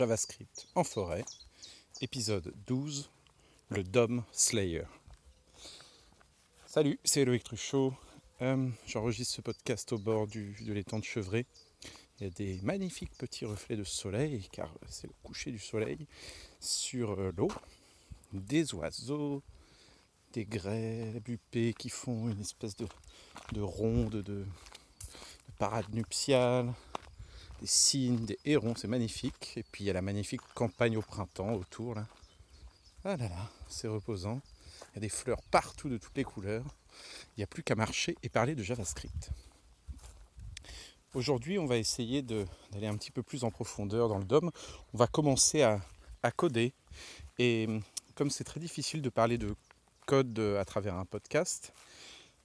JavaScript 0.00 0.66
en 0.76 0.82
forêt, 0.82 1.26
épisode 2.00 2.54
12, 2.66 3.10
le 3.68 3.84
DOM 3.84 4.24
Slayer. 4.32 4.84
Salut, 6.64 6.98
c'est 7.04 7.26
Loïc 7.26 7.44
Truchot. 7.44 7.92
Euh, 8.40 8.70
j'enregistre 8.86 9.34
ce 9.34 9.40
podcast 9.42 9.92
au 9.92 9.98
bord 9.98 10.26
du, 10.26 10.56
de 10.62 10.72
l'étang 10.72 11.00
de 11.00 11.04
Chevré. 11.04 11.44
Il 12.18 12.24
y 12.24 12.26
a 12.28 12.30
des 12.30 12.58
magnifiques 12.62 13.12
petits 13.18 13.44
reflets 13.44 13.76
de 13.76 13.84
soleil, 13.84 14.48
car 14.50 14.72
c'est 14.88 15.06
le 15.06 15.12
coucher 15.22 15.50
du 15.50 15.58
soleil, 15.58 16.06
sur 16.60 17.20
euh, 17.20 17.30
l'eau. 17.36 17.52
Des 18.32 18.72
oiseaux, 18.72 19.42
des 20.32 20.46
grèves 20.46 21.28
huppées 21.28 21.74
qui 21.74 21.90
font 21.90 22.30
une 22.30 22.40
espèce 22.40 22.74
de, 22.74 22.86
ronde, 23.60 24.12
de, 24.12 24.22
de 24.22 24.46
parade 25.58 25.92
nuptiale 25.92 26.72
des 27.60 27.66
cygnes, 27.66 28.24
des 28.24 28.38
hérons, 28.44 28.74
c'est 28.74 28.88
magnifique. 28.88 29.54
Et 29.56 29.62
puis 29.62 29.84
il 29.84 29.86
y 29.86 29.90
a 29.90 29.92
la 29.92 30.02
magnifique 30.02 30.40
campagne 30.54 30.96
au 30.96 31.02
printemps 31.02 31.52
autour 31.52 31.94
là. 31.94 32.06
Ah 33.04 33.16
là 33.16 33.28
là, 33.28 33.50
c'est 33.68 33.88
reposant. 33.88 34.40
Il 34.92 34.96
y 34.96 34.98
a 34.98 35.00
des 35.00 35.08
fleurs 35.08 35.42
partout 35.50 35.88
de 35.88 35.96
toutes 35.96 36.16
les 36.16 36.24
couleurs. 36.24 36.64
Il 37.36 37.40
n'y 37.40 37.44
a 37.44 37.46
plus 37.46 37.62
qu'à 37.62 37.74
marcher 37.74 38.16
et 38.22 38.28
parler 38.28 38.54
de 38.54 38.62
JavaScript. 38.62 39.30
Aujourd'hui, 41.14 41.58
on 41.58 41.66
va 41.66 41.76
essayer 41.76 42.22
d'aller 42.22 42.86
un 42.86 42.96
petit 42.96 43.10
peu 43.10 43.22
plus 43.22 43.42
en 43.42 43.50
profondeur 43.50 44.08
dans 44.08 44.18
le 44.18 44.24
DOM. 44.24 44.50
On 44.94 44.98
va 44.98 45.06
commencer 45.06 45.62
à, 45.62 45.80
coder. 46.36 46.72
Et 47.38 47.66
comme 48.14 48.30
c'est 48.30 48.44
très 48.44 48.60
difficile 48.60 49.02
de 49.02 49.08
parler 49.08 49.38
de 49.38 49.56
code 50.06 50.38
à 50.38 50.64
travers 50.64 50.94
un 50.94 51.06
podcast, 51.06 51.72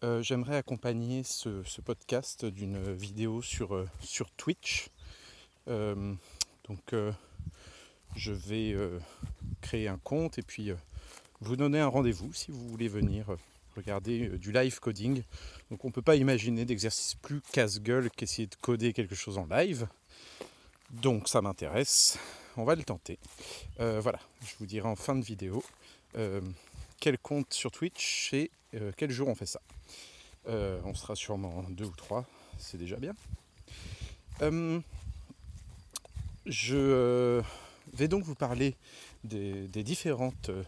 euh, 0.04 0.22
j'aimerais 0.22 0.56
accompagner 0.56 1.24
ce, 1.24 1.82
podcast 1.82 2.46
d'une 2.46 2.94
vidéo 2.94 3.42
sur, 3.42 3.76
euh, 3.76 3.88
sur 4.02 4.32
Twitch 4.32 4.88
donc 5.68 6.94
euh, 6.94 7.12
je 8.16 8.32
vais 8.32 8.74
euh, 8.74 9.00
créer 9.62 9.88
un 9.88 9.98
compte 9.98 10.38
et 10.38 10.42
puis 10.42 10.72
vous 11.42 11.56
donner 11.56 11.80
un 11.80 11.88
rendez-vous 11.88 12.32
si 12.34 12.52
vous 12.52 12.68
voulez 12.68 12.88
venir 12.88 13.26
regarder 13.76 14.30
du 14.38 14.52
live 14.52 14.80
coding. 14.80 15.22
Donc 15.70 15.84
on 15.84 15.90
ne 15.90 15.94
peut 15.94 16.02
pas 16.02 16.16
imaginer 16.16 16.66
d'exercice 16.66 17.16
plus 17.16 17.42
casse-gueule 17.52 18.10
qu'essayer 18.10 18.48
de 18.48 18.56
coder 18.56 18.94
quelque 18.94 19.16
chose 19.16 19.38
en 19.38 19.46
live. 19.48 19.88
Donc 20.92 21.28
ça 21.28 21.42
m'intéresse, 21.42 22.18
on 22.56 22.64
va 22.64 22.76
le 22.76 22.84
tenter. 22.84 23.20
voilà, 23.78 24.20
je 24.42 24.54
vous 24.60 24.66
dirai 24.66 24.88
en 24.88 24.96
fin 24.96 25.16
de 25.16 25.26
vidéo 25.26 25.64
quel 27.02 27.18
compte 27.18 27.54
sur 27.54 27.72
Twitch 27.72 28.34
et 28.34 28.50
quel 28.96 29.12
jour 29.12 29.28
on 29.28 29.36
fait 29.36 29.46
ça. 29.46 29.60
on 30.48 30.94
sera 30.94 31.16
sûrement 31.16 31.64
deux 31.70 31.86
ou 31.86 31.96
trois, 31.96 32.26
c'est 32.58 32.78
déjà 32.78 32.96
bien. 32.96 33.14
Je 36.46 36.76
euh, 36.78 37.42
vais 37.94 38.08
donc 38.08 38.24
vous 38.24 38.36
parler 38.36 38.76
des, 39.24 39.68
différentes 39.84 40.50
euh, 40.50 40.64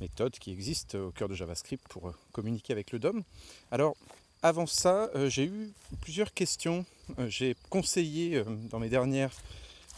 méthodes 0.00 0.38
qui 0.38 0.52
existent 0.52 0.98
au 0.98 1.10
cœur 1.10 1.28
de 1.28 1.34
JavaScript 1.34 1.86
pour 1.88 2.08
euh, 2.08 2.14
communiquer 2.32 2.74
avec 2.74 2.92
le 2.92 2.98
DOM. 2.98 3.22
Alors, 3.70 3.96
avant 4.42 4.66
ça, 4.66 5.10
j'ai 5.28 5.44
eu 5.44 5.70
plusieurs 6.00 6.32
questions. 6.32 6.86
J'ai 7.28 7.56
conseillé 7.68 8.42
dans 8.70 8.78
mes 8.78 8.88
dernières 8.88 9.34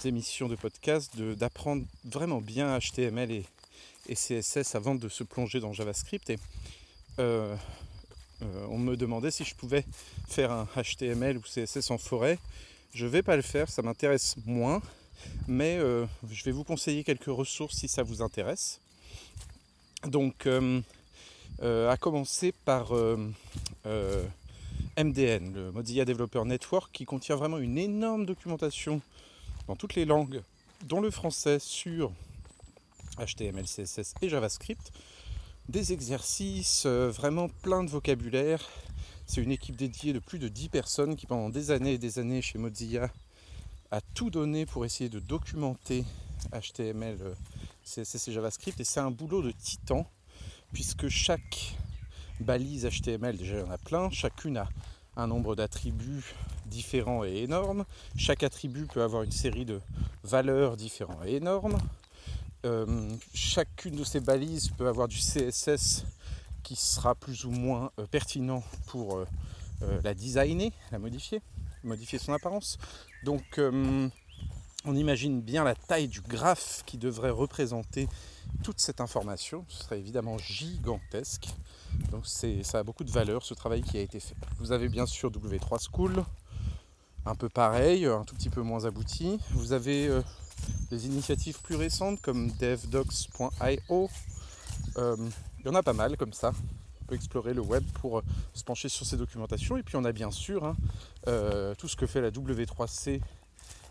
émissions 0.05 0.48
de 0.48 0.56
podcast 0.56 1.17
d'apprendre 1.17 1.84
vraiment 2.05 2.41
bien 2.41 2.77
HTML 2.77 3.30
et, 3.30 3.45
CSS 4.12 4.75
avant 4.75 4.97
de 4.97 5.08
se 5.08 5.23
plonger 5.23 5.61
dans 5.61 5.73
JavaScript. 5.73 6.28
Et 6.30 6.39
on 7.19 8.78
me 8.78 8.97
demandait 8.97 9.30
si 9.30 9.45
je 9.45 9.55
pouvais 9.55 9.84
faire 10.27 10.50
un 10.50 10.67
HTML 10.77 11.36
ou 11.36 11.42
CSS 11.42 11.92
en 11.92 11.98
forêt. 11.98 12.41
Je 12.95 13.07
ne 13.07 13.11
vais 13.11 13.23
pas 13.23 13.37
le 13.37 13.43
faire, 13.43 13.71
ça 13.71 13.81
m'intéresse 13.81 14.37
moins, 14.45 14.83
mais 15.48 15.79
euh, 15.79 16.05
je 16.31 16.45
vais 16.45 16.51
vous 16.51 16.62
conseiller 16.62 17.05
quelques 17.05 17.25
ressources 17.25 17.77
si 17.77 17.89
ça 17.89 18.03
vous 18.03 18.21
intéresse. 18.21 18.81
Donc, 20.07 20.45
euh, 20.47 20.83
euh, 21.63 21.89
à 21.89 21.97
commencer 21.97 22.53
par 22.67 22.93
MDN, 24.98 25.55
le 25.55 25.73
Mozilla 25.73 26.05
Developer 26.05 26.45
Network, 26.45 26.92
qui 26.92 27.07
contient 27.07 27.36
vraiment 27.36 27.57
une 27.57 27.79
énorme 27.79 28.27
documentation 28.27 29.01
dans 29.69 29.77
toutes 29.77 29.95
les 29.95 30.05
langues, 30.05 30.42
dont 30.85 31.01
le 31.01 31.11
français, 31.11 31.58
sur 31.61 32.13
HTML, 33.17 33.64
CSS 33.64 34.13
et 34.20 34.29
JavaScript. 34.29 34.92
Des 35.67 35.95
exercices, 35.95 36.85
vraiment 36.85 37.48
plein 37.48 37.85
de 37.85 37.89
vocabulaire, 37.89 38.69
c'est 39.33 39.41
une 39.41 39.51
équipe 39.51 39.77
dédiée 39.77 40.13
de 40.13 40.19
plus 40.19 40.39
de 40.39 40.48
10 40.48 40.69
personnes 40.69 41.17
qui 41.17 41.25
pendant 41.25 41.48
des 41.48 41.70
années 41.70 41.95
et 41.95 41.98
des 41.98 42.19
années 42.19 42.43
chez 42.43 42.59
Mozilla 42.59 43.09
a 43.91 44.03
tout 44.03 44.29
donné 44.29 44.67
pour 44.67 44.85
essayer 44.85 45.09
de 45.09 45.20
documenter 45.20 46.05
HTML, 46.53 47.17
CSS 47.83 48.29
et 48.29 48.33
JavaScript. 48.33 48.79
Et 48.79 48.85
c'est 48.85 49.01
un 49.01 49.11
boulot 49.11 49.41
de 49.41 49.51
titan 49.53 50.07
puisque 50.75 51.09
chaque 51.09 51.77
balise 52.41 52.87
HTML, 52.87 53.39
déjà 53.39 53.55
il 53.55 53.61
y 53.61 53.63
en 53.63 53.70
a 53.70 53.79
plein, 53.79 54.11
chacune 54.11 54.59
a 54.59 54.69
un 55.17 55.29
nombre 55.29 55.57
d'attributs 55.57 56.35
différents 56.67 57.25
et 57.25 57.37
énormes. 57.37 57.87
Chaque 58.19 58.43
attribut 58.43 58.85
peut 58.85 59.03
avoir 59.03 59.23
une 59.23 59.33
série 59.33 59.64
de 59.64 59.81
valeurs 60.25 60.77
différentes 60.77 61.25
et 61.25 61.37
énormes. 61.37 61.79
Euh, 62.67 63.09
chacune 63.33 63.97
de 63.97 64.05
ces 64.05 64.20
balises 64.20 64.69
peut 64.77 64.89
avoir 64.89 65.09
du 65.09 65.17
CSS 65.17 66.05
qui 66.62 66.77
sera 66.77 67.14
plus 67.14 67.45
ou 67.45 67.50
moins 67.50 67.90
euh, 67.98 68.06
pertinent 68.06 68.62
pour 68.86 69.17
euh, 69.17 69.27
euh, 69.83 70.00
la 70.02 70.14
designer, 70.14 70.73
la 70.90 70.98
modifier, 70.98 71.42
modifier 71.83 72.18
son 72.18 72.33
apparence. 72.33 72.78
Donc 73.24 73.61
on 74.84 74.96
imagine 74.96 75.40
bien 75.40 75.62
la 75.62 75.74
taille 75.74 76.08
du 76.08 76.20
graphe 76.20 76.83
qui 76.86 76.98
devrait 76.98 77.30
représenter 77.30 78.08
toute 78.64 78.80
cette 78.80 79.01
information. 79.01 79.64
Ce 79.68 79.84
serait 79.84 79.98
évidemment 79.98 80.39
gigantesque. 80.39 81.48
Donc 82.11 82.27
ça 82.27 82.78
a 82.78 82.83
beaucoup 82.83 83.05
de 83.05 83.11
valeur 83.11 83.45
ce 83.45 83.55
travail 83.55 83.83
qui 83.83 83.96
a 83.96 84.01
été 84.01 84.18
fait. 84.18 84.34
Vous 84.58 84.72
avez 84.72 84.89
bien 84.89 85.06
sûr 85.06 85.30
W3 85.30 85.89
School, 85.90 86.24
un 87.27 87.34
peu 87.34 87.48
pareil, 87.48 88.06
un 88.06 88.24
tout 88.24 88.34
petit 88.34 88.51
peu 88.51 88.62
moins 88.62 88.84
abouti. 88.84 89.39
Vous 89.51 89.72
avez 89.72 90.11
des 90.90 91.06
initiatives 91.06 91.61
plus 91.62 91.77
récentes 91.77 92.20
comme 92.20 92.51
devdocs.io. 92.52 94.11
Il 95.64 95.68
y 95.68 95.70
en 95.70 95.77
a 95.77 95.83
pas 95.83 95.92
mal 95.92 96.17
comme 96.17 96.33
ça. 96.33 96.52
On 97.02 97.05
peut 97.05 97.14
explorer 97.14 97.55
le 97.55 97.61
web 97.61 97.84
pour 98.00 98.18
euh, 98.18 98.23
se 98.52 98.64
pencher 98.64 98.89
sur 98.89 99.06
ces 99.06 99.17
documentations. 99.17 99.77
Et 99.77 99.84
puis 99.84 99.95
on 99.96 100.05
a 100.05 100.11
bien 100.11 100.33
sûr 100.33 100.64
hein, 100.64 100.77
euh, 101.28 101.74
tout 101.77 101.86
ce 101.86 101.95
que 101.95 102.06
fait 102.06 102.20
la 102.20 102.33
W3C 102.33 103.20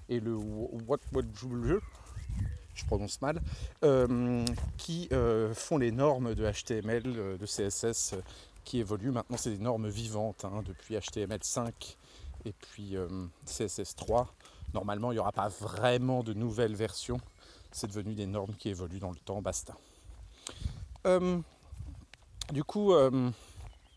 et 0.09 0.19
le 0.19 0.35
What 0.35 0.99
What 1.13 1.23
je 2.73 2.85
prononce 2.85 3.21
mal, 3.21 3.41
euh, 3.83 4.45
qui 4.77 5.09
font 5.53 5.77
les 5.77 5.91
normes 5.91 6.33
de 6.35 6.49
HTML, 6.49 7.37
de 7.37 7.45
CSS 7.45 8.15
qui 8.65 8.79
évoluent. 8.79 9.11
Maintenant, 9.11 9.37
c'est 9.37 9.51
des 9.51 9.63
normes 9.63 9.87
vivantes 9.87 10.43
hein, 10.45 10.63
depuis 10.65 10.95
HTML5 10.95 11.71
et 12.45 12.53
puis 12.53 12.95
CSS3. 13.45 14.27
Normalement, 14.73 15.11
il 15.11 15.15
n'y 15.15 15.19
aura 15.19 15.31
pas 15.31 15.47
vraiment 15.47 16.23
de 16.23 16.33
nouvelles 16.33 16.75
versions. 16.75 17.19
C'est 17.71 17.87
devenu 17.87 18.13
des 18.13 18.25
normes 18.25 18.55
qui 18.55 18.69
évoluent 18.69 18.99
dans 18.99 19.11
le 19.11 19.17
temps, 19.17 19.41
basta. 19.41 19.75
Du 22.51 22.65
coup, 22.65 22.93
euh, 22.93 23.31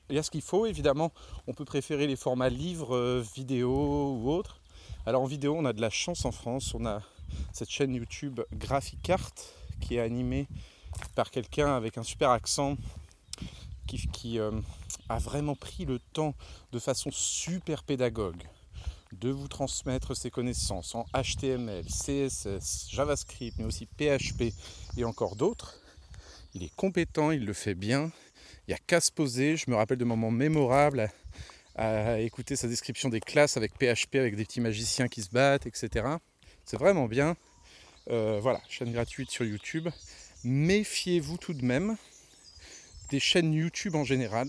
il 0.08 0.14
y 0.14 0.18
a 0.18 0.22
ce 0.22 0.30
qu'il 0.30 0.42
faut, 0.42 0.66
évidemment. 0.66 1.12
On 1.48 1.54
peut 1.54 1.64
préférer 1.64 2.06
les 2.06 2.14
formats 2.14 2.48
livres, 2.48 2.94
euh, 2.94 3.24
vidéo 3.34 4.16
ou 4.16 4.30
autres. 4.30 4.60
Alors 5.06 5.22
en 5.22 5.26
vidéo, 5.26 5.56
on 5.58 5.64
a 5.64 5.72
de 5.72 5.80
la 5.80 5.90
chance 5.90 6.24
en 6.24 6.30
France. 6.30 6.72
On 6.74 6.86
a 6.86 7.02
cette 7.52 7.70
chaîne 7.70 7.94
YouTube 7.94 8.40
Graphic 8.52 9.10
Art 9.10 9.32
qui 9.80 9.96
est 9.96 10.00
animée 10.00 10.46
par 11.16 11.32
quelqu'un 11.32 11.74
avec 11.74 11.98
un 11.98 12.04
super 12.04 12.30
accent 12.30 12.76
qui, 13.88 14.38
euh, 14.38 14.52
a 15.08 15.18
vraiment 15.18 15.54
pris 15.54 15.84
le 15.84 15.98
temps 15.98 16.34
de 16.72 16.78
façon 16.78 17.10
super 17.12 17.82
pédagogue 17.82 18.42
de 19.12 19.30
vous 19.30 19.48
transmettre 19.48 20.16
ses 20.16 20.30
connaissances 20.30 20.94
en 20.94 21.04
HTML, 21.12 21.84
CSS, 21.86 22.88
JavaScript, 22.90 23.58
mais 23.58 23.64
aussi 23.64 23.86
PHP 23.86 24.54
et 24.96 25.04
encore 25.04 25.36
d'autres. 25.36 25.76
Il 26.54 26.62
est 26.62 26.74
compétent, 26.74 27.30
il 27.30 27.44
le 27.44 27.52
fait 27.52 27.74
bien, 27.74 28.10
il 28.66 28.70
n'y 28.70 28.74
a 28.74 28.78
qu'à 28.78 29.00
se 29.00 29.12
poser. 29.12 29.56
Je 29.56 29.70
me 29.70 29.76
rappelle 29.76 29.98
de 29.98 30.04
moments 30.04 30.30
mémorables 30.30 31.10
à, 31.76 32.20
écouter 32.20 32.56
sa 32.56 32.68
description 32.68 33.08
des 33.08 33.20
classes 33.20 33.56
avec 33.56 33.72
PHP, 33.74 34.16
avec 34.16 34.36
des 34.36 34.44
petits 34.44 34.60
magiciens 34.60 35.08
qui 35.08 35.22
se 35.22 35.30
battent, 35.30 35.66
etc. 35.66 36.06
C'est 36.64 36.78
vraiment 36.78 37.06
bien. 37.06 37.36
Euh, 38.10 38.38
voilà, 38.40 38.60
chaîne 38.68 38.92
gratuite 38.92 39.30
sur 39.30 39.44
YouTube. 39.44 39.88
Méfiez-vous 40.44 41.36
tout 41.36 41.54
de 41.54 41.64
même 41.64 41.96
des 43.10 43.20
chaînes 43.20 43.52
YouTube 43.52 43.94
en 43.96 44.04
général. 44.04 44.48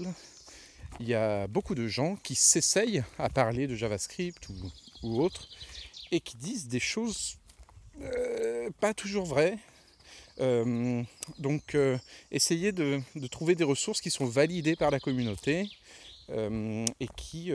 Il 1.00 1.07
y 1.07 1.13
a 1.13 1.47
beaucoup 1.47 1.75
de 1.75 1.88
gens 1.88 2.15
qui 2.15 2.35
s'essayent 2.35 3.03
à 3.19 3.29
parler 3.29 3.67
de 3.67 3.75
JavaScript 3.75 4.47
ou, 5.03 5.21
autre 5.21 5.47
et 6.12 6.19
qui 6.19 6.38
disent 6.38 6.67
des 6.67 6.79
choses 6.79 7.38
euh, 8.01 8.69
pas 8.79 8.94
toujours 8.94 9.25
vraies, 9.25 9.57
euh, 10.41 11.03
donc 11.39 11.75
euh, 11.75 11.97
essayez 12.31 12.71
de, 12.71 13.01
trouver 13.31 13.55
des 13.55 13.63
ressources 13.63 14.01
qui 14.01 14.11
sont 14.11 14.25
validées 14.25 14.75
par 14.75 14.91
la 14.91 14.99
communauté 14.99 15.69
euh, 16.29 16.85
et 16.99 17.07
qui, 17.15 17.51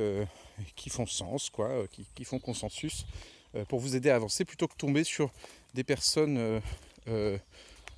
font 0.88 1.06
sens, 1.06 1.50
quoi, 1.50 1.84
qui, 2.14 2.24
font 2.24 2.38
consensus. 2.38 3.04
pour 3.68 3.80
vous 3.80 3.96
aider 3.96 4.10
à 4.10 4.16
avancer 4.16 4.44
plutôt 4.44 4.68
que 4.68 4.76
tomber 4.76 5.04
sur 5.04 5.30
des 5.74 5.84
personnes 5.84 6.60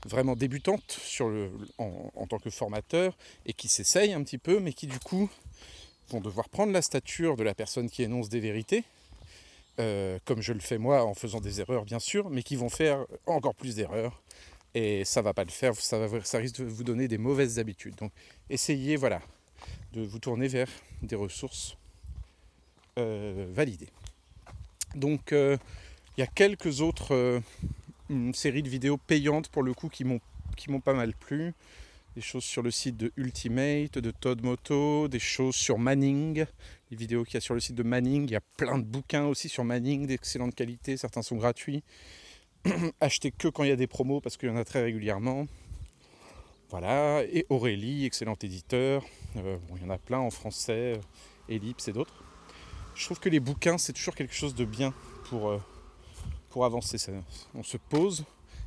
vraiment 0.04 0.34
débutantes 0.34 0.98
le, 1.20 1.50
en, 1.78 2.26
tant 2.28 2.38
que 2.38 2.50
formateur 2.50 3.16
et 3.46 3.52
qui 3.52 3.68
s'essayent 3.68 4.14
un 4.14 4.22
petit 4.24 4.38
peu, 4.38 4.58
mais 4.58 4.72
qui 4.72 4.86
du 4.86 4.98
coup 4.98 5.30
vont 6.08 6.20
devoir 6.20 6.48
prendre 6.48 6.72
la 6.72 6.82
stature 6.82 7.36
de 7.36 7.44
la 7.44 7.54
personne 7.54 7.88
qui 7.88 8.02
énonce 8.02 8.28
des 8.28 8.40
vérités, 8.40 8.84
comme 9.76 10.40
je 10.40 10.52
le 10.52 10.60
fais 10.60 10.78
moi 10.78 11.04
en 11.04 11.14
faisant 11.14 11.40
des 11.40 11.60
erreurs 11.60 11.84
bien 11.84 12.00
sûr, 12.00 12.30
mais 12.30 12.42
qui 12.42 12.56
vont 12.56 12.70
faire 12.70 13.04
encore 13.26 13.54
plus 13.54 13.76
d'erreurs. 13.76 14.22
Et 14.74 15.04
ça 15.04 15.20
va 15.20 15.34
pas 15.34 15.44
le 15.44 15.50
faire, 15.50 15.74
ça, 15.74 15.98
risque 16.38 16.60
de 16.60 16.64
vous 16.64 16.84
donner 16.84 17.08
des 17.08 17.18
mauvaises 17.18 17.58
habitudes. 17.58 17.94
Donc 17.96 18.12
essayez 18.48 18.96
voilà, 18.96 19.20
de 19.92 20.02
vous 20.02 20.18
tourner 20.18 20.48
vers 20.48 20.68
des 21.02 21.16
ressources 21.16 21.76
euh, 22.98 23.46
validées. 23.52 23.90
Donc 24.94 25.32
euh, 25.32 25.56
il 26.16 26.20
y 26.20 26.24
a 26.24 26.26
quelques 26.26 26.80
autres 26.80 27.42
une 28.08 28.34
série 28.34 28.62
de 28.62 28.68
vidéos 28.68 28.98
payantes 28.98 29.48
pour 29.48 29.62
le 29.62 29.74
coup 29.74 29.88
qui 29.88 30.04
m'ont 30.04 30.20
qui 30.56 30.70
m'ont 30.70 30.80
pas 30.80 30.94
mal 30.94 31.14
plu. 31.14 31.54
Des 32.14 32.20
choses 32.20 32.44
sur 32.44 32.62
le 32.62 32.70
site 32.70 32.98
de 32.98 33.10
Ultimate, 33.16 33.98
de 33.98 34.10
Todd 34.10 34.42
Moto, 34.42 35.08
des 35.08 35.18
choses 35.18 35.54
sur 35.54 35.78
Manning, 35.78 36.44
les 36.90 36.96
vidéos 36.96 37.24
qu'il 37.24 37.34
y 37.34 37.36
a 37.38 37.40
sur 37.40 37.54
le 37.54 37.60
site 37.60 37.74
de 37.74 37.82
Manning. 37.82 38.24
Il 38.24 38.32
y 38.32 38.36
a 38.36 38.42
plein 38.58 38.78
de 38.78 38.84
bouquins 38.84 39.24
aussi 39.24 39.48
sur 39.48 39.64
Manning 39.64 40.06
d'excellente 40.06 40.54
qualité, 40.54 40.98
certains 40.98 41.22
sont 41.22 41.36
gratuits. 41.36 41.82
Achetez 43.00 43.30
que 43.30 43.48
quand 43.48 43.64
il 43.64 43.68
y 43.68 43.72
a 43.72 43.76
des 43.76 43.86
promos 43.86 44.20
parce 44.20 44.36
qu'il 44.36 44.48
y 44.48 44.52
en 44.52 44.56
a 44.56 44.64
très 44.64 44.82
régulièrement. 44.82 45.46
Voilà, 46.70 47.22
et 47.24 47.44
Aurélie, 47.50 48.06
excellent 48.06 48.36
éditeur. 48.40 49.04
Euh, 49.36 49.58
bon, 49.68 49.76
il 49.76 49.82
y 49.82 49.86
en 49.86 49.90
a 49.90 49.98
plein 49.98 50.18
en 50.18 50.30
français, 50.30 50.98
Ellipse 51.48 51.88
et 51.88 51.92
d'autres. 51.92 52.24
Je 52.94 53.04
trouve 53.04 53.20
que 53.20 53.28
les 53.28 53.40
bouquins, 53.40 53.78
c'est 53.78 53.92
toujours 53.92 54.14
quelque 54.14 54.34
chose 54.34 54.54
de 54.54 54.64
bien 54.64 54.94
pour, 55.24 55.50
euh, 55.50 55.60
avancer. 56.60 56.98
On 57.54 57.62
se 57.62 57.78
pose 57.78 58.24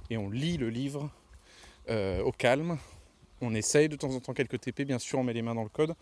et 0.09 0.17
on 0.17 0.29
lit 0.29 0.57
le 0.57 0.69
livre 0.69 1.09
euh, 1.89 2.21
au 2.23 2.31
calme. 2.31 2.77
On 3.41 3.53
essaye 3.53 3.89
de 3.89 3.95
temps 3.95 4.09
en 4.09 4.19
temps 4.19 4.33
quelques 4.33 4.59
TP, 4.59 4.85
bien 4.85 4.97
sûr, 4.97 5.19
on 5.19 5.23
met 5.23 5.33
les 5.33 5.41
mains 5.41 5.53
dans 5.53 5.63
le 5.63 5.69
code, 5.69 5.93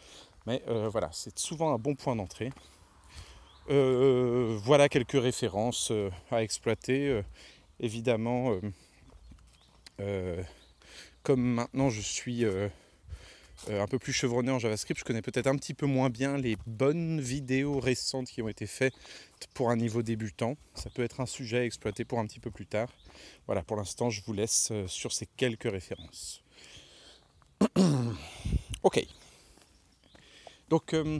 mais 0.45 0.61
euh, 0.69 0.87
voilà, 0.87 1.09
c'est 1.11 1.37
souvent 1.37 1.73
un 1.73 1.77
bon 1.77 1.95
point 1.95 2.15
d'entrée. 2.15 2.51
Euh, 3.69 4.57
voilà 4.63 4.87
quelques 4.87 5.21
références 5.21 5.91
à 6.31 6.43
exploiter. 6.43 7.21
Évidemment, 7.83 8.59
comme 11.23 11.41
maintenant 11.41 11.89
je 11.89 12.01
suis 12.01 12.43
euh, 13.69 13.81
un 13.81 13.87
peu 13.87 13.97
plus 13.97 14.11
chevronné 14.11 14.51
en 14.51 14.59
JavaScript, 14.59 14.99
je 14.99 15.05
connais 15.05 15.21
peut-être 15.21 15.47
un 15.47 15.55
petit 15.55 15.73
peu 15.73 15.85
moins 15.85 16.09
bien 16.09 16.37
les 16.37 16.57
bonnes 16.67 17.21
vidéos 17.21 17.79
récentes 17.79 18.27
qui 18.27 18.41
ont 18.41 18.49
été 18.49 18.67
faites 18.67 18.95
pour 19.53 19.69
un 19.69 19.77
niveau 19.77 20.01
débutant. 20.01 20.57
Ça 20.73 20.89
peut 20.89 21.03
être 21.03 21.21
un 21.21 21.25
sujet 21.25 21.59
à 21.59 21.65
exploiter 21.65 22.03
pour 22.03 22.19
un 22.19 22.25
petit 22.25 22.41
peu 22.41 22.51
plus 22.51 22.65
tard. 22.65 22.89
Voilà, 23.45 23.63
pour 23.63 23.77
l'instant, 23.77 24.09
je 24.09 24.21
vous 24.25 24.33
laisse 24.33 24.69
euh, 24.71 24.85
sur 24.87 25.13
ces 25.13 25.27
quelques 25.37 25.71
références. 25.71 26.43
ok. 28.83 29.05
Donc, 30.69 30.93
euh, 30.93 31.19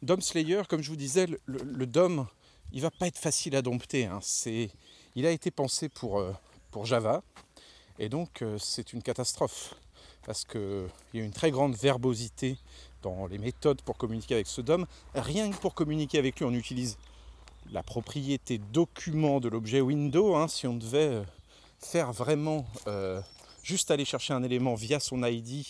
DOM 0.00 0.22
Slayer, 0.22 0.62
comme 0.68 0.82
je 0.82 0.88
vous 0.88 0.96
disais, 0.96 1.26
le, 1.44 1.86
DOM, 1.86 2.26
il 2.72 2.80
va 2.80 2.90
pas 2.90 3.08
être 3.08 3.18
facile 3.18 3.54
à 3.56 3.62
dompter. 3.62 4.06
Hein. 4.06 4.20
Il 5.14 5.26
a 5.26 5.30
été 5.30 5.50
pensé 5.50 5.88
pour, 5.88 6.22
pour 6.70 6.86
Java, 6.86 7.22
et 7.98 8.08
donc 8.08 8.44
c'est 8.58 8.92
une 8.92 9.02
catastrophe 9.02 9.74
parce 10.28 10.44
qu'il 10.44 10.88
y 11.14 11.20
a 11.20 11.24
une 11.24 11.32
très 11.32 11.50
grande 11.50 11.74
verbosité 11.74 12.58
dans 13.02 13.26
les 13.26 13.38
méthodes 13.38 13.80
pour 13.82 13.96
communiquer 13.96 14.34
avec 14.34 14.46
ce 14.46 14.60
DOM. 14.60 14.86
Rien 15.14 15.50
que 15.50 15.56
pour 15.56 15.74
communiquer 15.74 16.18
avec 16.18 16.38
lui, 16.38 16.44
on 16.44 16.52
utilise 16.52 16.98
la 17.72 17.82
propriété 17.82 18.58
document 18.58 19.40
de 19.40 19.48
l'objet 19.48 19.80
window. 19.80 20.36
Hein, 20.36 20.48
si 20.48 20.66
on 20.66 20.74
devait 20.74 21.08
euh, 21.08 21.24
faire 21.78 22.12
vraiment 22.12 22.66
euh, 22.86 23.20
juste 23.62 23.90
aller 23.90 24.04
chercher 24.04 24.34
un 24.34 24.42
élément 24.42 24.74
via 24.74 25.00
son 25.00 25.24
ID 25.24 25.64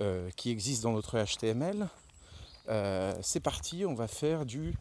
euh, 0.00 0.30
qui 0.36 0.50
existe 0.50 0.82
dans 0.82 0.92
notre 0.92 1.22
HTML, 1.22 1.88
c'est 3.20 3.40
parti, 3.40 3.84
on 3.84 3.94
va 3.94 4.08
faire 4.08 4.46
du 4.46 4.74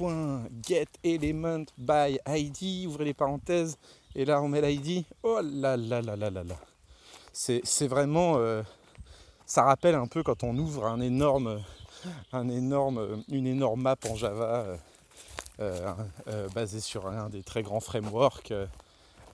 window.document.getElementById, 0.00 1.70
by 1.78 2.18
ID, 2.26 2.86
ouvrez 2.86 3.04
les 3.04 3.14
parenthèses, 3.14 3.78
et 4.14 4.24
là, 4.24 4.42
on 4.42 4.48
met 4.48 4.60
l'ID. 4.60 5.04
Oh 5.22 5.40
là 5.42 5.76
là 5.76 6.02
là 6.02 6.16
là 6.16 6.30
là 6.30 6.44
là. 6.44 6.56
C'est 7.32 7.86
vraiment. 7.88 8.36
Euh, 8.36 8.62
ça 9.46 9.64
rappelle 9.64 9.94
un 9.94 10.06
peu 10.06 10.22
quand 10.22 10.44
on 10.44 10.56
ouvre 10.56 10.86
un 10.86 11.00
énorme, 11.00 11.62
un 12.32 12.48
énorme, 12.48 13.22
une 13.28 13.46
énorme 13.46 13.82
map 13.82 13.96
en 14.08 14.16
Java 14.16 14.78
euh, 15.60 15.94
euh, 16.28 16.48
basée 16.54 16.80
sur 16.80 17.06
un 17.06 17.28
des 17.28 17.42
très 17.42 17.62
grands 17.62 17.80
frameworks 17.80 18.52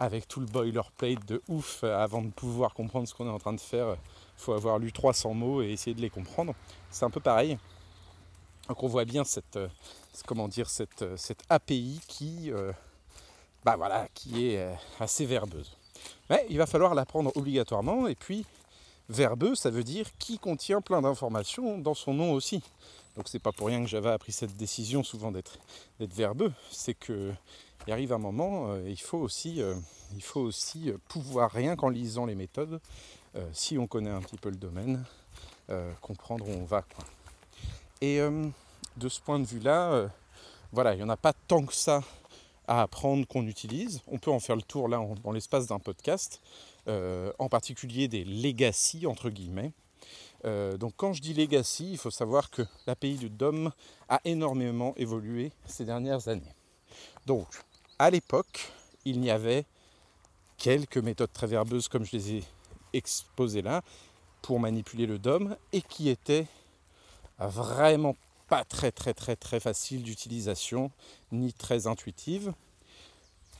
avec 0.00 0.28
tout 0.28 0.40
le 0.40 0.46
boilerplate 0.46 1.24
de 1.26 1.42
ouf. 1.48 1.82
Avant 1.82 2.22
de 2.22 2.30
pouvoir 2.30 2.72
comprendre 2.74 3.08
ce 3.08 3.14
qu'on 3.14 3.26
est 3.26 3.30
en 3.32 3.38
train 3.38 3.52
de 3.52 3.60
faire, 3.60 3.96
il 3.96 4.42
faut 4.42 4.52
avoir 4.52 4.78
lu 4.78 4.92
300 4.92 5.34
mots 5.34 5.62
et 5.62 5.70
essayer 5.70 5.94
de 5.94 6.00
les 6.00 6.10
comprendre. 6.10 6.54
C'est 6.90 7.04
un 7.04 7.10
peu 7.10 7.20
pareil. 7.20 7.58
Donc 8.68 8.82
on 8.82 8.86
voit 8.86 9.04
bien 9.04 9.24
cette, 9.24 9.58
comment 10.26 10.48
dire, 10.48 10.68
cette, 10.68 11.04
cette 11.16 11.42
API 11.48 12.00
qui 12.08 12.52
bah 13.64 13.76
voilà, 13.76 14.08
qui 14.14 14.46
est 14.46 14.58
euh, 14.58 14.72
assez 15.00 15.26
verbeuse. 15.26 15.76
Mais 16.30 16.46
il 16.48 16.58
va 16.58 16.66
falloir 16.66 16.94
l'apprendre 16.94 17.32
obligatoirement. 17.36 18.06
Et 18.06 18.14
puis, 18.14 18.46
verbeux, 19.08 19.54
ça 19.54 19.70
veut 19.70 19.84
dire 19.84 20.06
qui 20.18 20.38
contient 20.38 20.80
plein 20.80 21.02
d'informations 21.02 21.78
dans 21.78 21.94
son 21.94 22.14
nom 22.14 22.32
aussi. 22.32 22.62
Donc 23.16 23.28
c'est 23.28 23.40
pas 23.40 23.52
pour 23.52 23.66
rien 23.66 23.82
que 23.82 23.88
Java 23.88 24.12
a 24.12 24.18
pris 24.18 24.32
cette 24.32 24.56
décision 24.56 25.02
souvent 25.02 25.32
d'être 25.32 25.58
verbeux. 25.98 26.52
C'est 26.70 26.94
que 26.94 27.32
il 27.86 27.92
arrive 27.92 28.12
un 28.12 28.18
moment, 28.18 28.70
euh, 28.70 28.88
il 28.88 29.00
faut 29.00 29.18
aussi, 29.18 29.60
euh, 29.60 29.74
il 30.14 30.22
faut 30.22 30.40
aussi 30.40 30.92
pouvoir 31.08 31.50
rien 31.50 31.74
qu'en 31.74 31.88
lisant 31.88 32.26
les 32.26 32.34
méthodes, 32.34 32.80
si 33.52 33.78
on 33.78 33.86
connaît 33.86 34.10
un 34.10 34.20
petit 34.20 34.36
peu 34.36 34.50
le 34.50 34.56
domaine, 34.56 35.04
comprendre 36.00 36.48
où 36.48 36.50
on 36.50 36.64
va. 36.64 36.84
Et 38.00 38.20
de 38.98 39.08
ce 39.08 39.20
point 39.20 39.38
de 39.38 39.46
vue-là, 39.46 40.10
voilà, 40.72 40.94
il 40.94 40.98
n'y 40.98 41.02
en 41.02 41.08
a 41.08 41.16
pas 41.16 41.32
tant 41.32 41.64
que 41.64 41.74
ça 41.74 42.02
à 42.68 42.82
apprendre 42.82 43.26
qu'on 43.26 43.46
utilise. 43.46 44.02
On 44.06 44.18
peut 44.18 44.30
en 44.30 44.38
faire 44.38 44.54
le 44.54 44.62
tour 44.62 44.88
là 44.88 45.02
dans 45.24 45.32
l'espace 45.32 45.66
d'un 45.66 45.78
podcast, 45.78 46.40
euh, 46.86 47.32
en 47.38 47.48
particulier 47.48 48.06
des 48.06 48.24
legacy 48.24 49.06
entre 49.06 49.30
guillemets. 49.30 49.72
Euh, 50.44 50.76
donc 50.76 50.92
quand 50.96 51.14
je 51.14 51.22
dis 51.22 51.34
legacy, 51.34 51.92
il 51.92 51.98
faut 51.98 52.10
savoir 52.10 52.50
que 52.50 52.62
l'API 52.86 53.16
de 53.16 53.28
DOM 53.28 53.72
a 54.08 54.20
énormément 54.24 54.94
évolué 54.96 55.50
ces 55.66 55.84
dernières 55.84 56.28
années. 56.28 56.54
Donc 57.26 57.46
à 57.98 58.10
l'époque, 58.10 58.70
il 59.04 59.24
y 59.24 59.30
avait 59.30 59.64
quelques 60.58 60.98
méthodes 60.98 61.32
très 61.32 61.46
verbeuses 61.46 61.88
comme 61.88 62.04
je 62.04 62.12
les 62.12 62.34
ai 62.34 62.44
exposées 62.92 63.62
là 63.62 63.82
pour 64.42 64.60
manipuler 64.60 65.06
le 65.06 65.18
DOM 65.18 65.56
et 65.72 65.80
qui 65.80 66.10
étaient 66.10 66.46
vraiment 67.38 68.14
pas 68.48 68.64
très 68.64 68.90
très 68.90 69.14
très 69.14 69.36
très 69.36 69.60
facile 69.60 70.02
d'utilisation, 70.02 70.90
ni 71.32 71.52
très 71.52 71.86
intuitive. 71.86 72.52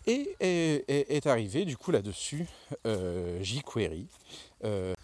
Et 0.07 0.37
est, 0.40 1.26
arrivé 1.26 1.66
du 1.66 1.76
coup 1.76 1.90
là-dessus 1.90 2.47
euh, 2.87 3.42
jQuery. 3.42 4.07
Euh, 4.64 4.95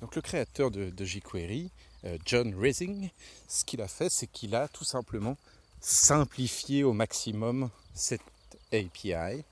donc 0.00 0.14
le 0.14 0.22
créateur 0.22 0.70
de, 0.70 1.04
jQuery, 1.04 1.70
euh, 2.04 2.16
John 2.24 2.54
Rising, 2.54 3.10
ce 3.48 3.64
qu'il 3.64 3.82
a 3.82 3.88
fait, 3.88 4.08
c'est 4.08 4.28
qu'il 4.28 4.54
a 4.54 4.68
tout 4.68 4.84
simplement 4.84 5.36
simplifié 5.80 6.84
au 6.84 6.92
maximum 6.92 7.70
cette 7.92 8.20
API 8.72 9.42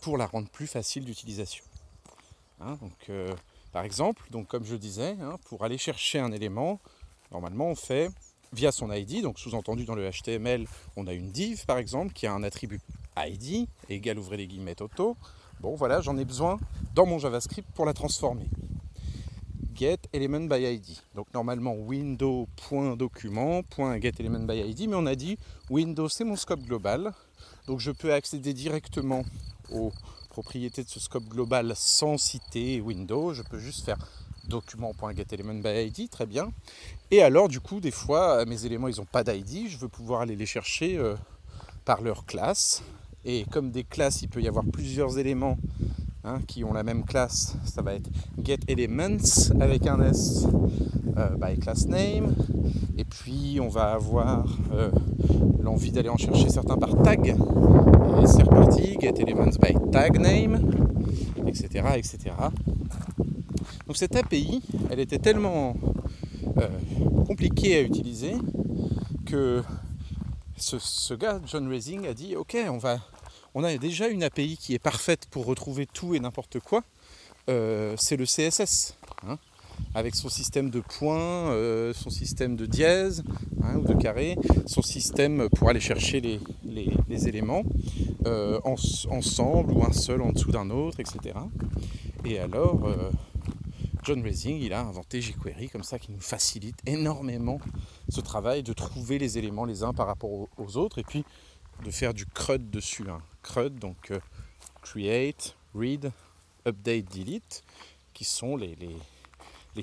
pour 0.00 0.18
la 0.18 0.26
rendre 0.26 0.48
plus 0.48 0.68
facile 0.68 1.04
d'utilisation. 1.04 1.64
Hein, 2.60 2.78
donc, 2.80 3.10
par 3.72 3.82
exemple, 3.82 4.24
donc 4.30 4.46
comme 4.46 4.64
je 4.64 4.76
disais, 4.76 5.16
hein, 5.20 5.36
pour 5.46 5.64
aller 5.64 5.78
chercher 5.78 6.20
un 6.20 6.30
élément, 6.30 6.78
normalement 7.32 7.70
on 7.70 7.74
fait 7.74 8.08
via 8.54 8.72
son 8.72 8.92
ID, 8.92 9.22
donc 9.22 9.38
sous-entendu 9.38 9.84
dans 9.84 9.94
le 9.94 10.10
HTML, 10.10 10.66
on 10.96 11.06
a 11.06 11.12
une 11.12 11.30
div 11.30 11.64
par 11.66 11.78
exemple 11.78 12.12
qui 12.12 12.26
a 12.26 12.32
un 12.32 12.42
attribut 12.42 12.80
ID 13.16 13.68
égal 13.88 14.18
ouvrez 14.18 14.36
les 14.36 14.46
guillemets 14.46 14.80
auto. 14.80 15.16
Bon 15.60 15.74
voilà, 15.74 16.00
j'en 16.00 16.16
ai 16.16 16.24
besoin 16.24 16.58
dans 16.94 17.06
mon 17.06 17.18
JavaScript 17.18 17.68
pour 17.74 17.86
la 17.86 17.92
transformer. 17.92 18.48
Get 19.74 19.98
element 20.12 20.46
by 20.46 20.64
ID. 20.64 21.00
Donc 21.14 21.26
normalement 21.34 21.74
window.document.getElementById, 21.74 24.46
by 24.46 24.60
ID, 24.70 24.88
mais 24.88 24.96
on 24.96 25.06
a 25.06 25.16
dit 25.16 25.36
Windows 25.68 26.08
c'est 26.08 26.24
mon 26.24 26.36
scope 26.36 26.62
global. 26.62 27.12
Donc 27.66 27.80
je 27.80 27.90
peux 27.90 28.12
accéder 28.12 28.52
directement 28.52 29.24
aux 29.72 29.90
propriétés 30.28 30.84
de 30.84 30.88
ce 30.88 31.00
scope 31.00 31.24
global 31.24 31.72
sans 31.76 32.18
citer 32.18 32.80
Windows. 32.80 33.34
Je 33.34 33.42
peux 33.42 33.58
juste 33.58 33.84
faire 33.84 33.98
document.getElementById, 34.48 36.08
très 36.10 36.26
bien. 36.26 36.52
Et 37.10 37.22
alors, 37.22 37.48
du 37.48 37.60
coup, 37.60 37.80
des 37.80 37.90
fois, 37.90 38.44
mes 38.44 38.66
éléments, 38.66 38.88
ils 38.88 38.96
n'ont 38.96 39.04
pas 39.04 39.24
d'ID, 39.24 39.68
je 39.68 39.78
veux 39.78 39.88
pouvoir 39.88 40.22
aller 40.22 40.36
les 40.36 40.46
chercher 40.46 40.98
euh, 40.98 41.14
par 41.84 42.02
leur 42.02 42.26
classe. 42.26 42.82
Et 43.24 43.44
comme 43.50 43.70
des 43.70 43.84
classes, 43.84 44.22
il 44.22 44.28
peut 44.28 44.42
y 44.42 44.48
avoir 44.48 44.64
plusieurs 44.64 45.18
éléments 45.18 45.56
hein, 46.24 46.40
qui 46.46 46.64
ont 46.64 46.72
la 46.72 46.82
même 46.82 47.04
classe, 47.04 47.56
ça 47.64 47.80
va 47.80 47.94
être 47.94 48.10
getElements 48.42 49.24
avec 49.60 49.86
un 49.86 50.02
S 50.02 50.46
by 51.38 51.58
class 51.58 51.86
name. 51.86 52.34
Et 52.98 53.04
puis 53.04 53.58
on 53.62 53.68
va 53.68 53.92
avoir 53.92 54.44
l'envie 55.62 55.90
d'aller 55.90 56.10
en 56.10 56.18
chercher 56.18 56.50
certains 56.50 56.76
par 56.76 57.02
tag. 57.02 57.28
Et 57.28 58.26
c'est 58.26 58.42
reparti, 58.42 58.98
get 59.00 59.14
elements 59.18 59.56
by 59.60 59.74
tag 59.90 60.18
name, 60.18 60.60
etc. 61.46 61.66
etc. 61.96 62.18
Donc 63.86 63.96
cette 63.96 64.16
API, 64.16 64.62
elle 64.90 65.00
était 65.00 65.18
tellement 65.18 65.76
compliquée 67.26 67.76
à 67.76 67.80
utiliser 67.82 68.34
que 69.26 69.62
ce, 70.56 71.14
gars, 71.14 71.40
John 71.46 71.68
Raising, 71.68 72.06
a 72.06 72.14
dit 72.14 72.36
ok, 72.36 72.56
on, 72.68 72.78
va, 72.78 72.98
on 73.54 73.64
a 73.64 73.76
déjà 73.76 74.08
une 74.08 74.22
API 74.22 74.56
qui 74.56 74.74
est 74.74 74.78
parfaite 74.78 75.26
pour 75.30 75.46
retrouver 75.46 75.86
tout 75.86 76.14
et 76.14 76.20
n'importe 76.20 76.60
quoi. 76.60 76.82
Euh, 77.50 77.94
c'est 77.98 78.16
le 78.16 78.24
CSS, 78.24 78.96
hein, 79.26 79.36
avec 79.94 80.14
son 80.14 80.28
système 80.28 80.70
de 80.70 80.80
points, 80.80 81.50
euh, 81.50 81.92
son 81.92 82.08
système 82.08 82.56
de 82.56 82.64
dièse 82.64 83.22
hein, 83.62 83.76
ou 83.76 83.84
de 83.84 83.94
carré, 83.94 84.36
son 84.66 84.80
système 84.80 85.48
pour 85.50 85.68
aller 85.68 85.80
chercher 85.80 86.20
les, 86.20 86.40
éléments 87.28 87.62
euh, 88.26 88.60
ensemble 88.64 89.72
ou 89.72 89.84
un 89.84 89.92
seul 89.92 90.22
en 90.22 90.32
dessous 90.32 90.50
d'un 90.50 90.70
autre, 90.70 90.98
etc. 91.00 91.36
Et 92.24 92.38
alors, 92.38 92.88
John 94.04 94.22
Raising, 94.22 94.60
il 94.60 94.74
a 94.74 94.80
inventé 94.80 95.22
jQuery 95.22 95.70
comme 95.70 95.82
ça 95.82 95.98
qui 95.98 96.12
nous 96.12 96.20
facilite 96.20 96.76
énormément 96.84 97.58
ce 98.10 98.20
travail 98.20 98.62
de 98.62 98.74
trouver 98.74 99.18
les 99.18 99.38
éléments 99.38 99.64
les 99.64 99.82
uns 99.82 99.94
par 99.94 100.06
rapport 100.06 100.48
aux 100.58 100.76
autres 100.76 100.98
et 100.98 101.04
puis 101.04 101.24
de 101.82 101.90
faire 101.90 102.12
du 102.12 102.26
CRUD 102.26 102.70
dessus. 102.70 103.08
Hein. 103.08 103.22
CRUD, 103.42 103.78
donc 103.78 104.10
euh, 104.10 104.20
Create, 104.82 105.56
Read, 105.74 106.12
Update, 106.66 107.16
Delete, 107.16 107.64
qui 108.12 108.24
sont 108.24 108.58
les, 108.58 108.76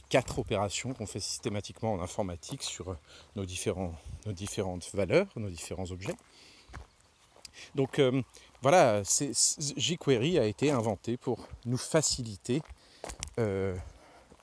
quatre 0.08 0.38
opérations 0.38 0.94
qu'on 0.94 1.08
fait 1.08 1.20
systématiquement 1.20 1.94
en 1.94 2.02
informatique 2.02 2.62
sur 2.62 2.96
nos, 3.36 3.46
différents, 3.46 3.96
nos 4.28 4.34
différentes 4.34 4.88
valeurs, 4.94 5.28
nos 5.36 5.50
différents 5.50 5.90
objets. 5.90 6.16
Donc 7.74 7.98
euh, 7.98 8.22
voilà, 8.62 9.02
jQuery 9.02 10.38
a 10.38 10.46
été 10.46 10.70
inventé 10.70 11.18
pour 11.18 11.48
nous 11.66 11.78
faciliter 11.78 12.62
euh, 13.40 13.76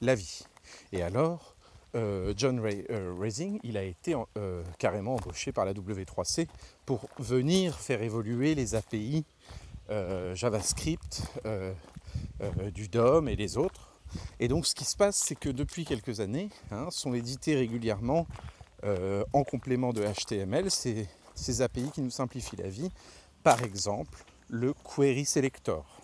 la 0.00 0.14
vie. 0.14 0.44
Et 0.92 1.02
alors, 1.02 1.56
euh, 1.94 2.34
John 2.36 2.60
Ray, 2.60 2.84
euh, 2.90 3.14
Raising, 3.18 3.58
il 3.62 3.76
a 3.76 3.82
été 3.82 4.14
euh, 4.36 4.62
carrément 4.78 5.14
embauché 5.14 5.52
par 5.52 5.64
la 5.64 5.72
W3C 5.72 6.46
pour 6.84 7.08
venir 7.18 7.78
faire 7.78 8.02
évoluer 8.02 8.54
les 8.54 8.74
API 8.74 9.24
JavaScript 10.34 11.22
du 12.74 12.88
DOM 12.88 13.26
et 13.26 13.36
les 13.36 13.56
autres. 13.56 13.88
Et 14.38 14.46
donc 14.46 14.66
ce 14.66 14.74
qui 14.74 14.84
se 14.84 14.94
passe, 14.94 15.16
c'est 15.16 15.34
que 15.34 15.48
depuis 15.48 15.86
quelques 15.86 16.20
années, 16.20 16.50
hein, 16.70 16.88
sont 16.90 17.14
édités 17.14 17.54
régulièrement 17.54 18.26
en 19.32 19.44
complément 19.44 19.94
de 19.94 20.04
HTML 20.04 20.70
ces, 20.70 21.08
ces 21.34 21.62
API 21.62 21.90
qui 21.90 22.02
nous 22.02 22.10
simplifient 22.10 22.56
la 22.56 22.68
vie. 22.68 22.90
Par 23.42 23.62
exemple, 23.62 24.26
le 24.48 24.74
Query 24.74 25.24
Selector. 25.24 25.97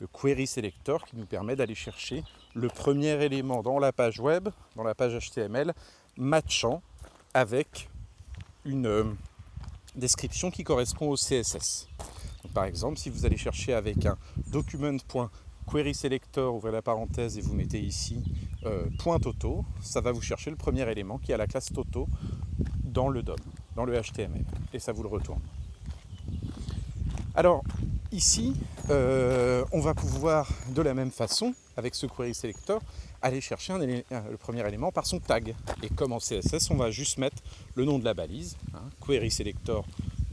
Le 0.00 0.06
Query 0.06 0.46
Selector 0.46 1.04
qui 1.04 1.16
nous 1.16 1.26
permet 1.26 1.56
d'aller 1.56 1.74
chercher 1.74 2.22
le 2.54 2.68
premier 2.68 3.22
élément 3.24 3.62
dans 3.62 3.78
la 3.78 3.92
page 3.92 4.20
web, 4.20 4.48
dans 4.76 4.82
la 4.82 4.94
page 4.94 5.18
HTML, 5.18 5.72
matchant 6.16 6.80
avec 7.34 7.90
une 8.64 8.86
euh, 8.86 9.04
description 9.94 10.50
qui 10.50 10.64
correspond 10.64 11.10
au 11.10 11.16
CSS. 11.16 11.88
par 12.52 12.64
exemple, 12.64 12.98
si 12.98 13.10
vous 13.10 13.26
allez 13.26 13.36
chercher 13.36 13.74
avec 13.74 14.06
un 14.06 14.16
document.querySelector, 14.48 16.54
ouvrez 16.54 16.72
la 16.72 16.82
parenthèse 16.82 17.38
et 17.38 17.40
vous 17.40 17.54
mettez 17.54 17.80
ici 17.80 18.24
euh, 18.64 18.86
ça 19.80 20.00
va 20.00 20.12
vous 20.12 20.22
chercher 20.22 20.50
le 20.50 20.56
premier 20.56 20.90
élément 20.90 21.18
qui 21.18 21.32
a 21.32 21.36
la 21.36 21.46
classe 21.46 21.72
toto 21.72 22.08
dans 22.84 23.08
le 23.08 23.22
DOM, 23.22 23.36
dans 23.74 23.84
le 23.84 24.00
HTML, 24.00 24.44
et 24.72 24.78
ça 24.78 24.92
vous 24.92 25.02
le 25.02 25.08
retourne. 25.08 25.42
Alors, 27.34 27.62
ici, 28.12 28.54
euh, 28.90 29.64
on 29.72 29.80
va 29.80 29.94
pouvoir 29.94 30.48
de 30.68 30.82
la 30.82 30.94
même 30.94 31.10
façon 31.10 31.54
avec 31.76 31.94
ce 31.94 32.06
query 32.06 32.34
selector, 32.34 32.80
aller 33.22 33.40
chercher 33.40 33.72
un 33.72 33.78
le 33.78 34.36
premier 34.38 34.66
élément 34.66 34.92
par 34.92 35.06
son 35.06 35.18
tag. 35.18 35.54
Et 35.82 35.88
comme 35.90 36.12
en 36.12 36.18
CSS, 36.18 36.70
on 36.70 36.76
va 36.76 36.90
juste 36.90 37.18
mettre 37.18 37.36
le 37.74 37.84
nom 37.84 37.98
de 37.98 38.04
la 38.04 38.14
balise, 38.14 38.56
hein, 38.74 38.82
query 39.06 39.30
selector 39.30 39.84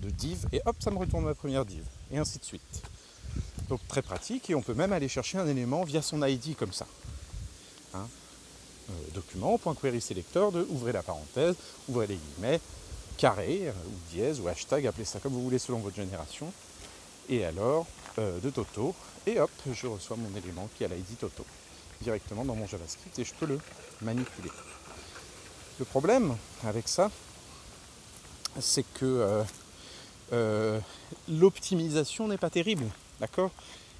de 0.02 0.10
div, 0.10 0.46
et 0.52 0.62
hop, 0.66 0.76
ça 0.80 0.92
me 0.92 0.98
retourne 0.98 1.24
ma 1.24 1.34
première 1.34 1.66
div, 1.66 1.84
et 2.12 2.18
ainsi 2.18 2.40
de 2.40 2.46
suite. 2.46 2.84
Donc 3.70 3.80
très 3.88 4.02
pratique, 4.02 4.50
et 4.50 4.56
on 4.56 4.62
peut 4.62 4.74
même 4.74 4.94
aller 4.94 5.08
chercher 5.08 5.38
un 5.38 5.48
élément 5.48 5.84
via 5.84 6.02
son 6.02 6.26
ID 6.26 6.56
comme 6.56 6.74
ça. 6.74 6.86
Hein. 7.94 8.08
Euh, 8.90 8.94
document.querySelector 9.14 10.52
de 10.52 10.66
ouvrez 10.70 10.92
la 10.92 11.04
parenthèse, 11.04 11.56
ouvrez 11.88 12.08
les 12.08 12.18
guillemets, 12.18 12.60
carré, 13.18 13.68
euh, 13.68 13.72
ou 13.72 14.14
dièse, 14.14 14.42
ou 14.42 14.48
hashtag, 14.48 14.88
appelez 14.88 15.06
ça 15.06 15.20
comme 15.20 15.34
vous 15.34 15.44
voulez 15.44 15.60
selon 15.60 15.80
votre 15.80 15.96
génération. 15.96 16.52
Et 17.30 17.46
alors, 17.46 17.88
euh, 18.20 18.40
de 18.40 18.50
Toto, 18.50 18.94
et 19.26 19.40
hop, 19.40 19.52
je 19.72 19.88
reçois 19.88 20.18
mon 20.18 20.36
élément 20.38 20.70
qui 20.78 20.84
a 20.84 20.88
l'ID 20.88 21.18
Toto 21.20 21.46
directement 22.02 22.44
dans 22.44 22.56
mon 22.56 22.68
JavaScript 22.68 23.18
et 23.18 23.24
je 23.24 23.34
peux 23.34 23.46
le 23.46 23.60
manipuler. 24.02 24.52
Le 25.80 25.86
problème 25.86 26.36
avec 26.66 26.88
ça, 26.88 27.10
c'est 28.60 28.84
que 28.94 29.06
euh, 29.06 29.44
euh, 30.34 30.80
l'optimisation 31.30 32.28
n'est 32.28 32.38
pas 32.38 32.50
terrible, 32.50 32.86
d'accord 33.20 33.52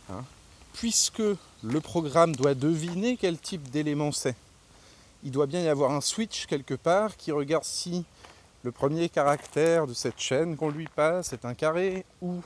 hein 0.10 0.24
Puisque 0.74 1.24
le 1.64 1.82
programme 1.82 2.36
doit 2.36 2.56
deviner 2.56 3.16
quel 3.16 3.38
type 3.38 3.70
d'élément 3.70 4.12
c'est, 4.12 4.36
il 5.24 5.32
doit 5.32 5.48
bien 5.48 5.62
y 5.62 5.70
avoir 5.70 5.92
un 5.92 6.02
switch 6.02 6.46
quelque 6.46 6.74
part 6.74 7.16
qui 7.16 7.32
regarde 7.32 7.64
si 7.64 8.04
le 8.64 8.72
premier 8.72 9.10
caractère 9.10 9.88
de 9.88 9.94
cette 9.94 10.20
chaîne 10.20 10.58
qu'on 10.58 10.70
lui 10.70 10.88
passe 10.88 11.34
est 11.34 11.46
un 11.46 11.54
carré 11.54 12.06
ou 12.22 12.42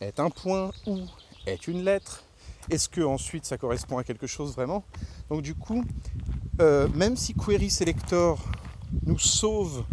est 0.00 0.20
un 0.20 0.30
point 0.30 0.70
ou 0.86 1.00
est 1.46 1.68
une 1.68 1.84
lettre 1.84 2.24
Est-ce 2.70 2.88
que 2.88 3.00
ensuite 3.00 3.44
ça 3.44 3.58
correspond 3.58 3.98
à 3.98 4.04
quelque 4.04 4.26
chose 4.26 4.54
vraiment? 4.54 4.84
Donc 5.30 5.42
du 5.42 5.54
coup, 5.54 5.84
euh, 6.60 6.88
même 6.94 7.16
si 7.16 7.34
Query 7.34 7.70
Selector 7.70 8.42
nous 9.06 9.18
sauve 9.18 9.84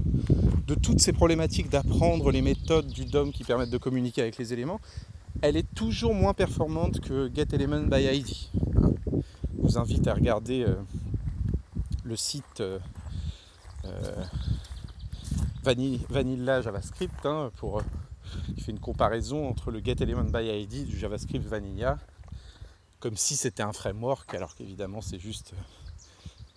de 0.67 0.75
toutes 0.75 1.01
ces 1.01 1.11
problématiques 1.11 1.69
d'apprendre 1.69 2.31
les 2.31 2.41
méthodes 2.41 2.87
du 2.87 3.05
DOM 3.05 3.31
qui 3.31 3.43
permettent 3.43 3.69
de 3.69 3.77
communiquer 3.77 4.21
avec 4.21 4.37
les 4.37 4.53
éléments, 4.53 4.79
elle 5.41 5.57
est 5.57 5.73
toujours 5.73 6.13
moins 6.13 6.33
performante 6.33 6.99
que 6.99 7.31
GetElement 7.33 7.83
by 7.83 8.03
ID. 8.03 8.27
Hein. 8.77 8.93
Je 9.57 9.61
vous 9.61 9.77
invite 9.77 10.07
à 10.07 10.13
regarder 10.13 10.63
euh, 10.63 10.75
le 12.03 12.15
site 12.15 12.61
euh, 12.61 12.79
Vanilla 15.63 16.61
JavaScript 16.61 17.25
hein, 17.25 17.51
pour 17.57 17.81
qui 18.55 18.61
fait 18.61 18.71
une 18.71 18.79
comparaison 18.79 19.47
entre 19.47 19.71
le 19.71 19.79
getElement 19.83 20.23
by 20.23 20.47
ID 20.61 20.85
du 20.85 20.97
JavaScript 20.97 21.45
Vanilla, 21.45 21.97
comme 22.99 23.17
si 23.17 23.35
c'était 23.35 23.63
un 23.63 23.73
framework, 23.73 24.33
alors 24.33 24.55
qu'évidemment 24.55 25.01
c'est 25.01 25.19
juste 25.19 25.53
euh, 25.53 25.61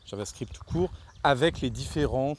JavaScript 0.06 0.52
tout 0.52 0.64
court, 0.64 0.90
avec 1.22 1.60
les 1.60 1.70
différents 1.70 2.36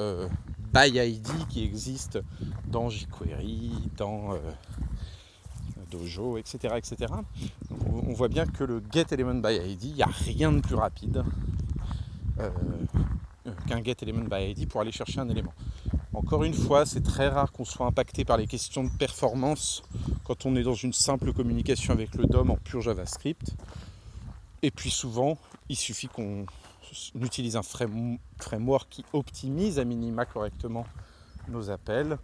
euh, 0.00 0.28
by 0.72 0.88
ID 0.88 1.48
qui 1.48 1.64
existent 1.64 2.20
dans 2.66 2.88
jQuery, 2.88 3.72
dans 3.96 4.34
euh, 4.34 4.38
Dojo, 5.90 6.36
etc. 6.36 6.74
etc. 6.76 7.12
on 7.86 8.12
voit 8.12 8.28
bien 8.28 8.46
que 8.46 8.62
le 8.64 8.82
getElement 8.92 9.34
by 9.34 9.56
ID, 9.56 9.84
il 9.84 9.94
n'y 9.94 10.02
a 10.02 10.06
rien 10.06 10.52
de 10.52 10.60
plus 10.60 10.74
rapide 10.74 11.24
qu'un 13.66 13.82
getElement 13.82 14.24
by 14.24 14.50
ID 14.50 14.68
pour 14.68 14.80
aller 14.80 14.92
chercher 14.92 15.20
un 15.20 15.28
élément. 15.28 15.52
Encore 16.14 16.44
une 16.44 16.54
fois, 16.54 16.86
c'est 16.86 17.02
très 17.02 17.28
rare 17.28 17.52
qu'on 17.52 17.64
soit 17.64 17.86
impacté 17.86 18.24
par 18.24 18.36
les 18.36 18.46
questions 18.46 18.84
de 18.84 18.90
performance 18.90 19.82
quand 20.24 20.46
on 20.46 20.56
est 20.56 20.62
dans 20.62 20.74
une 20.74 20.92
simple 20.92 21.32
communication 21.32 21.92
avec 21.92 22.14
le 22.14 22.24
DOM 22.24 22.50
en 22.50 22.56
pur 22.56 22.80
JavaScript. 22.80 23.54
Et 24.62 24.70
puis 24.70 24.90
souvent, 24.90 25.38
il 25.68 25.76
suffit 25.76 26.08
qu'on 26.08 26.46
utilise 27.20 27.56
un 27.56 27.62
framework 27.62 28.88
qui 28.90 29.04
optimise 29.12 29.78
à 29.78 29.84
minima 29.84 30.24
correctement 30.24 30.86
nos 31.48 31.70
appels 31.70 32.18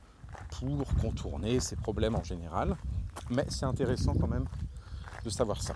pour 0.50 0.86
contourner 1.00 1.60
ces 1.60 1.76
problèmes 1.76 2.16
en 2.16 2.24
général. 2.24 2.76
Mais 3.30 3.46
c'est 3.48 3.66
intéressant 3.66 4.14
quand 4.14 4.28
même 4.28 4.46
de 5.24 5.30
savoir 5.30 5.62
ça. 5.62 5.74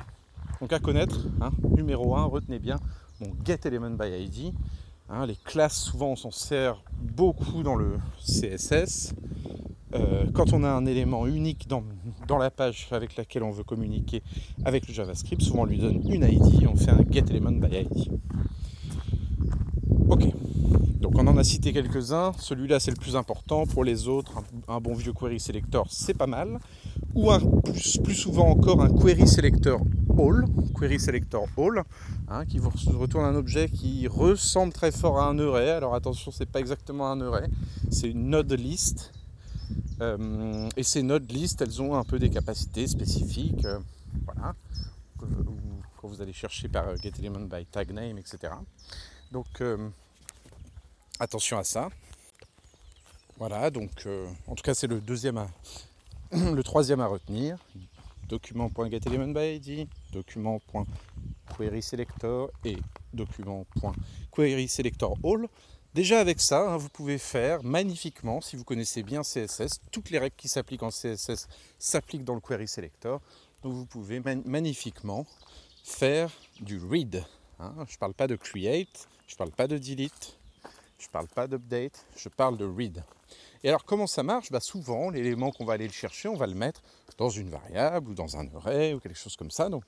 Donc 0.61 0.73
à 0.73 0.81
connaître, 0.81 1.21
hein, 1.41 1.51
numéro 1.77 2.17
1, 2.17 2.25
retenez 2.25 2.59
bien 2.59 2.81
mon 3.21 3.33
getElement 3.45 3.91
by 3.91 4.25
ID 4.25 4.55
Hein, 5.11 5.25
les 5.25 5.37
classes, 5.37 5.85
souvent, 5.85 6.09
on 6.09 6.17
s'en 6.17 6.31
sert 6.31 6.83
beaucoup 7.01 7.63
dans 7.63 7.77
le 7.77 7.99
CSS. 8.21 9.15
Euh, 9.95 10.27
quand 10.35 10.53
on 10.53 10.63
a 10.65 10.69
un 10.69 10.85
élément 10.85 11.27
unique 11.27 11.67
dans, 11.67 11.83
la 12.39 12.51
page 12.51 12.89
avec 12.91 13.17
laquelle 13.17 13.43
on 13.43 13.51
veut 13.51 13.65
communiquer 13.65 14.23
avec 14.67 14.87
le 14.87 14.93
JavaScript, 14.93 15.41
souvent 15.41 15.63
on 15.63 15.65
lui 15.65 15.79
donne 15.79 16.03
une 16.07 16.25
ID, 16.25 16.67
on 16.67 16.77
fait 16.77 16.91
un 16.91 17.03
getElement 17.11 17.53
by 17.53 17.79
ID. 17.79 18.11
Ok, 20.11 20.27
donc 21.01 21.13
on 21.17 21.27
en 21.27 21.37
a 21.37 21.45
cité 21.45 21.73
quelques-uns, 21.73 22.33
celui-là 22.39 22.81
c'est 22.81 22.91
le 22.91 22.97
plus 22.97 23.17
important, 23.17 23.67
pour 23.67 23.85
les 23.85 24.09
autres 24.09 24.43
un, 24.67 24.81
bon 24.81 24.95
vieux 24.95 25.13
query 25.13 25.39
selector 25.39 25.87
c'est 25.91 26.15
pas 26.15 26.27
mal, 26.27 26.59
ou 27.15 27.31
un, 27.31 27.41
plus, 28.05 28.15
souvent 28.15 28.49
encore 28.49 28.83
un 28.83 28.89
query 28.89 29.27
selector 29.27 29.81
all, 30.19 30.45
query 30.79 30.99
selector 30.99 31.47
all, 31.57 31.85
hein, 32.29 32.45
qui 32.47 32.59
vous 32.59 32.71
retourne 32.99 33.25
un 33.25 33.35
objet 33.35 33.69
qui 33.69 34.07
ressemble 34.09 34.73
très 34.73 34.91
fort 34.91 35.21
à 35.21 35.29
un 35.29 35.39
array. 35.39 35.71
Alors 35.71 35.95
attention, 35.95 36.31
c'est 36.33 36.51
pas 36.51 36.61
exactement 36.61 37.11
un 37.11 37.21
array, 37.21 37.49
c'est 37.91 38.11
une 38.11 38.31
node 38.31 38.53
list. 38.53 39.13
Euh, 40.01 40.69
et 40.77 40.83
ces 40.83 41.03
node 41.03 41.31
list, 41.31 41.61
elles 41.61 41.83
ont 41.83 41.97
un 41.97 42.05
peu 42.05 42.19
des 42.19 42.31
capacités 42.31 42.87
spécifiques. 42.87 43.65
Euh, 43.65 43.79
voilà. 44.25 44.55
Quand 46.01 46.07
vous 46.07 46.23
allez 46.23 46.33
chercher 46.33 46.69
par 46.69 46.97
getElement 46.97 47.41
by 47.41 47.67
tag 47.67 47.93
name, 47.93 48.19
etc. 48.19 48.53
Donc 49.33 49.61
attention 51.19 51.59
à 51.59 51.65
ça. 51.65 51.89
Voilà, 53.39 53.71
donc 53.71 54.07
en 54.47 54.55
tout 54.55 54.63
cas 54.63 54.75
c'est 54.75 54.89
le 54.89 55.01
troisième 56.63 57.01
à 57.01 57.07
retenir, 57.07 57.57
document.getElementById, 58.29 59.89
document.querySelector 60.13 62.51
et 62.65 62.77
document.querySelectorAll. 63.13 65.49
Déjà 65.95 66.21
avec 66.21 66.41
ça, 66.41 66.71
hein, 66.71 66.77
vous 66.77 66.91
pouvez 66.91 67.19
faire 67.19 67.65
magnifiquement, 67.65 68.41
si 68.41 68.57
vous 68.57 68.65
connaissez 68.65 69.03
bien 69.03 69.23
CSS, 69.23 69.81
toutes 69.91 70.11
les 70.11 70.19
règles 70.19 70.37
qui 70.37 70.49
s'appliquent 70.49 70.83
en 70.83 70.91
CSS 70.91 71.49
s'appliquent 71.79 72.25
dans 72.25 72.35
le 72.35 72.41
Query 72.41 72.69
Selector. 72.69 73.21
Donc 73.63 73.73
vous 73.73 73.87
pouvez 73.87 74.21
magnifiquement 74.21 75.27
faire 75.83 76.31
du 76.61 76.79
read. 76.79 77.25
Hein. 77.59 77.75
Je 77.89 77.95
ne 77.95 77.99
parle 77.99 78.15
pas 78.15 78.27
de 78.27 78.37
create, 78.37 79.09
je 79.27 79.35
ne 79.35 79.39
parle 79.39 79.51
pas 79.51 79.67
de 79.67 79.79
delete, 79.79 80.38
je 80.99 81.07
ne 81.07 81.11
parle 81.11 81.29
pas 81.29 81.47
d'update, 81.47 82.05
je 82.17 82.29
parle 82.29 82.57
de 82.57 82.65
read. 82.65 83.03
Et 83.63 83.69
alors 83.69 83.85
comment 83.85 84.07
ça 84.07 84.23
marche? 84.23 84.51
Bah, 84.51 84.61
Souvent, 84.61 85.11
l'élément 85.11 85.51
qu'on 85.51 85.65
va 85.65 85.75
aller 85.75 85.87
le 85.87 85.93
chercher, 85.93 86.29
on 86.29 86.37
va 86.37 86.47
le 86.47 86.55
mettre 86.55 86.83
dans 87.17 87.31
une 87.31 87.49
variable 87.49 88.11
ou 88.11 88.15
dans 88.15 88.37
un 88.37 88.49
array 88.55 88.95
ou 88.95 89.01
quelque 89.01 89.19
chose 89.19 89.37
comme 89.37 89.51
ça. 89.51 89.69
Donc 89.69 89.85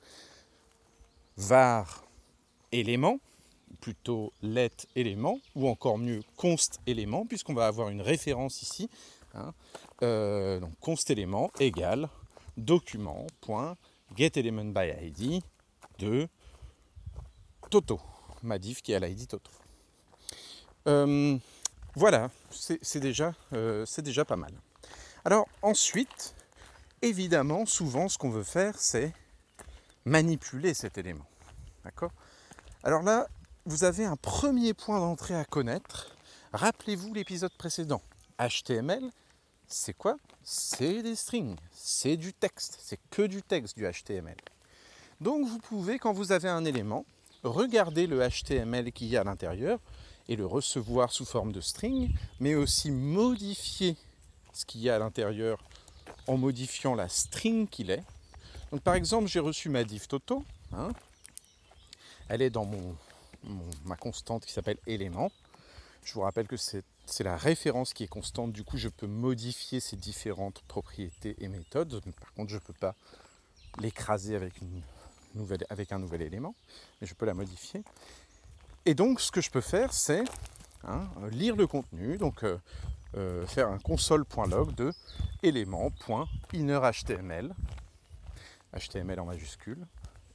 var 1.37 2.05
élément, 2.73 3.19
plutôt 3.81 4.33
let 4.43 4.71
élément, 4.95 5.39
ou 5.55 5.69
encore 5.69 5.99
mieux 5.99 6.23
const 6.37 6.81
élément, 6.87 7.27
puisqu'on 7.27 7.55
va 7.55 7.67
avoir 7.67 7.89
une 7.89 8.03
référence 8.03 8.63
ici. 8.63 8.89
Hein. 9.35 9.53
Euh, 10.03 10.61
donc 10.61 10.73
const 10.81 11.11
élément 11.11 11.51
égale 11.61 12.09
document 12.57 13.27
de 15.99 16.29
Toto, 17.71 18.01
ma 18.43 18.59
div 18.59 18.83
qui 18.83 18.95
a 18.95 18.99
l'id 18.99 19.29
Toto. 19.29 19.51
Euh, 20.87 21.37
voilà, 21.95 22.31
c'est 22.51 23.01
déjà, 23.01 23.35
euh, 23.53 23.85
pas 24.27 24.37
mal. 24.37 24.53
Alors 25.25 25.49
ensuite, 25.63 26.35
évidemment, 27.03 27.67
souvent 27.67 28.09
ce 28.09 28.17
qu'on 28.17 28.31
veut 28.31 28.45
faire, 28.45 28.75
c'est 28.79 29.13
manipuler 30.05 30.75
cet 30.75 30.99
élément. 30.99 31.27
Alors 32.83 33.03
là, 33.03 33.29
vous 33.67 33.85
avez 33.85 34.05
un 34.05 34.17
premier 34.17 34.73
point 34.75 34.99
d'entrée 35.01 35.35
à 35.35 35.45
connaître. 35.45 36.17
Rappelez-vous 36.53 37.13
l'épisode 37.13 37.53
précédent. 37.53 38.03
HTML, 38.39 39.03
c'est 39.67 39.93
quoi? 39.93 40.17
C'est 40.43 41.03
des 41.03 41.15
strings, 41.15 41.57
c'est 41.73 42.17
du 42.17 42.33
texte, 42.33 42.79
c'est 42.83 42.99
que 43.11 43.23
du 43.23 43.43
texte 43.43 43.77
du 43.77 43.85
HTML. 43.85 44.37
Donc 45.21 45.47
vous 45.47 45.59
pouvez, 45.59 45.99
quand 45.99 46.13
vous 46.13 46.33
avez 46.33 46.49
un 46.49 46.65
élément, 46.65 47.05
regarder 47.43 48.07
le 48.07 48.27
HTML 48.27 48.91
qu'il 48.93 49.09
y 49.09 49.17
a 49.17 49.21
à 49.21 49.25
l'intérieur, 49.25 49.79
et 50.31 50.37
le 50.37 50.47
recevoir 50.47 51.13
sous 51.13 51.27
forme 51.27 51.53
de 51.53 51.61
string, 51.61 52.15
mais 52.39 52.55
aussi 52.55 52.91
modifier 52.91 53.97
ce 54.55 54.65
qu'il 54.65 54.81
y 54.81 54.89
a 54.89 54.95
à 54.95 54.99
l'intérieur 54.99 55.63
en 56.29 56.37
modifiant 56.37 56.95
la 56.95 57.09
string 57.09 57.69
qu'il 57.69 57.91
est. 57.91 58.05
Donc 58.71 58.81
par 58.81 58.95
exemple, 58.95 59.27
j'ai 59.27 59.41
reçu 59.41 59.69
ma 59.69 59.83
div 59.83 60.07
Toto. 60.07 60.45
Hein. 60.73 60.91
Elle 62.29 62.43
est 62.43 62.51
dans 62.51 62.65
mon, 62.65 62.95
ma 63.85 63.97
constante 63.97 64.47
qui 64.47 64.53
s'appelle 64.53 64.79
élément. 64.87 65.33
Je 66.05 66.15
vous 66.15 66.21
rappelle 66.21 66.47
que 66.47 66.57
c'est 66.57 66.85
la 67.21 67.37
référence 67.37 67.93
qui 67.93 68.05
est 68.05 68.09
constante, 68.09 68.53
du 68.53 68.63
coup 68.63 68.79
je 68.79 68.89
peux 68.89 69.09
modifier 69.09 69.81
ces 69.81 69.97
différentes 69.97 70.63
propriétés 70.69 71.35
et 71.41 71.49
méthodes. 71.49 72.01
Par 72.21 72.33
contre, 72.35 72.51
je 72.51 72.55
ne 72.55 72.61
peux 72.61 72.73
pas 72.73 72.95
l'écraser 73.81 74.37
avec, 74.37 74.55
avec 75.71 75.93
un 75.93 75.99
nouvel 75.99 76.23
élément, 76.23 76.55
mais 77.01 77.09
je 77.09 77.15
peux 77.15 77.27
la 77.27 77.35
modifier. 77.35 77.83
Et 78.87 78.95
donc, 78.95 79.21
ce 79.21 79.31
que 79.31 79.43
je 79.43 79.51
peux 79.51 79.61
faire, 79.61 79.93
c'est 79.93 80.25
hein, 80.85 81.07
lire 81.31 81.55
le 81.55 81.67
contenu, 81.67 82.17
donc 82.17 82.45
euh, 82.45 82.57
euh, 83.17 83.47
faire 83.47 83.69
un 83.69 83.79
console.log 83.79 84.75
de 84.75 84.91
élément.innerHTML, 85.43 87.55
HTML 88.75 89.21
en 89.21 89.27
majuscule, 89.27 89.87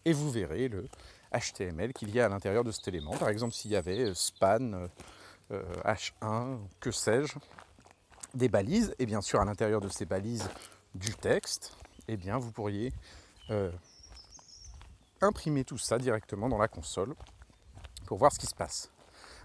et 0.05 0.13
vous 0.13 0.29
verrez 0.29 0.67
le 0.67 0.87
HTML 1.33 1.91
qu'il 1.93 2.13
y 2.13 2.19
a 2.19 2.25
à 2.25 2.29
l'intérieur 2.29 2.63
de 2.63 2.71
cet 2.71 2.87
élément. 2.87 3.17
Par 3.17 3.29
exemple, 3.29 3.53
s'il 3.53 3.71
y 3.71 3.75
avait 3.75 4.09
euh, 4.09 4.13
span, 4.13 4.89
H1, 5.51 6.59
que 6.79 6.91
sais-je, 6.91 7.33
des 8.35 8.49
balises, 8.49 8.93
et 8.99 9.07
bien 9.07 9.21
sûr 9.21 9.41
à 9.41 9.45
l'intérieur 9.45 9.81
de 9.81 9.89
ces 9.89 10.05
balises 10.05 10.47
du 10.93 11.15
texte, 11.15 11.75
eh 12.07 12.17
bien 12.17 12.37
vous 12.37 12.51
pourriez 12.51 12.93
imprimer 15.21 15.63
tout 15.63 15.77
ça 15.77 15.99
directement 15.99 16.49
dans 16.49 16.57
la 16.57 16.67
console 16.67 17.15
pour 18.05 18.17
voir 18.17 18.31
ce 18.31 18.39
qui 18.39 18.45
se 18.45 18.55
passe. 18.55 18.89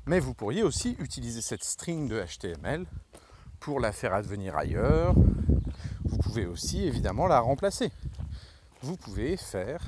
Mais 0.06 0.20
vous 0.20 0.34
pourriez 0.34 0.62
aussi 0.62 0.96
utiliser 0.98 1.40
cette 1.40 1.64
string 1.64 2.08
de 2.08 2.22
HTML 2.22 2.86
pour 3.58 3.80
la 3.80 3.92
faire 3.92 4.14
advenir 4.14 4.56
ailleurs. 4.56 5.14
Vous 6.04 6.18
pouvez 6.18 6.46
aussi 6.46 6.84
évidemment 6.84 7.26
la 7.26 7.40
remplacer. 7.40 7.92
Vous 8.82 8.96
pouvez 8.96 9.36
faire 9.36 9.86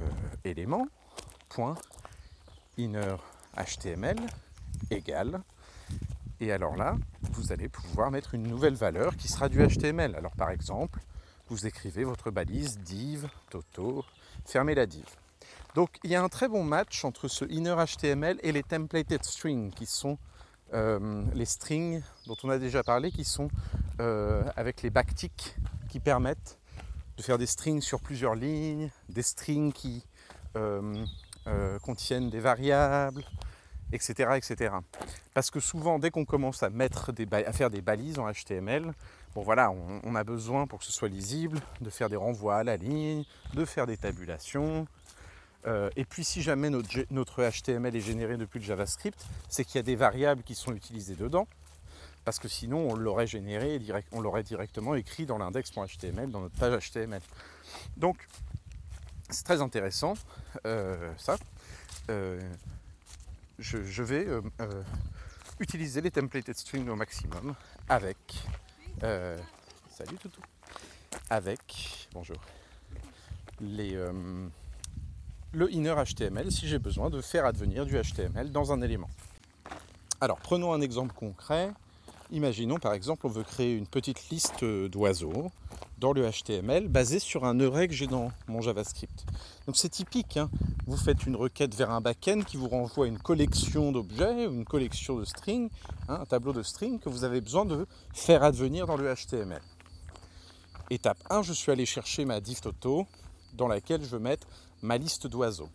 euh, 0.00 0.08
élément 0.44 0.86
point 1.48 1.76
inner 2.76 3.16
HTML 3.56 4.16
égale 4.90 5.42
et 6.42 6.50
alors 6.50 6.74
là, 6.74 6.96
vous 7.34 7.52
allez 7.52 7.68
pouvoir 7.68 8.10
mettre 8.10 8.34
une 8.34 8.42
nouvelle 8.42 8.74
valeur 8.74 9.16
qui 9.16 9.28
sera 9.28 9.48
du 9.48 9.64
HTML. 9.64 10.16
Alors 10.16 10.32
par 10.32 10.50
exemple, 10.50 10.98
vous 11.48 11.68
écrivez 11.68 12.02
votre 12.02 12.32
balise 12.32 12.80
div 12.80 13.28
toto, 13.48 14.04
fermez 14.44 14.74
la 14.74 14.86
div. 14.86 15.06
Donc 15.74 15.98
il 16.04 16.10
y 16.10 16.14
a 16.14 16.22
un 16.22 16.28
très 16.28 16.48
bon 16.48 16.64
match 16.64 17.04
entre 17.04 17.28
ce 17.28 17.44
inner 17.46 17.74
HTML 17.74 18.38
et 18.42 18.52
les 18.52 18.62
templated 18.62 19.24
strings 19.24 19.72
qui 19.72 19.86
sont 19.86 20.18
euh, 20.74 21.24
les 21.34 21.44
strings 21.44 22.02
dont 22.26 22.36
on 22.44 22.50
a 22.50 22.58
déjà 22.58 22.82
parlé, 22.82 23.10
qui 23.10 23.24
sont 23.24 23.48
euh, 24.00 24.42
avec 24.56 24.82
les 24.82 24.90
backticks 24.90 25.56
qui 25.88 26.00
permettent 26.00 26.58
de 27.18 27.22
faire 27.22 27.36
des 27.36 27.46
strings 27.46 27.82
sur 27.82 28.00
plusieurs 28.00 28.34
lignes, 28.34 28.90
des 29.10 29.22
strings 29.22 29.72
qui 29.72 30.04
euh, 30.56 31.04
contiennent 31.82 32.30
des 32.30 32.40
variables, 32.40 33.22
etc., 33.92 34.30
etc. 34.36 34.74
Parce 35.34 35.50
que 35.50 35.60
souvent, 35.60 35.98
dès 35.98 36.10
qu'on 36.10 36.24
commence 36.24 36.62
à, 36.62 36.70
mettre 36.70 37.12
à 37.32 37.52
faire 37.52 37.68
des 37.68 37.82
balises 37.82 38.18
en 38.18 38.30
HTML, 38.30 38.94
bon 39.34 39.42
voilà, 39.42 39.70
on, 39.70 40.14
a 40.14 40.24
besoin 40.24 40.66
pour 40.66 40.78
que 40.78 40.84
ce 40.86 40.92
soit 40.92 41.08
lisible 41.08 41.60
de 41.82 41.90
faire 41.90 42.08
des 42.08 42.16
renvois 42.16 42.56
à 42.56 42.64
la 42.64 42.76
ligne, 42.76 43.24
de 43.52 43.64
faire 43.66 43.86
des 43.86 43.98
tabulations, 43.98 44.86
euh, 45.66 45.90
et 45.96 46.04
puis 46.04 46.24
si 46.24 46.42
jamais 46.42 46.70
notre, 46.70 47.50
HTML 47.50 47.94
est 47.94 48.00
généré 48.00 48.36
depuis 48.36 48.58
le 48.58 48.64
JavaScript, 48.64 49.24
c'est 49.48 49.64
qu'il 49.64 49.76
y 49.76 49.78
a 49.78 49.82
des 49.82 49.96
variables 49.96 50.42
qui 50.42 50.54
sont 50.54 50.74
utilisées 50.74 51.14
dedans, 51.14 51.46
parce 52.24 52.38
que 52.38 52.48
sinon 52.48 52.90
on 52.90 52.94
l'aurait 52.94 53.26
généré, 53.26 53.80
on 54.12 54.20
l'aurait 54.20 54.42
directement 54.42 54.94
écrit 54.94 55.26
dans 55.26 55.38
l'index.html, 55.38 56.30
dans 56.30 56.40
notre 56.40 56.56
page 56.56 56.90
HTML. 56.90 57.22
Donc 57.96 58.26
c'est 59.30 59.44
très 59.44 59.60
intéressant, 59.62 60.14
euh, 60.66 61.12
ça. 61.16 61.36
Euh, 62.10 62.40
je, 63.58 64.02
vais 64.02 64.26
utiliser 65.60 66.00
les 66.00 66.10
templated 66.10 66.56
strings 66.56 66.88
au 66.88 66.96
maximum 66.96 67.54
avec... 67.88 68.16
salut 69.00 70.16
toutou 70.20 70.40
Avec... 71.30 72.08
Bonjour. 72.12 72.38
Les 73.60 73.96
le 75.52 75.70
inner 75.70 75.94
HTML 75.94 76.50
si 76.50 76.66
j'ai 76.66 76.78
besoin 76.78 77.10
de 77.10 77.20
faire 77.20 77.44
advenir 77.44 77.84
du 77.84 78.00
HTML 78.00 78.50
dans 78.50 78.72
un 78.72 78.80
élément. 78.80 79.10
Alors 80.20 80.38
prenons 80.38 80.72
un 80.72 80.80
exemple 80.80 81.14
concret. 81.14 81.70
Imaginons 82.30 82.78
par 82.78 82.94
exemple 82.94 83.26
on 83.26 83.30
veut 83.30 83.42
créer 83.42 83.74
une 83.74 83.86
petite 83.86 84.30
liste 84.30 84.64
d'oiseaux 84.64 85.50
dans 85.98 86.14
le 86.14 86.28
HTML 86.28 86.88
basée 86.88 87.18
sur 87.18 87.44
un 87.44 87.60
array 87.60 87.86
que 87.86 87.94
j'ai 87.94 88.06
dans 88.06 88.32
mon 88.48 88.62
JavaScript. 88.62 89.24
Donc 89.66 89.76
c'est 89.76 89.90
typique, 89.90 90.38
hein. 90.38 90.48
vous 90.86 90.96
faites 90.96 91.26
une 91.26 91.36
requête 91.36 91.74
vers 91.74 91.90
un 91.90 92.00
backend 92.00 92.44
qui 92.44 92.56
vous 92.56 92.68
renvoie 92.68 93.06
une 93.06 93.18
collection 93.18 93.92
d'objets, 93.92 94.46
une 94.46 94.64
collection 94.64 95.16
de 95.18 95.24
strings, 95.24 95.68
hein, 96.08 96.20
un 96.22 96.24
tableau 96.24 96.52
de 96.52 96.62
strings 96.62 96.98
que 96.98 97.10
vous 97.10 97.24
avez 97.24 97.40
besoin 97.42 97.66
de 97.66 97.86
faire 98.14 98.42
advenir 98.42 98.86
dans 98.86 98.96
le 98.96 99.14
HTML. 99.14 99.60
Étape 100.90 101.18
1, 101.30 101.42
je 101.42 101.52
suis 101.52 101.70
allé 101.70 101.86
chercher 101.86 102.24
ma 102.24 102.40
div 102.40 102.60
toto 102.60 103.06
dans 103.52 103.68
laquelle 103.68 104.02
je 104.02 104.08
veux 104.08 104.18
mettre 104.18 104.46
ma 104.82 104.98
liste 104.98 105.26
d'oiseaux. 105.26 105.70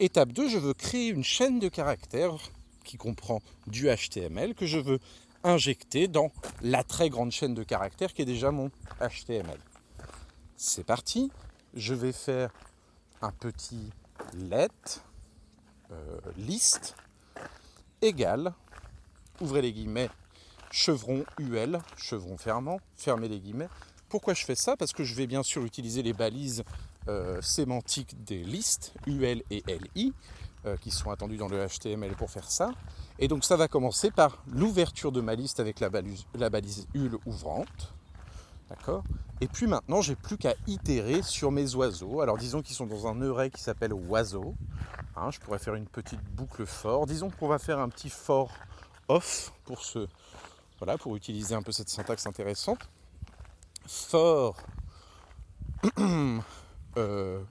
Étape 0.00 0.32
2, 0.32 0.48
je 0.48 0.58
veux 0.58 0.74
créer 0.74 1.08
une 1.08 1.24
chaîne 1.24 1.58
de 1.58 1.68
caractères 1.68 2.36
qui 2.84 2.96
comprend 2.96 3.40
du 3.66 3.88
HTML 3.88 4.54
que 4.54 4.66
je 4.66 4.78
veux 4.78 4.98
injecter 5.44 6.08
dans 6.08 6.32
la 6.62 6.82
très 6.82 7.08
grande 7.08 7.32
chaîne 7.32 7.54
de 7.54 7.62
caractères 7.62 8.12
qui 8.12 8.22
est 8.22 8.26
déjà 8.26 8.50
mon 8.50 8.70
HTML. 9.00 9.58
C'est 10.56 10.84
parti, 10.84 11.30
je 11.74 11.94
vais 11.94 12.12
faire 12.12 12.50
un 13.22 13.30
petit 13.30 13.90
let 14.34 14.68
euh, 15.90 16.18
liste 16.36 16.96
égale, 18.02 18.54
ouvrez 19.40 19.62
les 19.62 19.72
guillemets, 19.72 20.10
chevron 20.70 21.24
UL, 21.38 21.78
chevron 21.96 22.36
fermant, 22.36 22.80
fermez 22.96 23.28
les 23.28 23.40
guillemets. 23.40 23.68
Pourquoi 24.08 24.34
je 24.34 24.44
fais 24.44 24.54
ça? 24.54 24.76
Parce 24.76 24.92
que 24.92 25.04
je 25.04 25.14
vais 25.14 25.26
bien 25.26 25.42
sûr 25.42 25.64
utiliser 25.64 26.02
les 26.02 26.12
balises 26.12 26.64
euh, 27.08 27.40
sémantiques 27.42 28.24
des 28.24 28.42
listes 28.42 28.92
UL 29.06 29.42
et 29.50 29.62
LI 29.94 30.12
euh, 30.66 30.76
qui 30.76 30.90
sont 30.90 31.10
attendues 31.10 31.36
dans 31.36 31.48
le 31.48 31.64
HTML 31.66 32.14
pour 32.16 32.30
faire 32.30 32.50
ça. 32.50 32.72
Et 33.18 33.28
donc 33.28 33.44
ça 33.44 33.56
va 33.56 33.68
commencer 33.68 34.10
par 34.10 34.42
l'ouverture 34.50 35.12
de 35.12 35.20
ma 35.20 35.34
liste 35.34 35.60
avec 35.60 35.80
la 35.80 35.88
balise, 35.88 36.24
la 36.34 36.50
balise 36.50 36.88
UL 36.94 37.16
ouvrante. 37.24 37.92
D'accord? 38.68 39.04
Et 39.40 39.46
puis 39.46 39.66
maintenant, 39.66 40.00
j'ai 40.00 40.16
plus 40.16 40.36
qu'à 40.38 40.54
itérer 40.66 41.22
sur 41.22 41.52
mes 41.52 41.74
oiseaux. 41.76 42.20
Alors 42.20 42.36
disons 42.36 42.62
qu'ils 42.62 42.74
sont 42.74 42.86
dans 42.86 43.06
un 43.06 43.22
array 43.22 43.50
qui 43.50 43.60
s'appelle 43.60 43.92
oiseau. 43.92 44.54
Hein, 45.14 45.30
je 45.30 45.38
pourrais 45.38 45.60
faire 45.60 45.74
une 45.74 45.86
petite 45.86 46.22
boucle 46.34 46.66
for. 46.66 47.06
Disons 47.06 47.30
qu'on 47.30 47.48
va 47.48 47.58
faire 47.58 47.78
un 47.78 47.88
petit 47.88 48.10
for 48.10 48.50
off 49.08 49.52
pour 49.64 49.82
ce, 49.84 50.08
voilà, 50.78 50.98
pour 50.98 51.14
utiliser 51.16 51.54
un 51.54 51.62
peu 51.62 51.72
cette 51.72 51.88
syntaxe 51.88 52.26
intéressante. 52.26 52.88
For 53.86 54.56
euh, 56.96 57.42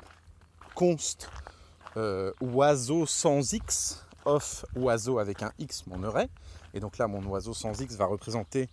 const 0.73 1.29
euh, 1.97 2.31
oiseau 2.41 3.05
sans 3.05 3.53
x 3.53 4.05
off 4.25 4.65
oiseau 4.75 5.19
avec 5.19 5.43
un 5.43 5.51
x 5.59 5.85
mon 5.87 6.03
array. 6.03 6.29
Et 6.73 6.79
donc 6.79 6.97
là, 6.97 7.07
mon 7.07 7.23
oiseau 7.27 7.53
sans 7.53 7.79
x 7.79 7.95
va 7.95 8.05
représenter 8.05 8.69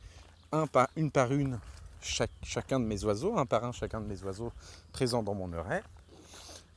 un 0.50 0.66
par, 0.66 0.88
une 0.96 1.10
par 1.10 1.32
une 1.32 1.58
chacun 2.00 2.80
de 2.80 2.84
mes 2.84 3.04
oiseaux, 3.04 3.38
un 3.38 3.46
par 3.46 3.64
un 3.64 3.72
chacun 3.72 4.00
de 4.00 4.06
mes 4.06 4.22
oiseaux 4.22 4.52
présents 4.92 5.22
dans 5.22 5.34
mon 5.34 5.52
array. 5.52 5.82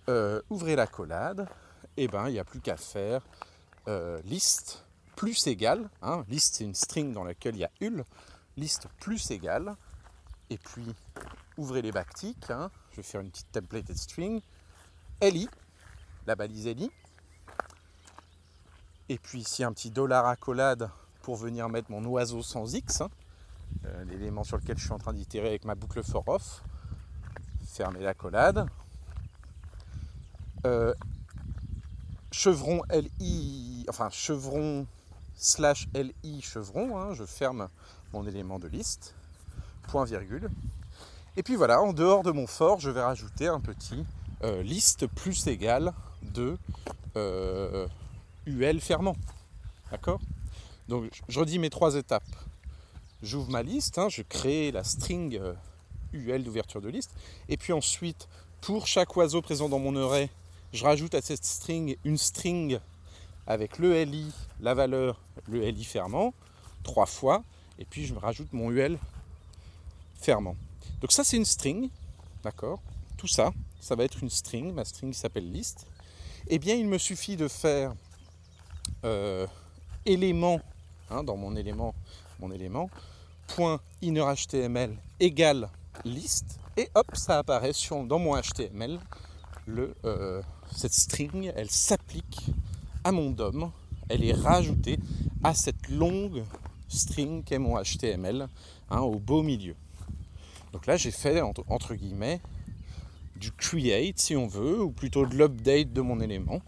Euh, 0.08 0.42
ouvrez 0.50 0.76
la 0.76 0.86
collade, 0.86 1.48
et 1.98 2.04
eh 2.04 2.08
ben 2.08 2.28
il 2.28 2.34
n'y 2.34 2.40
a 2.40 2.44
plus 2.44 2.60
qu'à 2.60 2.78
faire 2.78 3.22
euh, 3.88 4.22
liste 4.26 4.84
plus 5.16 5.48
égale, 5.48 5.90
hein, 6.04 6.24
liste 6.30 6.56
c'est 6.56 6.64
une 6.64 6.76
string 6.76 7.12
dans 7.12 7.24
laquelle 7.24 7.56
il 7.56 7.62
y 7.62 7.64
a 7.64 7.72
ul, 7.82 8.04
liste 8.56 8.88
plus 9.00 9.32
égale, 9.32 9.76
et 10.52 10.58
puis 10.58 10.86
ouvrez 11.58 11.82
les 11.82 11.92
backticks, 11.92 12.52
hein, 12.52 12.70
je 12.96 13.02
vais 13.02 13.04
faire 13.04 13.20
une 13.20 13.30
petite 13.30 13.52
templated 13.52 13.98
string, 13.98 14.42
li, 15.22 15.50
la 16.26 16.36
balise 16.36 16.68
li, 16.68 16.90
et 19.10 19.18
puis 19.18 19.42
ici 19.42 19.66
un 19.66 19.74
petit 19.74 19.92
dollar 19.92 20.26
accolade 20.26 20.90
pour 21.22 21.36
venir 21.36 21.68
mettre 21.68 21.92
mon 21.92 22.06
oiseau 22.06 22.42
sans 22.42 22.74
x, 22.74 23.02
hein, 23.02 23.10
euh, 23.84 24.06
l'élément 24.06 24.46
sur 24.46 24.56
lequel 24.56 24.78
je 24.78 24.84
suis 24.86 24.94
en 24.94 24.98
train 24.98 25.12
d'itérer 25.12 25.50
avec 25.50 25.66
ma 25.66 25.76
boucle 25.76 26.04
for 26.04 26.24
off. 26.28 26.64
Fermer 27.68 28.00
l'accolade. 28.00 28.66
Euh, 30.66 30.94
chevron 32.32 32.82
LI, 32.90 33.86
enfin 33.90 34.10
chevron 34.10 34.88
slash 35.36 35.90
LI 35.94 36.42
chevron, 36.42 36.98
hein, 36.98 37.14
je 37.14 37.26
ferme 37.26 37.68
mon 38.14 38.26
élément 38.26 38.58
de 38.58 38.70
liste, 38.70 39.16
point 39.90 40.06
virgule. 40.06 40.50
Et 41.38 41.44
puis 41.44 41.56
voilà, 41.56 41.82
en 41.82 41.94
dehors 41.94 42.24
de 42.24 42.32
mon 42.32 42.48
for, 42.48 42.80
je 42.80 42.90
vais 42.90 43.02
rajouter 43.02 43.48
un 43.48 43.60
petit 43.60 44.06
euh, 44.44 44.64
liste 44.64 45.08
plus 45.08 45.48
égal 45.48 45.94
de 46.22 46.58
UL 48.46 48.82
fermant. 48.82 49.16
D'accord? 49.92 50.20
Donc 50.90 51.10
je 51.30 51.40
redis 51.40 51.60
mes 51.60 51.70
trois 51.70 51.96
étapes 51.96 52.24
j'ouvre 53.26 53.50
ma 53.50 53.64
liste, 53.64 53.98
hein, 53.98 54.08
je 54.10 54.22
crée 54.22 54.72
la 54.72 54.84
string 54.84 55.40
UL 56.14 56.42
euh, 56.42 56.44
d'ouverture 56.44 56.82
de 56.82 56.90
liste, 56.90 57.12
et 57.50 57.58
puis 57.58 57.74
ensuite, 57.74 58.28
pour 58.62 58.88
chaque 58.88 59.16
oiseau 59.16 59.42
présent 59.42 59.68
dans 59.68 59.80
mon 59.80 59.96
array, 59.96 60.30
je 60.74 60.84
rajoute 60.84 61.16
à 61.16 61.22
cette 61.22 61.44
string 61.44 61.98
une 62.04 62.18
string 62.18 62.80
avec 63.48 63.78
le 63.80 64.04
LI, 64.04 64.32
la 64.62 64.74
valeur, 64.74 65.20
le 65.48 65.62
LI 65.62 65.84
fermant, 65.84 66.34
trois 66.84 67.06
fois, 67.06 67.44
et 67.80 67.86
puis 67.86 68.06
je 68.06 68.14
me 68.14 68.20
rajoute 68.20 68.52
mon 68.54 68.72
UL 68.72 68.98
fermant. 70.16 70.56
Donc 71.06 71.12
ça 71.12 71.24
c'est 71.24 71.38
une 71.38 71.46
string, 71.46 71.92
d'accord? 72.44 72.80
Tout 73.16 73.28
ça, 73.28 73.52
ça 73.80 73.94
va 73.94 74.06
être 74.06 74.24
une 74.24 74.30
string, 74.32 74.74
ma 74.74 74.84
string 74.84 75.14
s'appelle 75.14 75.52
liste. 75.52 75.86
Eh 76.48 76.58
bien 76.58 76.74
il 76.74 76.88
me 76.88 76.98
suffit 76.98 77.38
de 77.38 77.48
faire 77.48 77.94
euh, 79.04 79.46
élément, 80.08 80.60
hein, 81.12 81.24
dans 81.24 81.38
mon 81.38 81.56
élément, 81.56 81.94
mon 82.40 82.50
élément, 82.50 82.90
.innerHTML 84.02 84.98
égale 85.20 85.70
liste 86.06 86.60
et 86.76 86.90
hop 86.96 87.12
ça 87.14 87.38
apparaît 87.38 87.74
sur, 87.74 88.04
dans 88.04 88.18
mon 88.18 88.36
HTML 88.42 89.00
le, 89.68 89.94
euh, 90.06 90.42
cette 90.76 90.96
string 90.96 91.54
elle 91.56 91.70
s'applique 91.70 92.48
à 93.04 93.12
mon 93.12 93.30
DOM 93.30 93.72
elle 94.10 94.24
est 94.24 94.34
rajoutée 94.34 94.98
à 95.44 95.54
cette 95.54 95.88
longue 95.88 96.44
string 96.90 97.44
qu'est 97.44 97.60
mon 97.60 97.80
HTML 97.80 98.48
hein, 98.90 99.02
au 99.02 99.20
beau 99.20 99.44
milieu 99.44 99.76
donc 100.76 100.88
là 100.88 100.98
j'ai 100.98 101.12
fait 101.12 101.40
entre, 101.40 101.96
guillemets 101.96 102.42
du 103.38 103.50
create 103.54 104.20
si 104.20 104.36
on 104.36 104.46
veut 104.46 104.84
ou 104.84 104.92
plutôt 104.92 105.26
de 105.26 105.34
l'update 105.34 105.94
de 105.94 106.02
mon 106.02 106.20
élément 106.20 106.62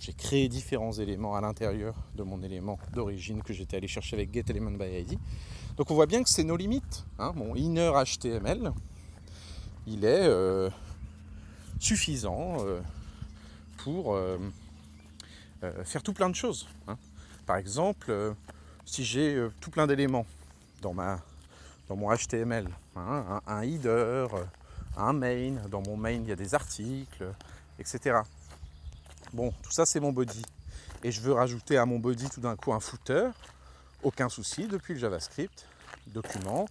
j'ai 0.00 0.12
créé 0.12 0.48
différents 0.48 0.90
éléments 0.90 1.36
à 1.36 1.40
l'intérieur 1.40 1.94
de 2.16 2.24
mon 2.24 2.42
élément 2.42 2.76
d'origine 2.92 3.40
que 3.40 3.52
j'étais 3.52 3.76
allé 3.76 3.86
chercher 3.86 4.16
avec 4.16 4.34
getElementById. 4.34 5.16
Donc 5.76 5.92
on 5.92 5.94
voit 5.94 6.06
bien 6.06 6.24
que 6.24 6.28
c'est 6.28 6.42
nos 6.42 6.56
limites. 6.56 7.04
Hein. 7.20 7.32
Mon 7.36 7.54
inner 7.54 7.92
HTML, 8.04 8.72
il 9.86 10.04
est 10.04 10.26
euh, 10.26 10.68
suffisant 11.78 12.58
euh, 12.60 12.80
pour 13.78 14.14
euh, 14.14 14.38
faire 15.84 16.02
tout 16.02 16.12
plein 16.12 16.30
de 16.30 16.36
choses. 16.36 16.68
Hein. 16.88 16.96
Par 17.46 17.56
exemple, 17.56 18.34
si 18.84 19.04
j'ai 19.04 19.48
tout 19.60 19.70
plein 19.70 19.86
d'éléments 19.88 20.26
dans, 20.80 20.94
ma, 20.94 21.20
dans 21.88 21.96
mon 21.96 22.14
HTML, 22.14 22.68
hein, 22.96 23.40
un, 23.46 23.62
header, 23.62 24.26
un 24.96 25.12
main, 25.12 25.56
dans 25.68 25.82
mon 25.82 25.96
main 25.96 26.10
il 26.10 26.28
y 26.28 26.32
a 26.32 26.36
des 26.36 26.54
articles, 26.54 27.32
etc. 27.78 28.20
Bon, 29.32 29.52
tout 29.62 29.72
ça 29.72 29.86
c'est 29.86 30.00
mon 30.00 30.12
body. 30.12 30.42
Et 31.04 31.12
je 31.12 31.20
veux 31.20 31.32
rajouter 31.32 31.78
à 31.78 31.86
mon 31.86 31.98
body 31.98 32.28
tout 32.28 32.40
d'un 32.40 32.56
coup 32.56 32.72
un 32.72 32.80
footer. 32.80 33.30
Aucun 34.02 34.28
souci, 34.28 34.66
depuis 34.66 34.94
le 34.94 35.00
JavaScript, 35.00 35.66
document, 36.08 36.68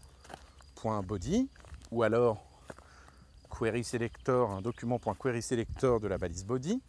point 0.75 1.01
.body, 1.01 1.49
ou 1.91 2.03
alors 2.03 2.43
query 3.49 3.85
un 4.27 4.61
document.querySelector 4.61 5.99
de 5.99 6.07
la 6.07 6.17
balise 6.17 6.45
body, 6.45 6.81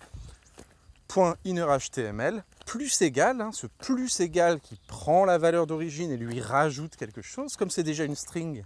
innerHTML, 1.44 2.44
plus 2.66 3.02
égal, 3.02 3.40
hein, 3.40 3.50
ce 3.52 3.66
plus 3.66 4.20
égal 4.20 4.60
qui 4.60 4.78
prend 4.86 5.24
la 5.24 5.38
valeur 5.38 5.66
d'origine 5.66 6.10
et 6.10 6.16
lui 6.16 6.40
rajoute 6.40 6.96
quelque 6.96 7.22
chose, 7.22 7.56
comme 7.56 7.70
c'est 7.70 7.82
déjà 7.82 8.04
une 8.04 8.14
string, 8.14 8.62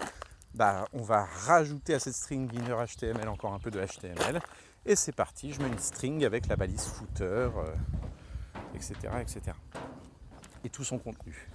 bah, 0.55 0.87
on 0.93 1.03
va 1.03 1.25
rajouter 1.25 1.95
à 1.95 1.99
cette 1.99 2.15
string 2.15 2.51
innerHTML 2.53 3.29
encore 3.29 3.53
un 3.55 3.59
peu 3.59 3.71
de 3.71 3.81
HTML, 3.81 4.41
et 4.85 4.97
c'est 4.97 5.12
parti, 5.12 5.53
je 5.53 5.61
mets 5.61 5.69
une 5.69 5.79
string 5.79 6.25
avec 6.25 6.47
la 6.49 6.57
balise 6.57 6.85
footer, 6.85 7.49
etc., 8.75 8.95
euh, 9.05 9.21
etc. 9.21 9.41
Et 10.65 10.69
tout 10.69 10.85
son 10.85 10.99
contenu. 10.99 11.49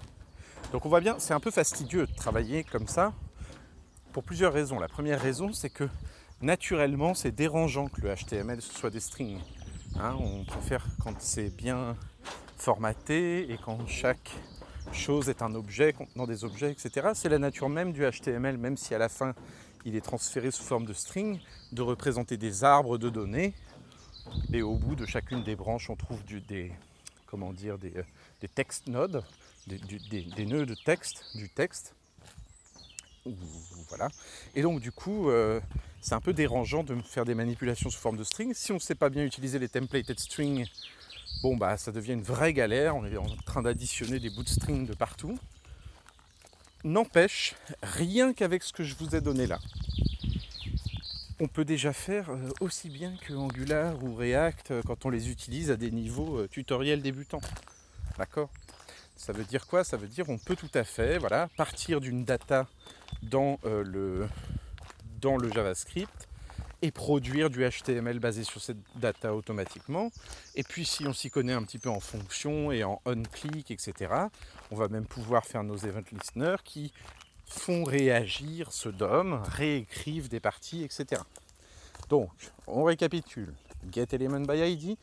Donc 0.71 0.86
on 0.86 0.89
voit 0.89 1.01
bien, 1.01 1.15
c'est 1.19 1.33
un 1.33 1.39
peu 1.39 1.51
fastidieux 1.51 2.07
de 2.07 2.13
travailler 2.13 2.63
comme 2.63 2.88
ça 2.88 3.13
pour 4.13 4.23
plusieurs 4.23 4.53
raisons. 4.53 4.79
La 4.79 4.88
première 4.88 5.21
raison, 5.21 5.53
c'est 5.53 5.69
que 5.69 5.88
naturellement, 6.41 7.13
c'est 7.13 7.31
dérangeant 7.31 7.88
que 7.88 8.01
le 8.01 8.15
HTML 8.15 8.62
soit 8.62 8.89
des 8.89 8.99
strings. 8.99 9.39
Hein. 9.95 10.15
on 10.19 10.43
préfère 10.43 10.86
quand 11.04 11.19
c'est 11.19 11.50
bien 11.50 11.95
formaté 12.58 13.52
et 13.52 13.58
quand 13.58 13.88
chaque 13.88 14.32
chose 14.91 15.30
est 15.30 15.41
un 15.41 15.54
objet 15.56 15.93
contenant 15.93 16.28
des 16.28 16.43
objets, 16.43 16.71
etc. 16.71 17.10
C'est 17.13 17.30
la 17.30 17.39
nature 17.39 17.69
même 17.69 17.93
du 17.93 18.04
HTML, 18.10 18.58
même 18.58 18.78
si 18.78 18.93
à 18.93 18.97
la 18.97 19.10
fin 19.10 19.34
il 19.86 19.95
est 19.95 20.02
transféré 20.02 20.52
sous 20.52 20.63
forme 20.63 20.86
de 20.86 20.93
string, 20.93 21.39
de 21.71 21.82
représenter 21.82 22.38
des 22.38 22.63
arbres 22.63 22.97
de 22.97 23.10
données. 23.10 23.54
Et 24.52 24.62
au 24.62 24.76
bout 24.76 24.95
de 24.95 25.06
chacune 25.06 25.43
des 25.43 25.56
branches, 25.56 25.89
on 25.89 25.95
trouve 25.95 26.23
des, 26.26 26.71
comment 27.26 27.54
dire, 27.54 27.78
des, 27.78 27.95
euh, 27.95 28.47
text 28.54 28.88
nodes, 28.88 29.23
des, 29.67 30.45
nœuds 30.45 30.65
de 30.65 30.76
texte, 30.76 31.23
du 31.36 31.50
texte. 31.50 31.95
Voilà. 33.89 34.10
Et 34.56 34.62
donc 34.62 34.82
du 34.82 34.91
coup, 34.91 35.30
euh, 35.30 35.60
c'est 36.07 36.15
un 36.15 36.21
peu 36.21 36.31
dérangeant 36.31 36.85
de 36.85 36.95
faire 37.01 37.25
des 37.25 37.35
manipulations 37.35 37.89
sous 37.89 37.99
forme 37.99 38.15
de 38.15 38.23
string. 38.23 38.53
Si 38.53 38.71
on 38.71 38.75
ne 38.75 38.79
sait 38.79 38.95
pas 38.95 39.09
bien 39.09 39.25
utiliser 39.25 39.59
les 39.59 39.67
templated 39.67 40.17
strings, 40.17 40.65
bon 41.43 41.57
bah 41.57 41.75
ça 41.75 41.91
devient 41.91 42.13
une 42.13 42.21
vraie 42.21 42.53
galère. 42.53 42.95
On 42.95 43.03
est 43.03 43.17
en 43.17 43.27
train 43.45 43.61
d'additionner 43.61 44.17
des 44.17 44.29
bouts 44.29 44.43
de 44.43 44.49
string 44.49 44.87
de 44.87 44.93
partout. 44.93 45.37
N'empêche, 46.85 47.55
rien 47.83 48.31
qu'avec 48.31 48.63
ce 48.63 48.71
que 48.71 48.85
je 48.85 48.95
vous 48.95 49.17
ai 49.17 49.19
donné 49.19 49.47
là, 49.47 49.59
on 51.41 51.49
peut 51.49 51.65
déjà 51.65 51.91
faire 51.91 52.29
euh, 52.29 52.51
aussi 52.61 52.89
bien 52.89 53.13
que 53.17 53.33
Angular 53.33 54.01
ou 54.01 54.15
React 54.15 54.71
euh, 54.71 54.81
quand 54.85 55.05
on 55.05 55.09
les 55.09 55.29
utilise 55.29 55.71
à 55.71 55.75
des 55.75 55.91
niveaux 55.91 56.37
euh, 56.37 56.47
tutoriels 56.47 57.01
débutants. 57.01 57.41
D'accord? 58.17 58.49
Ça 59.17 59.33
veut 59.33 59.43
dire 59.43 59.67
quoi? 59.67 59.83
Ça 59.83 59.97
veut 59.97 60.07
dire 60.07 60.29
on 60.29 60.37
peut 60.37 60.55
tout 60.55 60.71
à 60.73 60.85
fait 60.85 61.17
voilà, 61.17 61.49
partir 61.57 61.99
d'une 61.99 62.23
data 62.23 62.65
dans, 63.23 63.59
le, 63.65 64.29
dans 65.19 65.38
le 65.38 65.51
JavaScript 65.51 66.27
et 66.82 66.91
produire 66.91 67.49
du 67.49 67.67
HTML 67.67 68.19
basé 68.19 68.43
sur 68.43 68.62
cette 68.62 68.77
data 68.95 69.34
automatiquement. 69.34 70.12
Et 70.56 70.63
puis 70.63 70.86
si 70.86 71.08
on 71.08 71.13
s'y 71.13 71.30
connaît 71.30 71.53
un 71.53 71.63
petit 71.63 71.80
peu 71.80 71.89
en 71.89 71.99
fonction 71.99 72.71
et 72.71 72.84
en 72.84 73.01
on-click, 73.06 73.71
etc., 73.71 74.13
on 74.71 74.75
va 74.75 74.88
même 74.88 75.06
pouvoir 75.06 75.45
faire 75.45 75.63
nos 75.63 75.77
event 75.77 76.03
listeners 76.12 76.58
qui 76.63 76.91
font 77.45 77.84
réagir 77.84 78.71
ce 78.71 78.89
DOM, 78.89 79.41
réécrivent 79.45 80.30
des 80.30 80.39
parties, 80.39 80.84
etc. 80.84 81.21
Donc, 82.10 82.30
on 82.67 82.84
récapitule. 82.84 83.53
Get 83.91 84.08
element 84.12 84.41
by 84.41 84.60
ID, 84.60 84.97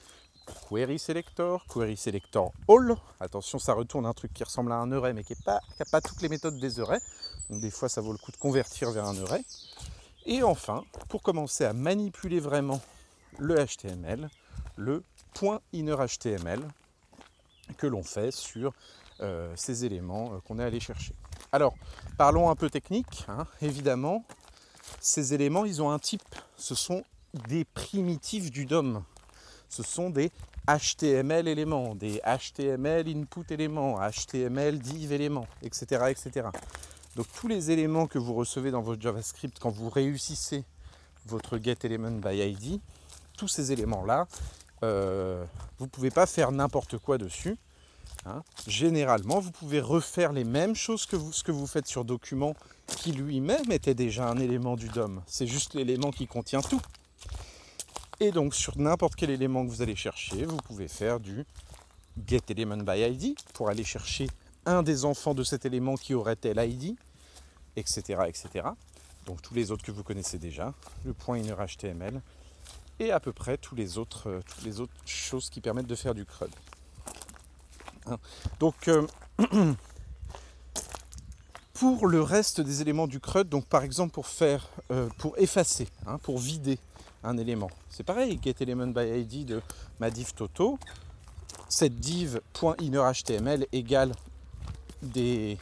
query 0.69 0.99
selector, 0.99 1.65
query 1.67 1.97
selector 1.97 2.53
all. 2.69 2.97
Attention, 3.21 3.59
ça 3.59 3.73
retourne 3.73 4.07
un 4.07 4.13
truc 4.13 4.33
qui 4.33 4.45
ressemble 4.45 4.73
à 4.73 4.77
un 4.77 4.93
array 4.93 5.13
mais 5.13 5.25
qui 5.25 5.35
n'a 5.47 5.61
pas, 5.91 6.01
toutes 6.01 6.23
les 6.23 6.29
méthodes 6.29 6.59
des 6.59 6.81
arrays. 6.81 7.01
Donc 7.51 7.61
des 7.61 7.71
fois, 7.71 7.89
ça 7.89 8.01
vaut 8.01 8.13
le 8.13 8.19
coup 8.19 8.33
de 8.33 8.37
convertir 8.37 8.91
vers 8.91 9.07
un 9.07 9.17
array. 9.23 9.45
Et 10.27 10.43
enfin, 10.43 10.85
pour 11.09 11.23
commencer 11.23 11.65
à 11.65 11.73
manipuler 11.73 12.41
vraiment 12.41 12.81
le 13.39 13.55
HTML, 13.57 14.29
le 14.77 15.05
point 15.35 15.61
inner 15.73 15.97
HTML 15.97 16.61
que 17.77 17.87
l'on 17.87 18.03
fait 18.03 18.31
sur 18.31 18.73
euh, 19.21 19.53
ces 19.57 19.85
éléments 19.85 20.35
euh, 20.35 20.39
qu'on 20.41 20.59
est 20.59 20.65
allé 20.65 20.81
chercher. 20.81 21.15
Alors, 21.53 21.75
parlons 22.17 22.51
un 22.51 22.57
peu 22.57 22.71
technique. 22.71 23.25
Hein. 23.29 23.47
Évidemment, 23.61 24.25
ces 25.01 25.35
éléments, 25.35 25.65
ils 25.65 25.83
ont 25.83 25.91
un 25.91 25.99
type. 25.99 26.23
Ce 26.57 26.75
sont 26.75 27.05
des 27.49 27.65
primitifs 27.65 28.51
du 28.51 28.67
DOM 28.67 29.03
ce 29.75 29.83
sont 29.83 30.11
des 30.11 30.31
HTML 30.69 31.49
éléments, 31.49 31.97
des 31.97 32.21
HTML 32.25 33.09
input 33.09 33.45
éléments, 33.51 33.99
HTML 33.99 34.79
div 34.79 35.13
éléments, 35.13 35.49
etc., 35.63 36.05
etc. 36.11 36.49
Donc 37.17 37.27
tous 37.41 37.49
les 37.49 37.71
éléments 37.71 38.07
que 38.07 38.19
vous 38.19 38.35
recevez 38.35 38.71
dans 38.71 38.83
votre 38.83 39.01
JavaScript 39.01 39.59
quand 39.61 39.71
vous 39.71 39.89
réussissez 39.89 40.65
votre 41.27 41.59
getElement 41.59 42.19
by 42.19 42.39
ID, 42.39 42.81
tous 43.37 43.49
ces 43.49 43.73
éléments-là, 43.73 44.27
euh, 44.83 45.45
vous 45.79 45.87
ne 45.87 45.91
pouvez 45.91 46.11
pas 46.11 46.27
faire 46.27 46.53
n'importe 46.53 46.99
quoi 46.99 47.19
dessus. 47.19 47.57
Hein. 48.27 48.43
Généralement, 48.67 49.39
vous 49.39 49.53
pouvez 49.53 49.81
refaire 49.81 50.33
les 50.33 50.45
mêmes 50.45 50.75
choses 50.75 51.07
que 51.07 51.17
ce 51.33 51.43
que 51.43 51.53
vous 51.53 51.67
faites 51.67 51.87
sur 51.87 52.05
document 52.05 52.55
qui 52.87 53.13
lui-même 53.13 53.71
était 53.71 53.95
déjà 53.95 54.29
un 54.29 54.39
élément 54.39 54.77
du 54.77 54.89
DOM. 54.89 55.23
C'est 55.27 55.47
juste 55.47 55.75
l'élément 55.75 56.11
qui 56.11 56.27
contient 56.27 56.63
tout. 56.63 56.81
Et 58.21 58.31
donc 58.31 58.55
sur 58.55 58.79
n'importe 58.79 59.17
quel 59.17 59.31
élément 59.31 59.65
que 59.65 59.71
vous 59.71 59.83
allez 59.83 59.97
chercher, 59.97 60.45
vous 60.45 60.57
pouvez 60.59 60.89
faire 60.89 61.21
du 61.21 61.45
getElement 62.27 62.77
by 62.77 63.01
ID 63.01 63.37
pour 63.55 63.69
aller 63.69 63.85
chercher 63.85 64.29
un 64.67 64.83
des 64.83 65.05
enfants 65.05 65.35
de 65.35 65.45
cet 65.45 65.65
élément 65.65 65.97
qui 65.97 66.15
aurait 66.15 66.37
tel 66.37 66.59
ID, 66.59 66.97
etc., 67.77 68.23
etc. 68.27 68.69
Donc 69.27 69.43
tous 69.43 69.55
les 69.55 69.71
autres 69.71 69.85
que 69.85 69.93
vous 69.93 70.03
connaissez 70.03 70.39
déjà, 70.39 70.75
le 71.05 71.13
point 71.13 71.39
inner 71.39 71.55
HTML, 71.55 72.21
et 73.01 73.11
à 73.11 73.21
peu 73.21 73.33
près 73.33 73.57
tous 73.57 73.75
les 73.75 73.99
autres, 73.99 74.29
euh, 74.29 74.41
toutes 74.47 74.65
les 74.65 74.81
autres 74.81 74.93
choses 75.07 75.51
qui 75.51 75.61
permettent 75.61 75.87
de 75.87 75.95
faire 75.95 76.15
du 76.15 76.25
CRUD. 76.25 76.51
Hein. 78.07 78.19
Donc 78.61 78.89
euh, 78.89 79.07
pour 81.75 82.07
le 82.07 82.23
reste 82.23 82.61
des 82.61 82.83
éléments 82.83 83.07
du 83.07 83.21
CRUD, 83.21 83.49
donc 83.49 83.67
par 83.67 83.83
exemple 83.83 84.13
pour 84.13 84.27
faire, 84.27 84.69
euh, 84.91 85.09
pour 85.19 85.37
effacer, 85.39 85.89
hein, 86.07 86.19
pour 86.19 86.39
vider 86.39 86.79
un 87.25 87.37
élément. 87.39 87.71
C'est 87.89 88.05
pareil, 88.05 88.39
getElementById 88.43 89.47
de 89.47 89.63
ma 89.99 90.11
div 90.11 90.33
Toto. 90.35 90.79
Cette 91.69 91.97
div.innerHTML 91.97 93.67
égale 93.73 94.13
des, 95.05 95.59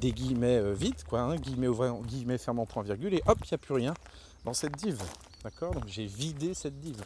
guillemets 0.00 0.58
euh, 0.58 0.74
vides, 0.74 1.02
quoi, 1.04 1.20
hein, 1.20 1.36
guillemets 1.36 2.38
fermant 2.38 2.66
point 2.66 2.82
virgule, 2.82 3.14
et 3.14 3.22
hop, 3.26 3.38
il 3.42 3.48
n'y 3.50 3.54
a 3.54 3.58
plus 3.58 3.74
rien 3.74 3.94
dans 4.44 4.54
cette 4.54 4.76
div. 4.76 5.00
D'accord? 5.42 5.74
Donc 5.74 5.86
j'ai 5.86 6.06
vidé 6.06 6.54
cette 6.54 6.78
div. 6.78 7.02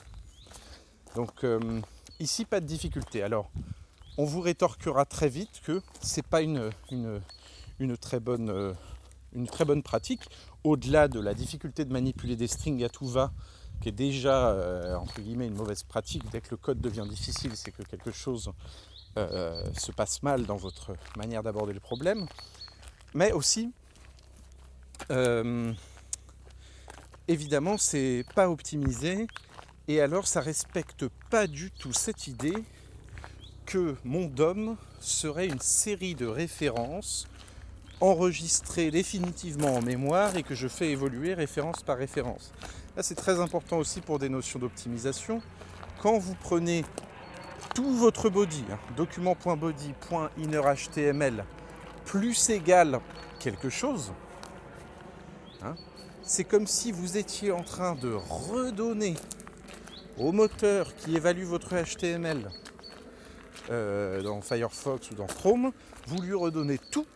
Donc 1.14 1.44
euh, 1.44 1.80
ici, 2.20 2.44
pas 2.44 2.60
de 2.60 2.66
difficulté. 2.66 3.22
Alors, 3.22 3.50
on 4.16 4.24
vous 4.24 4.40
rétorquera 4.40 5.04
très 5.04 5.28
vite 5.28 5.60
que 5.64 5.80
c'est 6.00 6.26
pas 6.26 6.42
une, 6.42 6.70
une, 6.90 7.96
très 7.96 8.20
bonne, 8.20 8.50
euh, 8.50 8.72
une 9.32 9.46
très 9.46 9.64
bonne 9.64 9.82
pratique. 9.82 10.22
Au-delà 10.64 11.08
de 11.08 11.20
la 11.20 11.34
difficulté 11.34 11.84
de 11.84 11.92
manipuler 11.92 12.36
des 12.36 12.48
strings 12.48 12.82
à 12.84 12.88
tout 12.88 13.06
va 13.06 13.32
qui 13.80 13.88
est 13.90 13.92
déjà, 13.92 14.56
entre 14.98 15.20
guillemets, 15.20 15.46
une 15.46 15.54
mauvaise 15.54 15.84
pratique. 15.84 16.28
Dès 16.32 16.40
que 16.40 16.48
le 16.50 16.56
code 16.56 16.80
devient 16.80 17.06
difficile, 17.08 17.52
c'est 17.54 17.70
que 17.70 17.84
quelque 17.84 18.10
chose 18.10 18.50
euh, 19.16 19.64
se 19.74 19.92
passe 19.92 20.22
mal 20.22 20.44
dans 20.44 20.56
votre 20.56 20.94
manière 21.16 21.42
d'aborder 21.42 21.72
le 21.72 21.80
problème. 21.80 22.26
Mais 23.14 23.32
aussi, 23.32 23.72
euh, 25.10 25.72
évidemment, 27.26 27.78
c'est 27.78 28.24
pas 28.34 28.50
optimisé. 28.50 29.26
Et 29.88 30.00
alors, 30.00 30.26
ça 30.26 30.40
respecte 30.40 31.06
pas 31.30 31.46
du 31.46 31.70
tout 31.70 31.92
cette 31.92 32.26
idée 32.26 32.64
que 33.66 33.96
mon 34.04 34.26
DOM 34.26 34.76
serait 35.00 35.46
une 35.46 35.60
série 35.60 36.14
de 36.14 36.26
références 36.26 37.26
enregistrées 38.00 38.90
définitivement 38.90 39.74
en 39.74 39.82
mémoire 39.82 40.36
et 40.36 40.42
que 40.42 40.54
je 40.54 40.68
fais 40.68 40.90
évoluer 40.90 41.34
référence 41.34 41.82
par 41.82 41.98
référence 41.98 42.52
c'est 43.02 43.14
très 43.14 43.40
important 43.40 43.78
aussi 43.78 44.00
pour 44.00 44.18
des 44.18 44.28
notions 44.28 44.58
d'optimisation. 44.58 45.40
Quand 46.02 46.18
vous 46.18 46.34
prenez 46.34 46.84
tout 47.74 47.92
votre 47.92 48.28
body, 48.28 48.64
hein, 48.70 48.78
document.body.innerHTML, 48.96 51.44
plus 52.04 52.50
égal 52.50 53.00
quelque 53.38 53.70
chose, 53.70 54.12
hein, 55.62 55.74
c'est 56.22 56.44
comme 56.44 56.66
si 56.66 56.92
vous 56.92 57.16
étiez 57.16 57.52
en 57.52 57.62
train 57.62 57.94
de 57.94 58.12
redonner 58.12 59.14
au 60.18 60.32
moteur 60.32 60.94
qui 60.96 61.16
évalue 61.16 61.44
votre 61.44 61.74
HTML 61.74 62.48
euh, 63.70 64.22
dans 64.22 64.40
Firefox 64.40 65.10
ou 65.10 65.14
dans 65.14 65.26
Chrome, 65.26 65.72
vous 66.06 66.22
lui 66.22 66.34
redonnez 66.34 66.78
tout, 66.78 67.06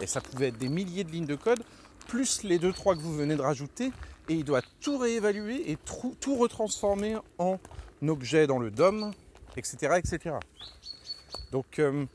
et 0.00 0.06
ça 0.06 0.20
pouvait 0.20 0.48
être 0.48 0.58
des 0.58 0.68
milliers 0.68 1.04
de 1.04 1.10
lignes 1.10 1.26
de 1.26 1.36
code, 1.36 1.62
plus 2.08 2.42
les 2.42 2.58
deux 2.58 2.72
trois 2.72 2.94
que 2.94 3.00
vous 3.00 3.14
venez 3.14 3.36
de 3.36 3.42
rajouter, 3.42 3.92
et 4.28 4.34
il 4.34 4.44
doit 4.44 4.62
tout 4.80 4.98
réévaluer 4.98 5.70
et 5.70 5.78
tout 5.84 6.36
retransformer 6.36 7.16
en 7.38 7.58
objet 8.06 8.46
dans 8.46 8.58
le 8.58 8.70
DOM, 8.70 9.12
etc. 9.58 9.94
etc. 9.98 10.36
Donc 11.52 11.78
euh, 11.78 12.06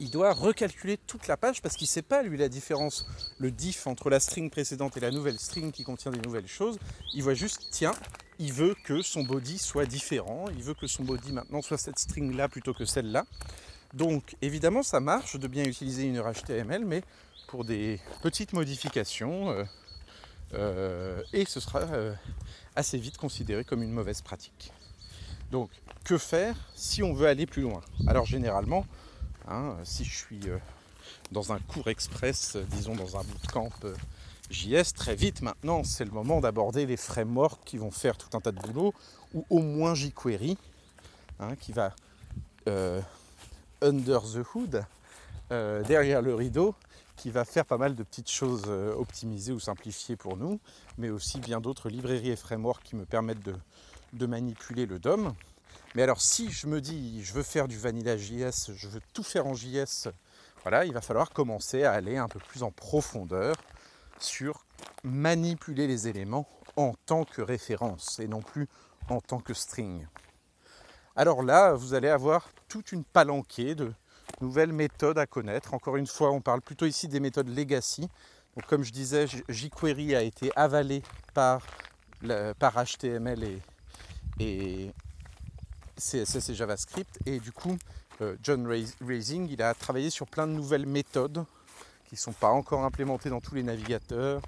il 0.00 0.10
doit 0.10 0.32
recalculer 0.32 0.96
toute 0.96 1.26
la 1.26 1.36
page 1.36 1.62
parce 1.62 1.76
qu'il 1.76 1.86
ne 1.86 1.90
sait 1.90 2.02
pas 2.02 2.22
lui 2.22 2.38
la 2.38 2.48
différence, 2.48 3.06
le 3.38 3.50
diff 3.50 3.86
entre 3.86 4.10
la 4.10 4.20
string 4.20 4.50
précédente 4.50 4.96
et 4.96 5.00
la 5.00 5.10
nouvelle 5.10 5.38
string 5.38 5.72
qui 5.72 5.84
contient 5.84 6.10
des 6.10 6.20
nouvelles 6.20 6.48
choses. 6.48 6.78
Il 7.14 7.22
voit 7.22 7.34
juste, 7.34 7.68
tiens, 7.70 7.92
il 8.38 8.52
veut 8.52 8.74
que 8.84 9.02
son 9.02 9.22
body 9.22 9.58
soit 9.58 9.86
différent, 9.86 10.46
il 10.56 10.62
veut 10.62 10.74
que 10.74 10.86
son 10.86 11.04
body 11.04 11.32
maintenant 11.32 11.62
soit 11.62 11.78
cette 11.78 11.98
string 11.98 12.34
là 12.36 12.48
plutôt 12.48 12.74
que 12.74 12.84
celle-là. 12.84 13.26
Donc 13.94 14.36
évidemment 14.40 14.82
ça 14.82 15.00
marche 15.00 15.36
de 15.36 15.46
bien 15.46 15.64
utiliser 15.64 16.04
une 16.04 16.22
HTML, 16.22 16.84
mais 16.84 17.02
pour 17.48 17.64
des 17.64 18.00
petites 18.22 18.54
modifications, 18.54 19.50
euh, 19.50 19.64
euh, 20.54 21.22
et 21.32 21.44
ce 21.44 21.60
sera 21.60 21.82
assez 22.74 22.98
vite 22.98 23.18
considéré 23.18 23.64
comme 23.64 23.82
une 23.82 23.92
mauvaise 23.92 24.22
pratique. 24.22 24.72
Donc, 25.52 25.68
que 26.04 26.16
faire 26.16 26.56
si 26.74 27.02
on 27.02 27.12
veut 27.12 27.28
aller 27.28 27.44
plus 27.44 27.60
loin? 27.60 27.82
Alors, 28.06 28.24
généralement, 28.24 28.86
hein, 29.46 29.76
si 29.84 30.02
je 30.02 30.16
suis 30.16 30.48
euh, 30.48 30.56
dans 31.30 31.52
un 31.52 31.58
cours 31.58 31.88
express, 31.88 32.56
disons 32.70 32.96
dans 32.96 33.18
un 33.18 33.22
bootcamp 33.22 33.68
JS, 34.50 34.94
très 34.94 35.14
vite 35.14 35.42
maintenant, 35.42 35.84
c'est 35.84 36.06
le 36.06 36.10
moment 36.10 36.40
d'aborder 36.40 36.86
les 36.86 36.96
frameworks 36.96 37.62
qui 37.66 37.76
vont 37.76 37.90
faire 37.90 38.16
tout 38.16 38.34
un 38.34 38.40
tas 38.40 38.50
de 38.50 38.60
boulot, 38.60 38.94
ou 39.34 39.44
au 39.50 39.58
moins 39.58 39.94
jQuery, 39.94 40.56
hein, 41.38 41.54
qui 41.56 41.72
va 41.72 41.94
under 43.82 44.22
the 44.22 44.42
hood, 44.54 44.84
derrière 45.50 46.22
le 46.22 46.34
rideau, 46.34 46.74
qui 47.22 47.30
va 47.30 47.44
faire 47.44 47.64
pas 47.64 47.78
mal 47.78 47.94
de 47.94 48.02
petites 48.02 48.30
choses 48.30 48.64
euh, 48.66 48.94
optimisées 48.94 49.52
ou 49.52 49.60
simplifiées 49.60 50.16
pour 50.16 50.36
nous, 50.36 50.58
mais 50.98 51.08
aussi 51.08 51.38
bien 51.38 51.60
d'autres 51.60 51.88
librairies 51.88 52.30
et 52.30 52.36
frameworks 52.36 52.82
qui 52.82 52.96
me 52.96 53.04
permettent 53.04 53.44
de, 53.44 53.54
manipuler 54.26 54.86
le 54.86 54.98
DOM. 54.98 55.34
Mais 55.94 56.02
alors 56.02 56.20
si 56.20 56.50
je 56.50 56.66
me 56.66 56.80
dis 56.80 57.22
je 57.22 57.32
veux 57.32 57.42
faire 57.42 57.68
du 57.68 57.78
Vanilla 57.78 58.16
JS, 58.16 58.72
je 58.74 58.88
veux 58.88 59.00
tout 59.12 59.22
faire 59.22 59.46
en 59.46 59.54
JS, 59.54 60.08
voilà, 60.62 60.84
il 60.84 60.92
va 60.92 61.00
falloir 61.00 61.30
commencer 61.30 61.84
à 61.84 61.92
aller 61.92 62.16
un 62.16 62.28
peu 62.28 62.38
plus 62.38 62.62
en 62.62 62.70
profondeur 62.70 63.56
sur 64.18 64.64
manipuler 65.02 65.86
les 65.86 66.08
éléments 66.08 66.48
en 66.76 66.94
tant 67.06 67.24
que 67.24 67.42
référence 67.42 68.20
et 68.20 68.28
non 68.28 68.40
plus 68.40 68.68
en 69.08 69.20
tant 69.20 69.40
que 69.40 69.54
string. 69.54 70.06
Alors 71.16 71.42
là, 71.42 71.74
vous 71.74 71.94
allez 71.94 72.08
avoir 72.08 72.48
toute 72.68 72.92
une 72.92 73.04
palanquée 73.04 73.74
de, 73.74 73.92
nouvelles 74.40 74.72
méthodes 74.72 75.18
à 75.18 75.26
connaître. 75.26 75.74
Encore 75.74 75.96
une 75.96 76.06
fois, 76.06 76.30
on 76.30 76.40
parle 76.40 76.60
plutôt 76.60 76.86
ici 76.86 77.08
des 77.08 77.20
méthodes 77.20 77.48
legacy. 77.48 78.08
Donc, 78.56 78.66
comme 78.66 78.84
je 78.84 78.92
disais, 78.92 79.26
jQuery 79.48 80.14
a 80.14 80.22
été 80.22 80.50
avalé 80.56 81.02
par, 81.34 81.62
par 82.58 82.84
HTML 82.84 83.44
et, 83.44 83.62
et, 84.40 84.90
CSS 85.98 86.50
et 86.50 86.54
JavaScript. 86.54 87.18
Et 87.26 87.38
du 87.40 87.52
coup, 87.52 87.76
euh, 88.20 88.36
John 88.42 88.66
Raising, 89.00 89.48
il 89.50 89.62
a 89.62 89.74
travaillé 89.74 90.10
sur 90.10 90.26
plein 90.26 90.46
de 90.46 90.52
nouvelles 90.52 90.86
méthodes 90.86 91.44
qui 92.06 92.14
ne 92.14 92.20
sont 92.20 92.32
pas 92.32 92.50
encore 92.50 92.84
implémentées 92.84 93.30
dans 93.30 93.40
tous 93.40 93.54
les 93.54 93.62
navigateurs, 93.62 94.42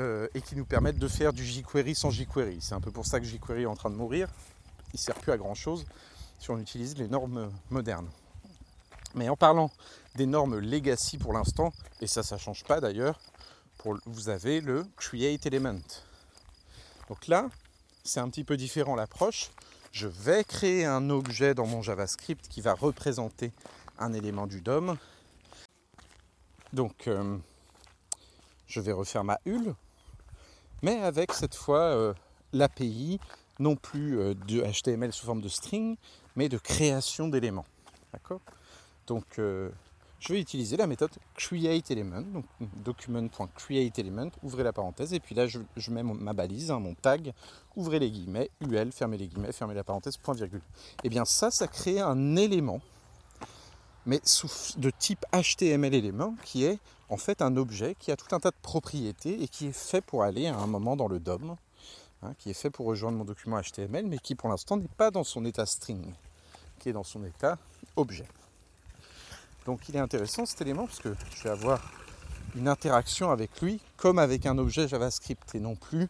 euh, 0.00 0.28
et 0.34 0.40
qui 0.40 0.56
nous 0.56 0.64
permettent 0.64 0.98
de 0.98 1.08
faire 1.08 1.32
du 1.32 1.44
jQuery 1.44 1.94
sans 1.94 2.10
jQuery. 2.10 2.58
C'est 2.60 2.74
un 2.74 2.80
peu 2.80 2.90
pour 2.90 3.04
ça 3.04 3.20
que 3.20 3.26
jQuery 3.26 3.62
est 3.62 3.66
en 3.66 3.76
train 3.76 3.90
de 3.90 3.96
mourir. 3.96 4.28
Il 4.92 4.96
ne 4.96 4.98
sert 4.98 5.14
plus 5.14 5.30
à 5.30 5.36
grand 5.36 5.54
chose 5.54 5.84
si 6.38 6.50
on 6.50 6.58
utilise 6.58 6.96
les 6.96 7.06
normes 7.06 7.52
modernes. 7.68 8.08
Mais 9.14 9.28
en 9.28 9.36
parlant 9.36 9.70
des 10.14 10.24
normes 10.24 10.58
legacy 10.58 11.18
pour 11.18 11.34
l'instant, 11.34 11.72
et 12.00 12.06
ça, 12.06 12.22
ça 12.22 12.36
ne 12.36 12.40
change 12.40 12.64
pas 12.64 12.80
d'ailleurs, 12.80 13.20
vous 14.06 14.28
avez 14.30 14.62
le 14.62 14.86
create 14.96 15.44
element. 15.44 15.80
Donc 17.08 17.26
là, 17.26 17.50
c'est 18.04 18.20
un 18.20 18.28
petit 18.28 18.44
peu 18.44 18.56
différent 18.56 18.94
l'approche. 18.94 19.50
Je 19.92 20.06
vais 20.06 20.44
créer 20.44 20.84
un 20.84 21.10
objet 21.10 21.54
dans 21.54 21.66
mon 21.66 21.82
JavaScript 21.82 22.48
qui 22.48 22.60
va 22.60 22.74
représenter 22.74 23.52
un 23.98 24.12
élément 24.12 24.46
du 24.46 24.60
DOM. 24.60 24.96
Donc, 26.72 27.08
euh, 27.08 27.36
je 28.66 28.80
vais 28.80 28.92
refaire 28.92 29.24
ma 29.24 29.40
hulle, 29.44 29.74
mais 30.82 31.00
avec 31.00 31.32
cette 31.32 31.56
fois 31.56 31.80
euh, 31.80 32.14
l'API, 32.52 33.18
non 33.58 33.74
plus 33.74 34.18
euh, 34.18 34.34
de 34.46 34.62
HTML 34.62 35.12
sous 35.12 35.26
forme 35.26 35.40
de 35.40 35.48
string, 35.48 35.96
mais 36.36 36.48
de 36.48 36.58
création 36.58 37.28
d'éléments. 37.28 37.66
D'accord? 38.12 38.40
Donc, 39.08 39.40
je 40.20 40.34
vais 40.34 40.40
utiliser 40.40 40.76
la 40.76 40.86
méthode 40.86 41.10
createElement, 41.34 42.20
donc 42.20 42.44
document.createElement, 42.84 44.30
ouvrez 44.42 44.62
la 44.62 44.72
parenthèse, 44.72 45.14
et 45.14 45.20
puis 45.20 45.34
là 45.34 45.46
je, 45.46 45.90
mets 45.90 46.02
ma 46.02 46.34
balise, 46.34 46.70
hein, 46.70 46.78
mon 46.78 46.94
tag, 46.94 47.32
ouvrez 47.74 47.98
les 47.98 48.10
guillemets, 48.10 48.50
UL, 48.60 48.92
fermez 48.92 49.16
les 49.16 49.28
guillemets, 49.28 49.52
fermez 49.52 49.74
la 49.74 49.82
parenthèse, 49.82 50.18
point 50.18 50.34
virgule. 50.34 50.60
Et 50.60 51.06
eh 51.06 51.08
bien 51.08 51.24
ça, 51.24 51.50
ça 51.50 51.66
crée 51.66 52.00
un 52.00 52.36
élément, 52.36 52.80
mais 54.04 54.20
sous, 54.22 54.50
de 54.76 54.90
type 54.90 55.24
HTML 55.32 55.94
élément, 55.94 56.34
qui 56.44 56.64
est 56.64 56.78
en 57.08 57.16
fait 57.16 57.40
un 57.40 57.56
objet 57.56 57.96
qui 57.98 58.12
a 58.12 58.16
tout 58.16 58.34
un 58.34 58.40
tas 58.40 58.50
de 58.50 58.56
propriétés 58.60 59.42
et 59.42 59.48
qui 59.48 59.68
est 59.68 59.76
fait 59.76 60.02
pour 60.02 60.22
aller 60.22 60.46
à 60.46 60.56
un 60.56 60.66
moment 60.66 60.96
dans 60.96 61.08
le 61.08 61.18
DOM, 61.18 61.56
hein, 62.22 62.34
qui 62.38 62.50
est 62.50 62.54
fait 62.54 62.70
pour 62.70 62.84
rejoindre 62.84 63.16
mon 63.16 63.24
document 63.24 63.58
HTML, 63.58 64.06
mais 64.06 64.18
qui 64.18 64.34
pour 64.34 64.50
l'instant 64.50 64.76
n'est 64.76 64.86
pas 64.98 65.10
dans 65.10 65.24
son 65.24 65.46
état 65.46 65.64
string, 65.64 66.12
qui 66.78 66.90
est 66.90 66.92
dans 66.92 67.04
son 67.04 67.24
état 67.24 67.56
objet. 67.96 68.26
Donc 69.66 69.88
il 69.88 69.96
est 69.96 70.00
intéressant 70.00 70.46
cet 70.46 70.60
élément 70.62 70.86
parce 70.86 71.00
que 71.00 71.14
je 71.36 71.42
vais 71.44 71.50
avoir 71.50 71.80
une 72.56 72.68
interaction 72.68 73.30
avec 73.30 73.60
lui 73.60 73.80
comme 73.96 74.18
avec 74.18 74.46
un 74.46 74.58
objet 74.58 74.88
JavaScript 74.88 75.54
et 75.54 75.60
non 75.60 75.76
plus, 75.76 76.08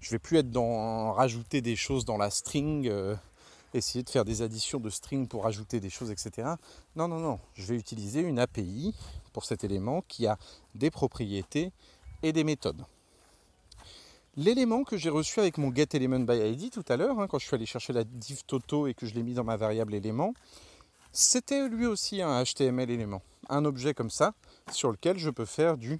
je 0.00 0.10
vais 0.10 0.18
plus 0.18 0.38
être 0.38 0.50
dans 0.50 1.12
rajouter 1.12 1.60
des 1.60 1.76
choses 1.76 2.04
dans 2.04 2.16
la 2.16 2.30
string, 2.30 2.88
euh, 2.88 3.14
essayer 3.74 4.02
de 4.02 4.10
faire 4.10 4.24
des 4.24 4.42
additions 4.42 4.80
de 4.80 4.90
string 4.90 5.26
pour 5.26 5.44
rajouter 5.44 5.80
des 5.80 5.90
choses, 5.90 6.10
etc. 6.10 6.48
Non, 6.96 7.08
non, 7.08 7.18
non, 7.18 7.38
je 7.54 7.64
vais 7.66 7.76
utiliser 7.76 8.20
une 8.20 8.38
API 8.38 8.94
pour 9.32 9.44
cet 9.44 9.64
élément 9.64 10.02
qui 10.08 10.26
a 10.26 10.38
des 10.74 10.90
propriétés 10.90 11.72
et 12.22 12.32
des 12.32 12.44
méthodes. 12.44 12.84
L'élément 14.36 14.82
que 14.82 14.96
j'ai 14.96 15.10
reçu 15.10 15.40
avec 15.40 15.58
mon 15.58 15.74
getElementById 15.74 16.70
tout 16.70 16.84
à 16.88 16.96
l'heure, 16.96 17.20
hein, 17.20 17.26
quand 17.26 17.38
je 17.38 17.46
suis 17.46 17.54
allé 17.54 17.66
chercher 17.66 17.92
la 17.92 18.04
div 18.04 18.44
toto 18.46 18.86
et 18.86 18.94
que 18.94 19.06
je 19.06 19.14
l'ai 19.14 19.22
mis 19.22 19.34
dans 19.34 19.44
ma 19.44 19.58
variable 19.58 19.94
élément, 19.94 20.32
c'était 21.12 21.68
lui 21.68 21.86
aussi 21.86 22.22
un 22.22 22.42
HTML 22.42 22.90
élément, 22.90 23.22
un 23.48 23.64
objet 23.64 23.94
comme 23.94 24.10
ça, 24.10 24.34
sur 24.70 24.90
lequel 24.90 25.18
je 25.18 25.30
peux 25.30 25.44
faire 25.44 25.76
du 25.76 25.98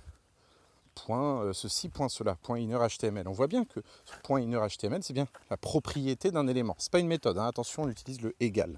point 0.94 1.42
euh, 1.42 1.52
ceci, 1.52 1.88
point 1.88 2.08
cela, 2.08 2.36
point 2.36 2.58
HTML. 2.58 3.28
On 3.28 3.32
voit 3.32 3.46
bien 3.46 3.64
que 3.64 3.80
point 4.22 4.40
HTML, 4.40 5.02
c'est 5.02 5.12
bien 5.12 5.26
la 5.50 5.56
propriété 5.56 6.30
d'un 6.30 6.46
élément. 6.48 6.74
Ce 6.78 6.86
n'est 6.86 6.90
pas 6.90 6.98
une 7.00 7.08
méthode, 7.08 7.38
hein. 7.38 7.46
attention, 7.46 7.84
on 7.84 7.88
utilise 7.88 8.20
le 8.20 8.34
égal. 8.40 8.76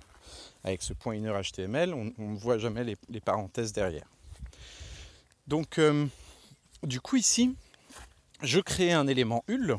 Avec 0.62 0.82
ce 0.82 0.92
point 0.92 1.14
inner 1.14 1.32
HTML, 1.42 1.92
on 1.94 2.12
ne 2.18 2.36
voit 2.36 2.58
jamais 2.58 2.84
les, 2.84 3.20
parenthèses 3.20 3.72
derrière. 3.72 4.06
Donc, 5.46 5.78
euh, 5.78 6.06
du 6.82 7.00
coup, 7.00 7.16
ici, 7.16 7.54
je 8.42 8.60
crée 8.60 8.92
un 8.92 9.06
élément 9.06 9.44
HUL, 9.48 9.76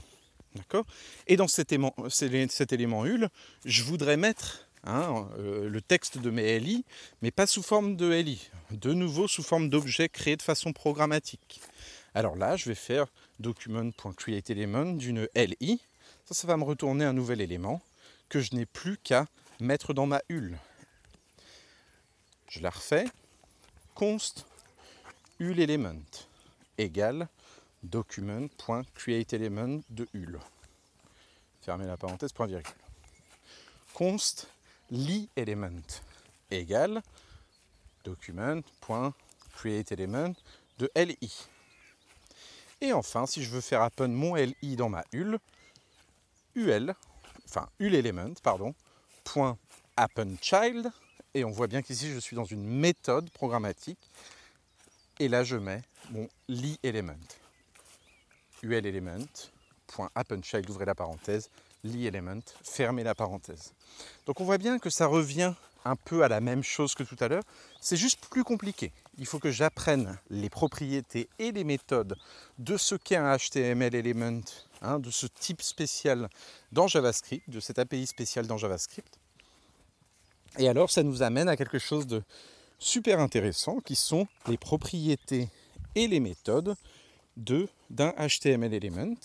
d'accord? 0.55 0.85
Et 1.27 1.37
dans 1.37 1.47
cet 1.47 1.71
élément, 1.71 1.95
cet 2.09 2.71
élément 2.73 3.05
HUL, 3.05 3.29
je 3.65 3.83
voudrais 3.83 4.17
mettre 4.17 4.64
Hein, 4.85 5.27
euh, 5.39 5.67
le 5.67 5.81
texte 5.81 6.19
de 6.19 6.29
mes 6.29 6.59
LI, 6.59 6.85
mais 7.23 7.31
pas 7.31 7.47
sous 7.47 7.63
forme 7.63 7.95
de 7.95 8.07
LI, 8.07 8.51
de 8.69 8.93
nouveau 8.93 9.27
sous 9.27 9.41
forme 9.41 9.67
d'objet 9.67 10.09
créé 10.09 10.37
de 10.37 10.43
façon 10.43 10.73
programmatique. 10.73 11.59
Alors 12.13 12.35
là, 12.35 12.55
je 12.55 12.69
vais 12.69 12.75
faire 12.75 13.07
document.createElement 13.39 14.93
d'une 14.93 15.27
LI. 15.35 15.81
Ça, 16.25 16.35
ça 16.35 16.47
va 16.47 16.55
me 16.55 16.63
retourner 16.63 17.03
un 17.03 17.13
nouvel 17.13 17.41
élément 17.41 17.81
que 18.29 18.39
je 18.39 18.53
n'ai 18.53 18.67
plus 18.67 18.97
qu'à 18.97 19.25
mettre 19.59 19.95
dans 19.95 20.05
ma 20.05 20.21
hulle. 20.29 20.59
Je 22.47 22.59
la 22.59 22.69
refais. 22.69 23.05
const 23.95 24.45
hull 25.39 25.59
égale 26.77 27.27
document.createElement 27.83 29.81
de 29.89 30.07
hull. 30.13 30.39
Fermez 31.61 31.87
la 31.87 31.97
parenthèse, 31.97 32.33
point 32.33 32.45
virgule. 32.45 32.71
const 33.93 34.47
element 35.35 36.01
égale 36.51 37.01
document.createElement 38.03 40.35
de 40.77 40.91
li. 40.95 41.47
Et 42.81 42.93
enfin, 42.93 43.25
si 43.25 43.43
je 43.43 43.49
veux 43.49 43.61
faire 43.61 43.81
append 43.81 44.09
mon 44.09 44.35
li 44.35 44.75
dans 44.75 44.89
ma 44.89 45.03
hull, 45.13 45.39
ul, 46.55 46.93
enfin 47.45 47.67
element, 47.79 48.33
pardon, 48.43 48.75
point 49.23 49.57
et 51.33 51.43
on 51.43 51.51
voit 51.51 51.67
bien 51.67 51.81
qu'ici 51.81 52.11
je 52.11 52.19
suis 52.19 52.35
dans 52.35 52.45
une 52.45 52.63
méthode 52.63 53.29
programmatique, 53.31 54.11
et 55.19 55.27
là 55.27 55.43
je 55.43 55.55
mets 55.55 55.81
mon 56.11 56.29
li 56.47 56.79
element. 56.83 57.13
ul 58.61 58.85
element, 58.85 59.25
point 59.87 60.11
ouvrez 60.69 60.85
la 60.85 60.95
parenthèse, 60.95 61.49
element, 61.93 62.41
fermez 62.63 63.03
la 63.03 63.15
parenthèse. 63.15 63.73
Donc 64.25 64.41
on 64.41 64.45
voit 64.45 64.57
bien 64.57 64.79
que 64.79 64.89
ça 64.89 65.07
revient 65.07 65.53
un 65.85 65.95
peu 65.95 66.23
à 66.23 66.27
la 66.27 66.41
même 66.41 66.63
chose 66.63 66.95
que 66.95 67.03
tout 67.03 67.15
à 67.19 67.27
l'heure, 67.27 67.43
c'est 67.79 67.95
juste 67.95 68.25
plus 68.27 68.43
compliqué. 68.43 68.91
Il 69.17 69.25
faut 69.25 69.39
que 69.39 69.51
j'apprenne 69.51 70.17
les 70.29 70.49
propriétés 70.49 71.29
et 71.37 71.51
les 71.51 71.63
méthodes 71.63 72.17
de 72.57 72.75
ce 72.75 72.95
qu'est 72.95 73.15
un 73.15 73.37
HTML 73.37 73.93
element, 73.93 74.41
hein, 74.81 74.99
de 74.99 75.11
ce 75.11 75.27
type 75.27 75.61
spécial 75.61 76.27
dans 76.71 76.87
JavaScript, 76.87 77.47
de 77.49 77.59
cette 77.59 77.79
API 77.79 78.07
spéciale 78.07 78.47
dans 78.47 78.57
JavaScript. 78.57 79.19
Et 80.57 80.67
alors 80.67 80.89
ça 80.89 81.03
nous 81.03 81.21
amène 81.21 81.49
à 81.49 81.55
quelque 81.55 81.79
chose 81.79 82.07
de 82.07 82.23
super 82.79 83.19
intéressant 83.19 83.79
qui 83.79 83.95
sont 83.95 84.27
les 84.47 84.57
propriétés 84.57 85.49
et 85.93 86.07
les 86.07 86.19
méthodes 86.19 86.75
d'un 87.37 88.13
HTML 88.17 88.73
element 88.73 89.15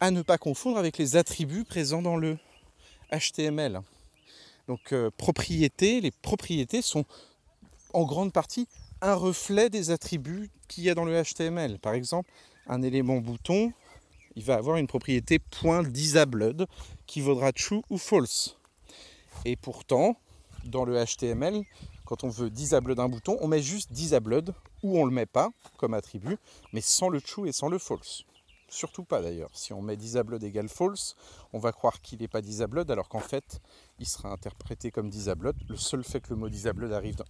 à 0.00 0.10
ne 0.10 0.22
pas 0.22 0.38
confondre 0.38 0.78
avec 0.78 0.98
les 0.98 1.16
attributs 1.16 1.64
présents 1.64 2.02
dans 2.02 2.16
le 2.16 2.38
HTML. 3.12 3.80
Donc 4.66 4.92
euh, 4.92 5.10
propriétés, 5.16 6.00
les 6.00 6.10
propriétés 6.10 6.82
sont 6.82 7.04
en 7.92 8.04
grande 8.04 8.32
partie 8.32 8.66
un 9.02 9.14
reflet 9.14 9.70
des 9.70 9.90
attributs 9.90 10.50
qu'il 10.68 10.84
y 10.84 10.90
a 10.90 10.94
dans 10.94 11.04
le 11.04 11.22
HTML. 11.22 11.78
Par 11.78 11.94
exemple, 11.94 12.30
un 12.66 12.82
élément 12.82 13.18
bouton, 13.18 13.72
il 14.36 14.44
va 14.44 14.54
avoir 14.54 14.76
une 14.76 14.86
propriété 14.86 15.40
.disabled 15.88 16.66
qui 17.06 17.20
vaudra 17.20 17.52
true 17.52 17.82
ou 17.90 17.98
false. 17.98 18.56
Et 19.44 19.56
pourtant, 19.56 20.16
dans 20.64 20.84
le 20.84 21.02
HTML, 21.04 21.62
quand 22.04 22.24
on 22.24 22.28
veut 22.28 22.50
disable 22.50 22.94
d'un 22.94 23.08
bouton, 23.08 23.38
on 23.40 23.48
met 23.48 23.62
juste 23.62 23.92
disabled 23.92 24.54
ou 24.82 24.98
on 24.98 25.04
ne 25.04 25.10
le 25.10 25.14
met 25.14 25.26
pas 25.26 25.50
comme 25.78 25.94
attribut, 25.94 26.38
mais 26.72 26.80
sans 26.80 27.08
le 27.08 27.20
true 27.20 27.48
et 27.48 27.52
sans 27.52 27.68
le 27.68 27.78
false. 27.78 28.24
Surtout 28.70 29.02
pas 29.02 29.20
d'ailleurs. 29.20 29.50
Si 29.52 29.72
on 29.72 29.82
met 29.82 29.96
disabled 29.96 30.42
égale 30.44 30.68
false, 30.68 31.16
on 31.52 31.58
va 31.58 31.72
croire 31.72 32.00
qu'il 32.00 32.20
n'est 32.20 32.28
pas 32.28 32.40
disabled 32.40 32.88
alors 32.90 33.08
qu'en 33.08 33.20
fait, 33.20 33.60
il 33.98 34.06
sera 34.06 34.30
interprété 34.30 34.92
comme 34.92 35.10
disabled. 35.10 35.56
Le 35.68 35.76
seul 35.76 36.04
fait 36.04 36.20
que 36.20 36.30
le 36.30 36.36
mot 36.36 36.48
disabled 36.48 36.92
arrive 36.92 37.24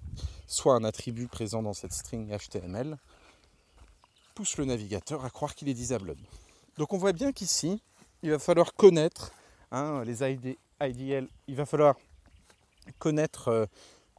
soit 0.46 0.74
un 0.74 0.84
attribut 0.84 1.28
présent 1.28 1.62
dans 1.62 1.72
cette 1.72 1.94
string 1.94 2.30
HTML 2.36 2.98
pousse 4.34 4.58
le 4.58 4.66
navigateur 4.66 5.24
à 5.24 5.30
croire 5.30 5.54
qu'il 5.54 5.68
est 5.68 5.74
disabled. 5.74 6.18
Donc 6.76 6.92
on 6.92 6.98
voit 6.98 7.12
bien 7.12 7.32
qu'ici, 7.32 7.82
il 8.22 8.30
va 8.30 8.38
falloir 8.38 8.74
connaître 8.74 9.32
hein, 9.70 10.04
les 10.04 10.22
IDL, 10.80 11.28
il 11.48 11.56
va 11.56 11.66
falloir 11.66 11.96
connaître 12.98 13.48
euh, 13.48 13.66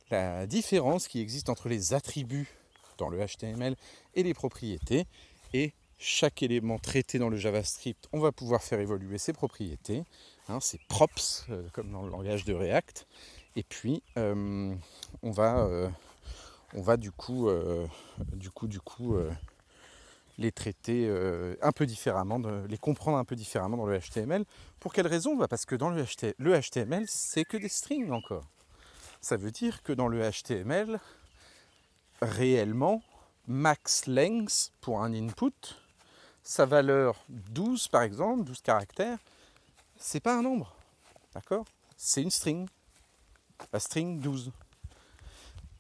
la 0.10 0.48
différence 0.48 1.08
qui 1.08 1.20
existe 1.22 1.50
entre 1.50 1.70
les 1.70 1.94
attributs 1.94 2.50
dans 2.98 3.10
le 3.10 3.24
HTML 3.26 3.76
et 4.16 4.24
les 4.24 4.34
propriétés 4.34 5.06
et 5.54 5.74
chaque 6.02 6.42
élément 6.42 6.80
traité 6.80 7.20
dans 7.20 7.30
le 7.30 7.38
JavaScript, 7.38 8.10
on 8.12 8.20
va 8.20 8.32
pouvoir 8.32 8.64
faire 8.64 8.80
évoluer 8.80 9.20
ses 9.20 9.34
propriétés, 9.34 10.04
hein, 10.50 10.60
ses 10.60 10.80
props, 10.90 11.46
euh, 11.52 11.62
comme 11.74 11.92
dans 11.92 12.02
le 12.02 12.10
langage 12.10 12.44
de 12.44 12.54
React. 12.56 13.06
Et 13.56 13.62
puis, 13.62 14.02
euh, 14.18 14.74
on, 15.22 15.32
va, 15.32 15.60
euh, 15.60 15.88
on 16.74 16.82
va 16.82 16.98
du 16.98 17.12
coup, 17.12 17.50
du 18.34 18.50
coup, 18.50 18.68
du 18.68 18.80
coup 18.80 19.16
les 20.40 20.52
traiter 20.52 21.08
un 21.62 21.72
peu 21.72 21.86
différemment, 21.86 22.42
les 22.68 22.78
comprendre 22.78 23.18
un 23.18 23.26
peu 23.26 23.36
différemment 23.36 23.78
dans 23.78 23.86
le 23.86 24.00
HTML. 24.00 24.46
Pour 24.80 24.94
quelle 24.94 25.06
raison? 25.06 25.36
Bah, 25.36 25.48
Parce 25.48 25.66
que 25.66 25.76
dans 25.76 25.90
le 25.90 26.04
HTML, 26.04 26.34
le 26.40 26.60
HTML, 26.60 27.04
c'est 27.08 27.46
que 27.46 27.58
des 27.58 27.70
strings 27.70 28.10
encore. 28.10 28.48
Ça 29.20 29.38
veut 29.38 29.52
dire 29.52 29.84
que 29.84 29.94
dans 29.94 30.08
le 30.08 30.22
HTML, 30.32 31.00
réellement, 32.22 33.04
max 33.48 34.08
length 34.08 34.72
pour 34.80 35.04
un 35.04 35.14
input, 35.14 35.76
sa 36.44 36.66
valeur 36.66 37.24
12 37.30 37.88
par 37.88 38.04
exemple, 38.04 38.44
12 38.44 38.62
caractères, 38.62 39.20
c'est 39.98 40.20
pas 40.20 40.38
un 40.38 40.42
nombre. 40.42 40.76
D'accord? 41.34 41.66
C'est 41.96 42.22
une 42.22 42.32
string. 42.32 42.68
La 43.72 43.80
string 43.80 44.20
12. 44.20 44.52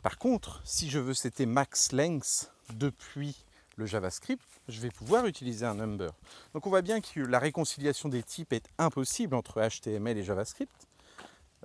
Par 0.03 0.17
contre, 0.17 0.61
si 0.63 0.89
je 0.89 0.99
veux 0.99 1.13
c'était 1.13 1.45
max 1.45 1.91
length 1.91 2.51
depuis 2.73 3.45
le 3.75 3.85
JavaScript, 3.85 4.43
je 4.67 4.79
vais 4.81 4.89
pouvoir 4.89 5.25
utiliser 5.25 5.65
un 5.65 5.75
number. 5.75 6.11
Donc 6.53 6.65
on 6.67 6.69
voit 6.69 6.81
bien 6.81 7.01
que 7.01 7.19
la 7.19 7.39
réconciliation 7.39 8.09
des 8.09 8.23
types 8.23 8.53
est 8.53 8.67
impossible 8.77 9.35
entre 9.35 9.61
HTML 9.61 10.17
et 10.17 10.23
JavaScript. 10.23 10.87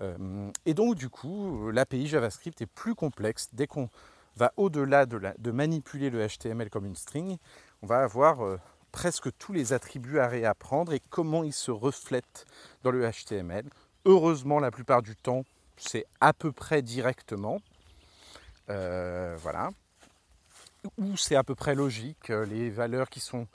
Euh, 0.01 0.51
et 0.64 0.74
donc 0.74 0.97
du 0.97 1.09
coup, 1.09 1.70
l'API 1.70 2.07
JavaScript 2.07 2.61
est 2.62 2.66
plus 2.66 2.94
complexe. 2.94 3.49
Dès 3.53 3.66
qu'on 3.66 3.88
va 4.36 4.53
au-delà 4.57 5.07
de, 5.07 5.51
manipuler 5.51 6.11
le 6.11 6.26
HTML 6.26 6.70
comme 6.70 6.86
une 6.86 6.97
string, 6.97 7.38
on 7.82 7.86
va 7.86 8.03
avoir 8.03 8.44
euh, 8.44 8.59
presque 8.93 9.28
tous 9.39 9.53
les 9.53 9.72
attributs 9.72 10.18
à 10.18 10.28
réapprendre 10.28 10.93
et 10.93 11.01
comment 11.11 11.45
ils 11.45 11.53
se 11.53 11.70
reflètent 11.70 12.47
dans 12.82 12.91
le 12.91 13.09
HTML. 13.11 13.64
Heureusement, 14.05 14.61
la 14.61 14.70
plupart 14.70 15.03
du 15.03 15.16
temps, 15.16 15.45
c'est 15.76 16.07
à 16.20 16.32
peu 16.32 16.53
près 16.53 16.82
directement. 16.82 17.61
Euh, 18.70 19.37
voilà. 19.41 19.70
Ou 20.99 21.16
c'est 21.16 21.37
à 21.37 21.45
peu 21.45 21.55
près 21.55 21.74
logique. 21.74 22.28
Les 22.28 22.70
valeurs 22.70 23.09
qui 23.09 23.20
sont 23.20 23.47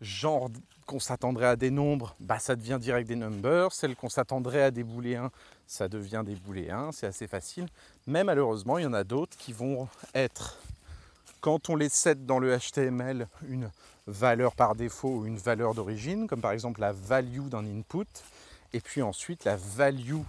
genre 0.00 0.50
qu'on 0.86 1.00
s'attendrait 1.00 1.46
à 1.46 1.56
des 1.56 1.70
nombres, 1.70 2.14
bah, 2.18 2.38
ça 2.38 2.56
devient 2.56 2.78
direct 2.80 3.08
des 3.08 3.16
numbers. 3.16 3.72
Celles 3.72 3.94
qu'on 3.94 4.08
s'attendrait 4.08 4.62
à 4.62 4.70
des 4.70 4.84
booléens, 4.84 5.30
ça 5.66 5.88
devient 5.88 6.22
des 6.24 6.34
booléens. 6.34 6.90
C'est 6.92 7.06
assez 7.06 7.26
facile. 7.26 7.68
Mais 8.06 8.24
malheureusement, 8.24 8.78
il 8.78 8.84
y 8.84 8.86
en 8.86 8.94
a 8.94 9.04
d'autres 9.04 9.36
qui 9.36 9.52
vont 9.52 9.88
être, 10.14 10.58
quand 11.40 11.68
on 11.68 11.76
les 11.76 11.90
set 11.90 12.24
dans 12.24 12.38
le 12.38 12.56
HTML, 12.56 13.28
une 13.48 13.70
valeur 14.08 14.54
par 14.54 14.74
défaut 14.74 15.18
ou 15.18 15.26
une 15.26 15.36
valeur 15.36 15.74
d'origine, 15.74 16.26
comme 16.26 16.40
par 16.40 16.52
exemple 16.52 16.80
la 16.80 16.92
value 16.92 17.48
d'un 17.48 17.64
input, 17.64 18.06
et 18.72 18.80
puis 18.80 19.02
ensuite 19.02 19.44
la 19.44 19.56
value 19.56 20.22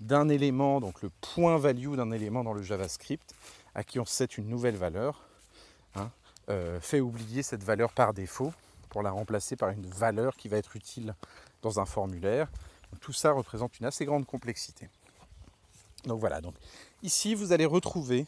d'un 0.00 0.28
élément, 0.28 0.80
donc 0.80 1.02
le 1.02 1.10
point 1.20 1.58
value 1.58 1.94
d'un 1.96 2.12
élément 2.12 2.44
dans 2.44 2.52
le 2.52 2.62
JavaScript, 2.62 3.34
à 3.74 3.84
qui 3.84 3.98
on 3.98 4.04
set 4.04 4.38
une 4.38 4.48
nouvelle 4.48 4.76
valeur, 4.76 5.20
hein, 5.96 6.10
euh, 6.48 6.80
fait 6.80 7.00
oublier 7.00 7.42
cette 7.42 7.64
valeur 7.64 7.92
par 7.92 8.14
défaut 8.14 8.52
pour 8.90 9.02
la 9.02 9.10
remplacer 9.10 9.56
par 9.56 9.70
une 9.70 9.86
valeur 9.86 10.36
qui 10.36 10.48
va 10.48 10.56
être 10.56 10.76
utile 10.76 11.14
dans 11.62 11.80
un 11.80 11.86
formulaire. 11.86 12.48
tout 13.00 13.12
ça 13.12 13.32
représente 13.32 13.80
une 13.80 13.86
assez 13.86 14.04
grande 14.04 14.24
complexité. 14.24 14.88
Donc 16.04 16.20
voilà, 16.20 16.40
donc 16.40 16.54
ici 17.02 17.34
vous 17.34 17.52
allez 17.52 17.64
retrouver 17.64 18.26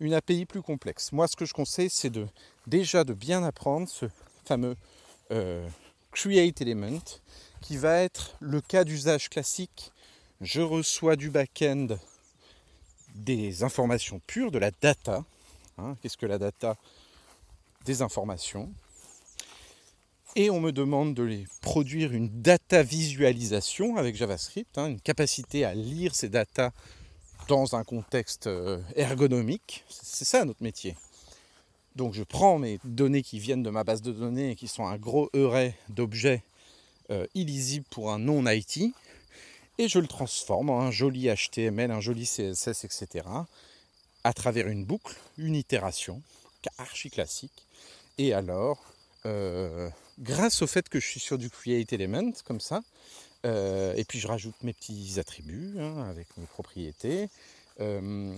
une 0.00 0.14
API 0.14 0.46
plus 0.46 0.62
complexe. 0.62 1.12
Moi 1.12 1.28
ce 1.28 1.36
que 1.36 1.44
je 1.44 1.52
conseille 1.52 1.90
c'est 1.90 2.10
de 2.10 2.26
déjà 2.66 3.04
de 3.04 3.12
bien 3.12 3.42
apprendre 3.44 3.88
ce 3.88 4.06
fameux 4.44 4.76
euh, 5.30 5.66
create 6.10 6.60
element 6.60 7.20
qui 7.60 7.76
va 7.76 7.98
être 7.98 8.36
le 8.40 8.60
cas 8.60 8.84
d'usage 8.84 9.28
classique. 9.28 9.92
Je 10.40 10.62
reçois 10.62 11.16
du 11.16 11.30
back-end 11.30 11.98
des 13.14 13.62
informations 13.62 14.20
pures, 14.26 14.50
de 14.50 14.58
la 14.58 14.70
data. 14.70 15.24
Hein, 15.78 15.96
qu'est-ce 16.00 16.16
que 16.16 16.26
la 16.26 16.38
data? 16.38 16.76
Des 17.84 18.02
informations 18.02 18.72
et 20.36 20.50
on 20.50 20.60
me 20.60 20.70
demande 20.70 21.14
de 21.14 21.22
les 21.22 21.46
produire 21.60 22.12
une 22.12 22.28
data 22.40 22.82
visualisation 22.82 23.96
avec 23.96 24.14
JavaScript, 24.14 24.78
hein, 24.78 24.86
une 24.86 25.00
capacité 25.00 25.64
à 25.64 25.74
lire 25.74 26.14
ces 26.14 26.28
data 26.28 26.72
dans 27.50 27.74
un 27.74 27.82
contexte 27.82 28.46
euh, 28.46 28.78
ergonomique. 28.94 29.84
C'est 29.88 30.24
ça 30.24 30.44
notre 30.44 30.62
métier. 30.62 30.96
Donc 31.96 32.14
je 32.14 32.22
prends 32.22 32.60
mes 32.60 32.78
données 32.84 33.22
qui 33.22 33.40
viennent 33.40 33.64
de 33.64 33.70
ma 33.70 33.82
base 33.82 34.02
de 34.02 34.12
données 34.12 34.52
et 34.52 34.54
qui 34.54 34.68
sont 34.68 34.86
un 34.86 34.96
gros 34.96 35.28
array 35.34 35.74
d'objets 35.88 36.44
euh, 37.10 37.26
illisibles 37.34 37.86
pour 37.90 38.12
un 38.12 38.20
non-IT 38.20 38.94
et 39.78 39.88
je 39.88 39.98
le 39.98 40.06
transforme 40.06 40.70
en 40.70 40.80
un 40.80 40.92
joli 40.92 41.28
HTML, 41.28 41.90
un 41.90 42.00
joli 42.00 42.24
CSS, 42.24 42.84
etc. 42.84 43.26
à 44.22 44.32
travers 44.32 44.68
une 44.68 44.84
boucle, 44.84 45.16
une 45.36 45.56
itération, 45.56 46.22
archi 46.78 47.10
classique. 47.10 47.66
Et 48.18 48.32
alors, 48.32 48.78
euh, 49.26 49.90
grâce 50.20 50.62
au 50.62 50.68
fait 50.68 50.88
que 50.88 51.00
je 51.00 51.06
suis 51.06 51.20
sur 51.20 51.36
du 51.36 51.50
Create 51.50 51.92
Element, 51.92 52.30
comme 52.44 52.60
ça, 52.60 52.82
euh, 53.46 53.94
et 53.96 54.04
puis 54.04 54.18
je 54.18 54.28
rajoute 54.28 54.62
mes 54.62 54.72
petits 54.72 55.18
attributs 55.18 55.74
hein, 55.78 56.06
avec 56.08 56.26
mes 56.36 56.46
propriétés. 56.46 57.28
Euh, 57.80 58.34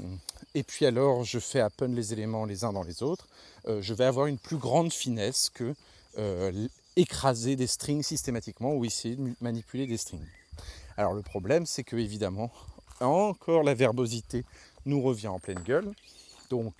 et 0.54 0.62
puis 0.62 0.86
alors 0.86 1.24
je 1.24 1.38
fais 1.38 1.60
append 1.60 1.92
les 1.92 2.12
éléments 2.12 2.44
les 2.44 2.64
uns 2.64 2.72
dans 2.72 2.84
les 2.84 3.02
autres. 3.02 3.26
je 3.66 3.94
vais 3.94 4.04
avoir 4.04 4.26
une 4.26 4.38
plus 4.38 4.58
grande 4.58 4.92
finesse 4.92 5.50
que 5.50 5.74
écraser 6.94 7.56
des 7.56 7.66
strings 7.66 8.02
systématiquement 8.02 8.74
ou 8.74 8.84
essayer 8.84 9.16
de 9.16 9.34
manipuler 9.40 9.86
des 9.86 9.96
strings. 9.96 10.20
Alors 10.96 11.14
le 11.14 11.22
problème 11.22 11.66
c'est 11.66 11.82
que 11.82 11.96
évidemment 11.96 12.52
encore 13.00 13.64
la 13.64 13.74
verbosité 13.74 14.44
nous 14.84 15.02
revient 15.02 15.28
en 15.28 15.40
pleine 15.40 15.60
gueule. 15.60 15.90
Donc 16.50 16.74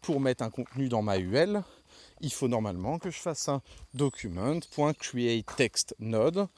pour 0.00 0.20
mettre 0.20 0.44
un 0.44 0.50
contenu 0.50 0.88
dans 0.88 1.02
ma 1.02 1.18
UL, 1.18 1.64
il 2.20 2.32
faut 2.32 2.48
normalement 2.48 2.98
que 2.98 3.10
je 3.10 3.18
fasse 3.18 3.48
un 3.48 3.62
document.createTextNode. 3.94 6.48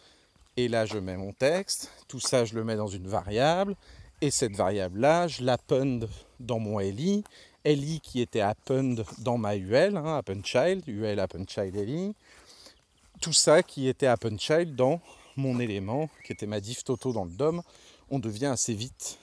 Et 0.56 0.68
là, 0.68 0.86
je 0.86 0.98
mets 0.98 1.16
mon 1.16 1.32
texte. 1.32 1.90
Tout 2.08 2.20
ça, 2.20 2.44
je 2.44 2.54
le 2.54 2.64
mets 2.64 2.76
dans 2.76 2.86
une 2.86 3.06
variable. 3.06 3.76
Et 4.20 4.30
cette 4.30 4.56
variable-là, 4.56 5.28
je 5.28 5.42
l'append 5.42 6.00
dans 6.40 6.58
mon 6.58 6.78
LI. 6.78 7.24
LI 7.64 8.00
qui 8.00 8.20
était 8.20 8.40
append 8.40 9.04
dans 9.18 9.38
ma 9.38 9.56
UL, 9.56 9.96
hein, 9.96 10.22
child, 10.44 10.86
UL 10.86 11.22
child 11.48 11.74
LI. 11.74 12.14
Tout 13.20 13.32
ça 13.32 13.62
qui 13.62 13.88
était 13.88 14.12
child 14.38 14.74
dans 14.74 15.00
mon 15.36 15.60
élément, 15.60 16.08
qui 16.24 16.32
était 16.32 16.46
ma 16.46 16.60
div 16.60 16.82
toto 16.84 17.12
dans 17.12 17.24
le 17.24 17.30
DOM. 17.30 17.62
On 18.10 18.18
devient 18.18 18.46
assez 18.46 18.72
vite 18.72 19.18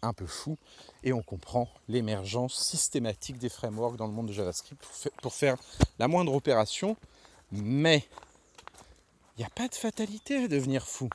un 0.00 0.12
peu 0.12 0.26
fou 0.26 0.56
et 1.02 1.12
on 1.12 1.22
comprend 1.22 1.68
l'émergence 1.88 2.54
systématique 2.54 3.38
des 3.38 3.48
frameworks 3.48 3.96
dans 3.96 4.06
le 4.06 4.12
monde 4.12 4.28
de 4.28 4.32
JavaScript 4.32 4.82
pour 5.20 5.34
faire 5.34 5.56
la 5.98 6.08
moindre 6.08 6.32
opération, 6.34 6.96
mais 7.50 8.04
il 9.38 9.42
n'y 9.42 9.46
a 9.46 9.50
pas 9.50 9.68
de 9.68 9.74
fatalité 9.76 10.44
à 10.44 10.48
devenir 10.48 10.84
fou. 10.84 11.08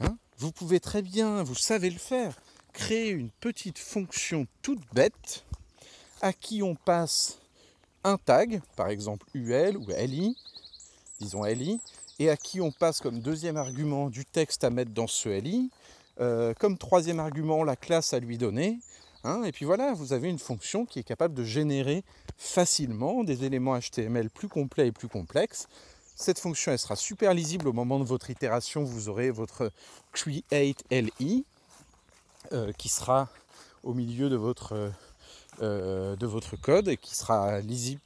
Hein? 0.00 0.16
Vous 0.38 0.50
pouvez 0.50 0.80
très 0.80 1.00
bien, 1.00 1.44
vous 1.44 1.54
savez 1.54 1.88
le 1.90 1.98
faire, 1.98 2.34
créer 2.72 3.10
une 3.10 3.30
petite 3.30 3.78
fonction 3.78 4.48
toute 4.62 4.80
bête 4.92 5.44
à 6.22 6.32
qui 6.32 6.60
on 6.60 6.74
passe 6.74 7.38
un 8.02 8.16
tag, 8.16 8.60
par 8.74 8.88
exemple 8.88 9.28
UL 9.32 9.76
ou 9.76 9.86
LI, 9.96 10.36
disons 11.20 11.44
LI, 11.44 11.78
et 12.18 12.30
à 12.30 12.36
qui 12.36 12.60
on 12.60 12.72
passe 12.72 13.00
comme 13.00 13.20
deuxième 13.20 13.56
argument 13.56 14.10
du 14.10 14.24
texte 14.24 14.64
à 14.64 14.70
mettre 14.70 14.90
dans 14.90 15.06
ce 15.06 15.28
LI, 15.28 15.70
euh, 16.20 16.52
comme 16.58 16.78
troisième 16.78 17.20
argument, 17.20 17.62
la 17.62 17.76
classe 17.76 18.12
à 18.12 18.18
lui 18.18 18.38
donner. 18.38 18.80
Hein, 19.22 19.44
et 19.44 19.52
puis 19.52 19.64
voilà, 19.64 19.92
vous 19.92 20.12
avez 20.12 20.28
une 20.28 20.40
fonction 20.40 20.84
qui 20.84 20.98
est 20.98 21.04
capable 21.04 21.34
de 21.34 21.44
générer 21.44 22.02
facilement 22.36 23.22
des 23.22 23.44
éléments 23.44 23.78
HTML 23.78 24.30
plus 24.30 24.48
complets 24.48 24.88
et 24.88 24.92
plus 24.92 25.06
complexes. 25.06 25.68
Cette 26.22 26.38
fonction, 26.38 26.76
sera 26.78 26.94
super 26.94 27.34
lisible 27.34 27.66
au 27.66 27.72
moment 27.72 27.98
de 27.98 28.04
votre 28.04 28.30
itération. 28.30 28.84
Vous 28.84 29.08
aurez 29.08 29.32
votre 29.32 29.72
create.li 30.12 31.44
euh, 32.52 32.70
qui 32.78 32.88
sera 32.88 33.28
au 33.82 33.92
milieu 33.92 34.30
de 34.30 34.36
votre, 34.36 34.92
euh, 35.62 36.16
votre 36.20 36.54
code 36.54 36.86
et 36.86 36.96
qui 36.96 37.16
sera 37.16 37.58
lisible, 37.58 38.00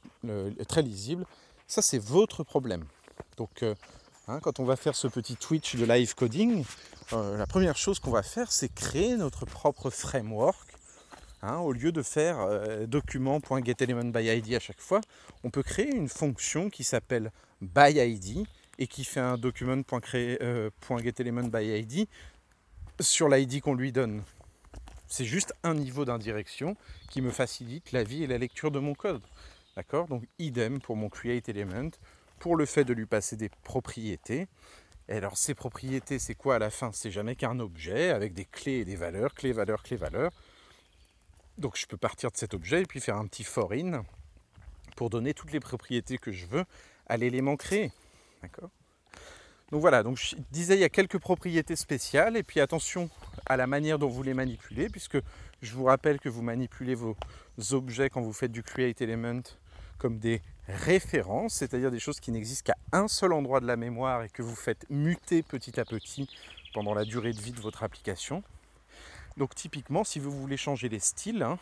très 0.67 0.81
lisible. 0.81 1.27
Ça, 1.67 1.83
c'est 1.83 1.99
votre 1.99 2.43
problème. 2.43 2.85
Donc, 3.37 3.63
hein, 4.27 4.39
quand 4.41 4.59
on 4.59 4.65
va 4.65 4.77
faire 4.77 4.95
ce 4.95 5.07
petit 5.07 5.35
Twitch 5.35 5.75
de 5.75 5.85
live 5.85 6.15
coding, 6.15 6.65
euh, 7.13 7.37
la 7.37 7.45
première 7.45 7.77
chose 7.77 7.99
qu'on 7.99 8.09
va 8.09 8.23
faire, 8.23 8.51
c'est 8.51 8.73
créer 8.73 9.15
notre 9.15 9.45
propre 9.45 9.91
framework. 9.91 10.66
Hein, 11.43 11.57
au 11.57 11.71
lieu 11.71 11.91
de 11.91 12.01
faire 12.01 12.39
euh, 12.39 12.87
document.getElementById 12.87 14.55
à 14.55 14.59
chaque 14.59 14.81
fois, 14.81 15.01
on 15.43 15.51
peut 15.51 15.61
créer 15.61 15.95
une 15.95 16.09
fonction 16.09 16.71
qui 16.71 16.83
s'appelle 16.83 17.31
byId 17.61 18.47
et 18.79 18.87
qui 18.87 19.03
fait 19.03 19.19
un 19.19 19.37
document.getElementById 19.37 21.99
euh, 21.99 22.05
sur 22.99 23.29
l'ID 23.29 23.61
qu'on 23.61 23.75
lui 23.75 23.91
donne. 23.91 24.23
C'est 25.07 25.25
juste 25.25 25.53
un 25.63 25.75
niveau 25.75 26.05
d'indirection 26.05 26.75
qui 27.09 27.21
me 27.21 27.29
facilite 27.29 27.91
la 27.91 28.03
vie 28.03 28.23
et 28.23 28.27
la 28.27 28.39
lecture 28.39 28.71
de 28.71 28.79
mon 28.79 28.95
code. 28.95 29.21
D'accord? 29.75 30.07
Donc 30.07 30.23
idem 30.39 30.81
pour 30.81 30.95
mon 30.95 31.07
createElement, 31.07 31.91
pour 32.39 32.55
le 32.55 32.65
fait 32.65 32.83
de 32.83 32.93
lui 32.93 33.05
passer 33.05 33.35
des 33.35 33.49
propriétés. 33.63 34.47
Et 35.07 35.13
alors 35.13 35.37
ces 35.37 35.53
propriétés, 35.53 36.17
c'est 36.19 36.35
quoi 36.35 36.55
à 36.55 36.59
la 36.59 36.71
fin? 36.71 36.91
C'est 36.91 37.11
jamais 37.11 37.35
qu'un 37.35 37.59
objet 37.59 38.09
avec 38.09 38.33
des 38.33 38.45
clés 38.45 38.79
et 38.79 38.85
des 38.85 38.95
valeurs, 38.95 39.35
clés, 39.35 39.53
valeurs, 39.53 39.83
clés, 39.83 39.97
valeurs. 39.97 40.31
Donc 41.57 41.77
je 41.77 41.85
peux 41.87 41.97
partir 41.97 42.31
de 42.31 42.37
cet 42.37 42.53
objet 42.53 42.81
et 42.81 42.85
puis 42.85 42.99
faire 42.99 43.17
un 43.17 43.25
petit 43.27 43.43
for 43.43 43.71
in 43.73 44.03
pour 44.95 45.09
donner 45.09 45.33
toutes 45.33 45.51
les 45.51 45.59
propriétés 45.59 46.17
que 46.17 46.31
je 46.31 46.45
veux 46.45 46.65
à 47.07 47.17
l'élément 47.17 47.55
créé. 47.55 47.91
D'accord? 48.41 48.69
Donc 49.71 49.81
voilà, 49.81 50.01
donc 50.01 50.17
je 50.17 50.35
disais 50.51 50.75
il 50.75 50.79
y 50.79 50.85
a 50.85 50.89
quelques 50.89 51.19
propriétés 51.19 51.75
spéciales 51.75 52.37
et 52.37 52.43
puis 52.43 52.61
attention 52.61 53.09
à 53.47 53.57
la 53.57 53.67
manière 53.67 53.99
dont 53.99 54.07
vous 54.07 54.23
les 54.23 54.33
manipulez 54.33 54.87
puisque 54.87 55.17
je 55.61 55.73
vous 55.73 55.83
rappelle 55.83 56.19
que 56.19 56.29
vous 56.29 56.41
manipulez 56.41 56.95
vos 56.95 57.17
objets 57.71 58.09
quand 58.09 58.21
vous 58.21 58.31
faites 58.33 58.51
du 58.51 58.63
create 58.63 59.01
element 59.01 59.41
comme 59.97 60.19
des 60.19 60.41
références, 60.67 61.55
c'est-à-dire 61.55 61.91
des 61.91 61.99
choses 61.99 62.19
qui 62.19 62.31
n'existent 62.31 62.71
qu'à 62.71 62.97
un 62.97 63.07
seul 63.07 63.33
endroit 63.33 63.59
de 63.59 63.65
la 63.65 63.75
mémoire 63.75 64.23
et 64.23 64.29
que 64.29 64.41
vous 64.41 64.55
faites 64.55 64.85
muter 64.89 65.41
petit 65.43 65.79
à 65.79 65.85
petit 65.85 66.29
pendant 66.73 66.93
la 66.93 67.03
durée 67.03 67.33
de 67.33 67.41
vie 67.41 67.51
de 67.51 67.59
votre 67.59 67.83
application. 67.83 68.43
Donc 69.37 69.53
typiquement, 69.53 70.03
si 70.03 70.19
vous 70.19 70.31
voulez 70.31 70.57
changer 70.57 70.89
les 70.89 70.99
styles, 70.99 71.43
hein, 71.43 71.59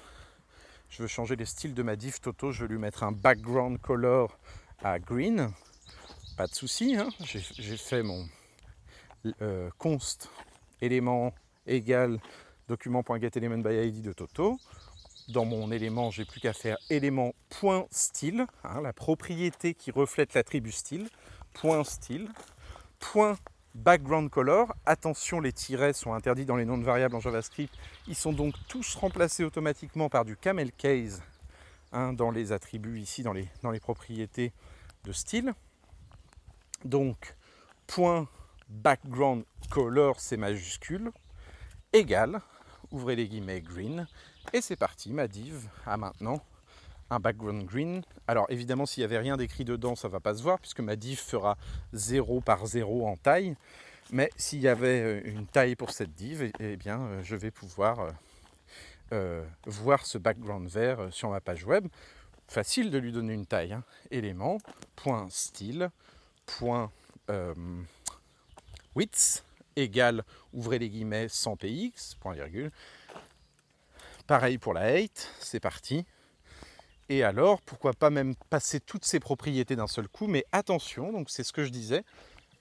je 0.89 1.01
veux 1.01 1.07
changer 1.07 1.35
les 1.35 1.45
styles 1.45 1.73
de 1.73 1.83
ma 1.83 1.97
div 1.97 2.19
Toto, 2.21 2.51
je 2.51 2.63
vais 2.63 2.73
lui 2.73 2.79
mettre 2.79 3.03
un 3.03 3.11
background 3.11 3.79
color 3.81 4.37
à 4.81 4.97
green. 4.97 5.51
Pas 6.37 6.47
de 6.47 6.53
souci, 6.53 6.95
hein. 6.95 7.09
j'ai 7.23 7.77
fait 7.77 8.01
mon 8.01 8.25
euh, 9.41 9.69
const 9.77 10.29
élément 10.81 11.33
égal 11.67 12.19
document.getElementById 12.67 14.01
de 14.01 14.13
Toto. 14.13 14.57
Dans 15.29 15.45
mon 15.45 15.71
élément, 15.71 16.11
j'ai 16.11 16.23
plus 16.23 16.39
qu'à 16.39 16.53
faire 16.53 16.77
élément.style, 16.89 18.45
hein, 18.63 18.81
la 18.81 18.93
propriété 18.93 19.73
qui 19.73 19.91
reflète 19.91 20.33
l'attribut 20.33 20.71
style, 20.71 21.09
point 21.53 21.83
style, 21.83 22.29
point 22.99 23.37
background 23.75 24.29
color. 24.29 24.73
Attention, 24.85 25.39
les 25.39 25.53
tirets 25.53 25.93
sont 25.93 26.13
interdits 26.13 26.45
dans 26.45 26.55
les 26.55 26.65
noms 26.65 26.77
de 26.77 26.83
variables 26.83 27.15
en 27.15 27.19
JavaScript. 27.19 27.73
Ils 28.07 28.15
sont 28.15 28.33
donc 28.33 28.55
tous 28.67 28.95
remplacés 28.95 29.43
automatiquement 29.43 30.09
par 30.09 30.25
du 30.25 30.35
camel 30.35 30.71
case 30.71 31.21
hein, 31.91 32.13
dans 32.13 32.31
les 32.31 32.51
attributs 32.51 32.99
ici, 32.99 33.21
dans 33.21 33.33
les, 33.33 33.47
dans 33.61 33.71
les 33.71 33.79
propriétés 33.79 34.53
de 35.03 35.11
style. 35.11 35.53
Donc, 36.83 37.35
point 37.85 38.27
background 38.69 39.43
color, 39.69 40.19
c'est 40.19 40.37
majuscule, 40.37 41.11
égal, 41.93 42.41
ouvrez 42.91 43.15
les 43.15 43.27
guillemets, 43.27 43.61
green, 43.61 44.07
et 44.53 44.61
c'est 44.61 44.75
parti, 44.75 45.11
ma 45.11 45.27
div 45.27 45.67
a 45.85 45.97
maintenant 45.97 46.43
un 47.09 47.19
background 47.19 47.65
green. 47.65 48.01
Alors 48.27 48.45
évidemment, 48.49 48.85
s'il 48.85 49.01
n'y 49.01 49.05
avait 49.05 49.19
rien 49.19 49.37
d'écrit 49.37 49.65
dedans, 49.65 49.95
ça 49.95 50.07
ne 50.07 50.13
va 50.13 50.19
pas 50.19 50.35
se 50.35 50.43
voir, 50.43 50.59
puisque 50.59 50.79
ma 50.79 50.95
div 50.95 51.19
fera 51.19 51.57
0 51.93 52.41
par 52.41 52.65
0 52.65 53.07
en 53.07 53.15
taille. 53.17 53.55
Mais 54.11 54.29
s'il 54.37 54.59
y 54.59 54.67
avait 54.67 55.01
euh, 55.01 55.21
une 55.25 55.47
taille 55.47 55.75
pour 55.75 55.91
cette 55.91 56.13
div, 56.13 56.43
eh, 56.43 56.51
eh 56.59 56.77
bien, 56.77 57.01
euh, 57.01 57.23
je 57.23 57.35
vais 57.35 57.51
pouvoir 57.51 58.13
euh, 59.11 59.43
voir 59.65 60.05
ce 60.05 60.17
background 60.17 60.67
vert 60.67 61.07
sur 61.11 61.29
ma 61.29 61.41
page 61.41 61.65
web. 61.65 61.87
Facile 62.47 62.91
de 62.91 62.99
lui 62.99 63.11
donner 63.11 63.33
une 63.33 63.47
taille. 63.47 63.73
Hein. 63.73 63.83
Élément, 64.11 64.59
point 64.95 65.27
style, 65.29 65.89
point 66.45 66.91
width, 68.95 69.43
égale, 69.75 70.23
ouvrez 70.53 70.77
les 70.77 70.89
guillemets, 70.89 71.27
100 71.27 71.55
px, 71.55 72.15
point 72.19 72.33
virgule. 72.33 72.71
Pareil 74.27 74.59
pour 74.59 74.73
la 74.73 74.91
height, 74.91 75.31
c'est 75.39 75.59
parti. 75.59 76.05
Et 77.09 77.23
alors, 77.23 77.61
pourquoi 77.61 77.93
pas 77.93 78.09
même 78.09 78.35
passer 78.49 78.79
toutes 78.79 79.05
ces 79.05 79.19
propriétés 79.19 79.75
d'un 79.75 79.87
seul 79.87 80.07
coup, 80.07 80.27
mais 80.27 80.45
attention, 80.51 81.11
donc 81.11 81.29
c'est 81.29 81.43
ce 81.43 81.53
que 81.53 81.63
je 81.63 81.69
disais, 81.69 82.03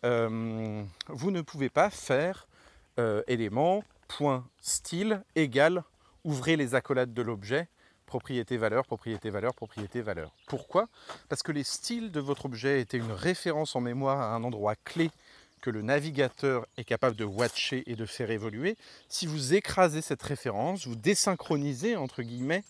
euh, 0.05 0.82
vous 1.09 1.30
ne 1.30 1.40
pouvez 1.40 1.70
pas 1.70 1.88
faire 1.88 2.47
euh, 2.99 3.22
élément, 3.26 3.82
point, 4.07 4.47
style, 4.61 5.22
égal, 5.34 5.82
ouvrez 6.24 6.57
les 6.57 6.74
accolades 6.74 7.14
de 7.14 7.22
l'objet, 7.22 7.68
propriété 8.07 8.59
valeur, 8.59 8.84
propriété 8.84 9.30
valeur, 9.30 9.55
propriété 9.55 10.03
valeur. 10.03 10.30
Pourquoi? 10.47 10.88
Parce 11.28 11.42
que 11.42 11.53
les 11.53 11.64
styles 11.64 12.12
de 12.12 12.20
votre 12.20 12.45
objet 12.45 12.80
étaient 12.80 12.99
une 12.99 13.12
référence 13.12 13.74
en 13.76 13.80
mémoire 13.80 14.20
à 14.20 14.34
un 14.34 14.45
endroit 14.45 14.74
clé 14.84 15.11
que 15.62 15.70
le 15.70 15.80
navigateur 15.80 16.66
est 16.76 16.84
capable 16.84 17.16
de 17.16 17.24
watcher 17.24 17.82
et 17.86 17.97
de 17.97 18.05
faire 18.05 18.30
évoluer. 18.30 18.76
Si 19.09 19.26
vous 19.26 19.55
écrasez 19.55 20.03
cette 20.03 20.22
référence, 20.22 20.86
vous 20.86 20.97
désynchronisez 20.97 21.97
entre 21.97 22.22
guillemets 22.22 22.62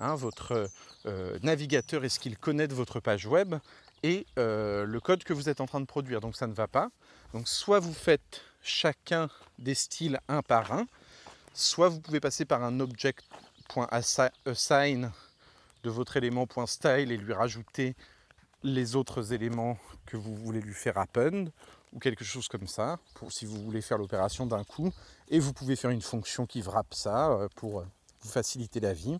Hein, 0.00 0.14
votre 0.14 0.70
euh, 1.06 1.38
navigateur 1.42 2.04
est 2.04 2.08
ce 2.08 2.18
qu'il 2.18 2.36
connaît 2.38 2.66
de 2.66 2.74
votre 2.74 2.98
page 3.00 3.26
web 3.26 3.54
et 4.02 4.26
euh, 4.38 4.86
le 4.86 4.98
code 4.98 5.22
que 5.24 5.34
vous 5.34 5.50
êtes 5.50 5.60
en 5.60 5.66
train 5.66 5.80
de 5.80 5.86
produire. 5.86 6.22
Donc 6.22 6.36
ça 6.36 6.46
ne 6.46 6.54
va 6.54 6.68
pas. 6.68 6.88
Donc 7.34 7.46
soit 7.46 7.80
vous 7.80 7.92
faites 7.92 8.40
chacun 8.62 9.28
des 9.58 9.74
styles 9.74 10.18
un 10.28 10.40
par 10.40 10.72
un, 10.72 10.86
soit 11.52 11.90
vous 11.90 12.00
pouvez 12.00 12.20
passer 12.20 12.46
par 12.46 12.64
un 12.64 12.80
object.assign 12.80 15.12
de 15.82 15.90
votre 15.90 16.16
élément.style 16.16 17.12
et 17.12 17.18
lui 17.18 17.34
rajouter 17.34 17.94
les 18.62 18.96
autres 18.96 19.34
éléments 19.34 19.78
que 20.06 20.16
vous 20.16 20.34
voulez 20.34 20.60
lui 20.60 20.74
faire 20.74 20.98
append 20.98 21.46
ou 21.92 21.98
quelque 21.98 22.24
chose 22.24 22.48
comme 22.48 22.68
ça, 22.68 22.98
si 23.30 23.46
vous 23.46 23.60
voulez 23.62 23.82
faire 23.82 23.98
l'opération 23.98 24.46
d'un 24.46 24.64
coup. 24.64 24.92
Et 25.28 25.40
vous 25.40 25.52
pouvez 25.52 25.76
faire 25.76 25.90
une 25.90 26.02
fonction 26.02 26.46
qui 26.46 26.62
wrap 26.62 26.94
ça 26.94 27.32
euh, 27.32 27.48
pour 27.54 27.84
vous 28.22 28.30
faciliter 28.30 28.80
la 28.80 28.94
vie. 28.94 29.18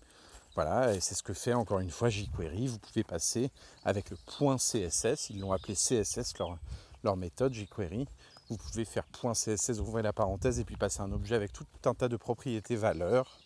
Voilà, 0.55 0.95
et 0.95 1.01
c'est 1.01 1.15
ce 1.15 1.23
que 1.23 1.33
fait 1.33 1.55
encore 1.55 1.79
une 1.79 1.91
fois 1.91 2.09
jQuery. 2.09 2.67
Vous 2.67 2.79
pouvez 2.79 3.05
passer 3.05 3.51
avec 3.85 4.11
le 4.11 4.17
point 4.37 4.57
CSS, 4.57 5.31
ils 5.31 5.41
l'ont 5.41 5.53
appelé 5.53 5.75
CSS 5.75 6.35
leur, 7.05 7.17
méthode 7.17 7.55
jQuery. 7.55 8.09
Vous 8.49 8.57
pouvez 8.57 8.85
faire 8.85 9.05
point 9.05 9.33
CSS, 9.33 9.79
ouvrir 9.79 10.03
la 10.03 10.13
parenthèse 10.13 10.59
et 10.59 10.65
puis 10.65 10.77
passer 10.77 11.01
un 11.01 11.13
objet 11.13 11.37
avec 11.37 11.53
tout 11.53 11.67
un 11.85 11.95
tas 11.95 12.09
de 12.09 12.17
propriétés 12.17 12.75
valeurs 12.75 13.39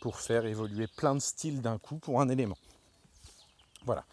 pour 0.00 0.20
faire 0.20 0.46
évoluer 0.46 0.86
plein 0.86 1.14
de 1.14 1.20
styles 1.20 1.60
d'un 1.60 1.78
coup 1.78 1.96
pour 1.96 2.20
un 2.20 2.28
élément. 2.28 2.58
Voilà. 3.84 4.04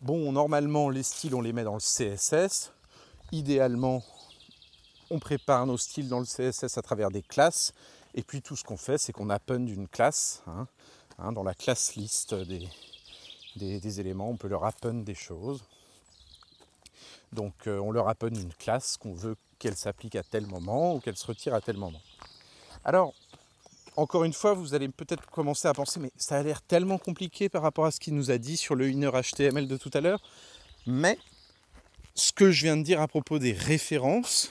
Bon, 0.00 0.32
normalement, 0.32 0.88
les 0.88 1.02
styles, 1.02 1.34
on 1.34 1.42
les 1.42 1.52
met 1.52 1.62
dans 1.62 1.74
le 1.74 1.80
CSS. 1.80 2.72
Idéalement, 3.32 4.02
on 5.10 5.18
prépare 5.18 5.66
nos 5.66 5.76
styles 5.76 6.08
dans 6.08 6.20
le 6.20 6.24
CSS 6.24 6.78
à 6.78 6.82
travers 6.82 7.10
des 7.10 7.22
classes. 7.22 7.74
Et 8.14 8.22
puis 8.22 8.42
tout 8.42 8.56
ce 8.56 8.64
qu'on 8.64 8.76
fait, 8.76 8.98
c'est 8.98 9.12
qu'on 9.12 9.30
append 9.30 9.66
une 9.66 9.88
classe. 9.88 10.42
Hein. 10.46 10.66
Hein, 11.24 11.30
dans 11.30 11.44
la 11.44 11.54
classe 11.54 11.94
liste 11.94 12.34
des, 13.54 14.00
éléments, 14.00 14.28
on 14.28 14.36
peut 14.36 14.48
leur 14.48 14.64
append 14.64 15.04
des 15.04 15.14
choses. 15.14 15.62
Donc 17.32 17.54
euh, 17.68 17.78
on 17.78 17.92
leur 17.92 18.08
append 18.08 18.26
une 18.26 18.52
classe 18.54 18.96
qu'on 18.96 19.14
veut 19.14 19.36
qu'elle 19.60 19.76
s'applique 19.76 20.16
à 20.16 20.24
tel 20.24 20.46
moment 20.46 20.96
ou 20.96 21.00
qu'elle 21.00 21.16
se 21.16 21.24
retire 21.24 21.54
à 21.54 21.60
tel 21.60 21.76
moment. 21.76 22.00
Alors, 22.84 23.14
encore 23.94 24.24
une 24.24 24.32
fois, 24.32 24.54
vous 24.54 24.74
allez 24.74 24.88
peut-être 24.88 25.30
commencer 25.30 25.68
à 25.68 25.74
penser, 25.74 26.00
mais 26.00 26.10
ça 26.16 26.38
a 26.38 26.42
l'air 26.42 26.60
tellement 26.60 26.98
compliqué 26.98 27.48
par 27.48 27.62
rapport 27.62 27.84
à 27.84 27.92
ce 27.92 28.00
qu'il 28.00 28.16
nous 28.16 28.32
a 28.32 28.38
dit 28.38 28.56
sur 28.56 28.74
le 28.74 28.90
inner 28.90 29.10
HTML 29.12 29.68
de 29.68 29.76
tout 29.76 29.90
à 29.94 30.00
l'heure. 30.00 30.20
Mais 30.86 31.18
ce 32.16 32.32
que 32.32 32.50
je 32.50 32.64
viens 32.64 32.76
de 32.76 32.82
dire 32.82 33.00
à 33.00 33.06
propos 33.06 33.38
des 33.38 33.52
références 33.52 34.50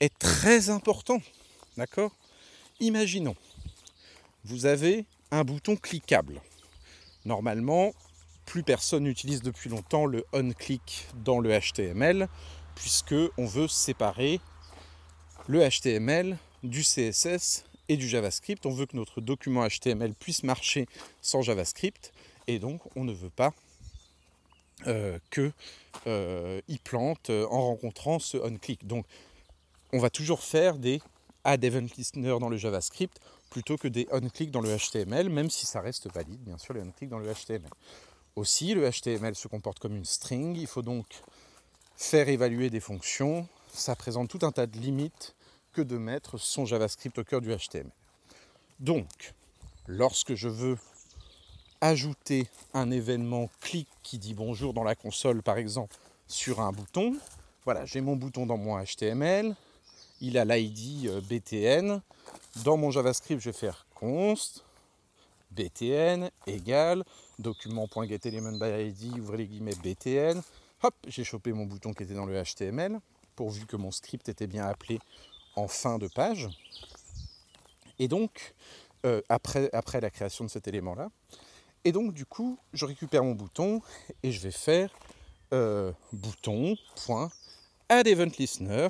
est 0.00 0.18
très 0.18 0.68
important. 0.68 1.20
D'accord? 1.76 2.10
Imaginons, 2.80 3.36
vous 4.44 4.66
avez 4.66 5.06
un 5.30 5.44
bouton 5.44 5.76
cliquable. 5.76 6.40
Normalement, 7.24 7.92
plus 8.44 8.62
personne 8.62 9.04
n'utilise 9.04 9.42
depuis 9.42 9.68
longtemps 9.68 10.06
le 10.06 10.24
on-click 10.32 11.08
dans 11.24 11.40
le 11.40 11.58
HTML, 11.58 12.28
puisque 12.74 13.14
on 13.36 13.46
veut 13.46 13.68
séparer 13.68 14.40
le 15.48 15.68
HTML 15.68 16.38
du 16.62 16.82
CSS 16.82 17.64
et 17.88 17.96
du 17.96 18.08
JavaScript. 18.08 18.64
On 18.66 18.72
veut 18.72 18.86
que 18.86 18.96
notre 18.96 19.20
document 19.20 19.66
HTML 19.66 20.14
puisse 20.14 20.42
marcher 20.42 20.86
sans 21.20 21.42
JavaScript, 21.42 22.12
et 22.46 22.58
donc 22.58 22.80
on 22.96 23.04
ne 23.04 23.12
veut 23.12 23.30
pas 23.30 23.52
euh, 24.86 25.18
qu'il 25.30 25.52
euh, 26.06 26.60
plante 26.84 27.30
en 27.30 27.60
rencontrant 27.62 28.18
ce 28.18 28.36
on-click. 28.36 28.86
Donc 28.86 29.06
on 29.92 29.98
va 29.98 30.10
toujours 30.10 30.42
faire 30.42 30.78
des 30.78 31.00
add 31.44 31.64
event 31.64 31.86
listener 31.96 32.36
dans 32.40 32.48
le 32.48 32.56
JavaScript 32.56 33.20
plutôt 33.56 33.78
que 33.78 33.88
des 33.88 34.06
on-click 34.12 34.50
dans 34.50 34.60
le 34.60 34.76
HTML, 34.76 35.30
même 35.30 35.48
si 35.48 35.64
ça 35.64 35.80
reste 35.80 36.12
valide, 36.12 36.42
bien 36.42 36.58
sûr, 36.58 36.74
les 36.74 36.82
on-click 36.82 37.08
dans 37.08 37.18
le 37.18 37.32
HTML. 37.32 37.70
Aussi, 38.36 38.74
le 38.74 38.86
HTML 38.90 39.34
se 39.34 39.48
comporte 39.48 39.78
comme 39.78 39.96
une 39.96 40.04
string, 40.04 40.54
il 40.58 40.66
faut 40.66 40.82
donc 40.82 41.06
faire 41.96 42.28
évaluer 42.28 42.68
des 42.68 42.80
fonctions. 42.80 43.48
Ça 43.72 43.96
présente 43.96 44.28
tout 44.28 44.40
un 44.42 44.52
tas 44.52 44.66
de 44.66 44.76
limites 44.76 45.34
que 45.72 45.80
de 45.80 45.96
mettre 45.96 46.36
son 46.36 46.66
JavaScript 46.66 47.16
au 47.16 47.24
cœur 47.24 47.40
du 47.40 47.48
HTML. 47.48 47.90
Donc, 48.78 49.32
lorsque 49.86 50.34
je 50.34 50.48
veux 50.48 50.76
ajouter 51.80 52.50
un 52.74 52.90
événement 52.90 53.48
clic 53.62 53.88
qui 54.02 54.18
dit 54.18 54.34
bonjour 54.34 54.74
dans 54.74 54.84
la 54.84 54.94
console, 54.94 55.42
par 55.42 55.56
exemple, 55.56 55.96
sur 56.28 56.60
un 56.60 56.72
bouton, 56.72 57.16
voilà, 57.64 57.86
j'ai 57.86 58.02
mon 58.02 58.16
bouton 58.16 58.44
dans 58.44 58.58
mon 58.58 58.78
HTML, 58.84 59.56
il 60.20 60.38
a 60.38 60.44
l'ID 60.44 61.08
euh, 61.08 61.20
BTN, 61.20 62.00
dans 62.64 62.76
mon 62.76 62.90
JavaScript, 62.90 63.40
je 63.40 63.50
vais 63.50 63.56
faire 63.56 63.86
const 63.94 64.64
btn 65.50 66.30
égale 66.46 67.04
document.getElementById, 67.38 69.18
ouvrez 69.18 69.38
les 69.38 69.46
guillemets 69.46 69.74
btn. 69.74 70.40
Hop, 70.82 70.94
j'ai 71.06 71.24
chopé 71.24 71.52
mon 71.52 71.64
bouton 71.64 71.92
qui 71.92 72.02
était 72.02 72.14
dans 72.14 72.26
le 72.26 72.42
HTML, 72.42 72.98
pourvu 73.34 73.66
que 73.66 73.76
mon 73.76 73.90
script 73.90 74.28
était 74.28 74.46
bien 74.46 74.66
appelé 74.66 75.00
en 75.54 75.68
fin 75.68 75.98
de 75.98 76.08
page. 76.08 76.48
Et 77.98 78.08
donc, 78.08 78.54
euh, 79.04 79.20
après, 79.28 80.00
la 80.00 80.10
création 80.10 80.44
de 80.44 80.50
cet 80.50 80.68
élément-là, 80.68 81.08
et 81.84 81.92
donc 81.92 82.12
du 82.12 82.26
coup, 82.26 82.58
je 82.72 82.84
récupère 82.84 83.24
mon 83.24 83.32
bouton 83.32 83.80
et 84.22 84.32
je 84.32 84.40
vais 84.40 84.50
faire 84.50 84.90
euh, 85.52 85.92
bouton.addEventListener. 86.12 88.88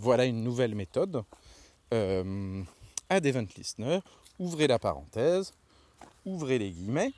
Voilà 0.00 0.24
une 0.24 0.42
nouvelle 0.42 0.74
méthode. 0.74 1.24
Euh, 1.92 2.62
Add 3.10 3.26
Event 3.26 3.46
Listener, 3.54 4.00
ouvrez 4.38 4.66
la 4.66 4.78
parenthèse, 4.78 5.52
ouvrez 6.24 6.58
les 6.58 6.70
guillemets, 6.70 7.12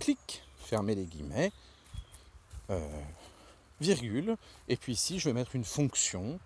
clic, 0.00 0.42
fermez 0.58 0.96
les 0.96 1.04
guillemets, 1.04 1.52
virgule, 3.80 4.36
et 4.68 4.76
puis 4.76 4.94
ici 4.94 5.20
je 5.20 5.28
vais 5.28 5.34
mettre 5.34 5.54
une 5.54 5.64
fonction 5.64 6.40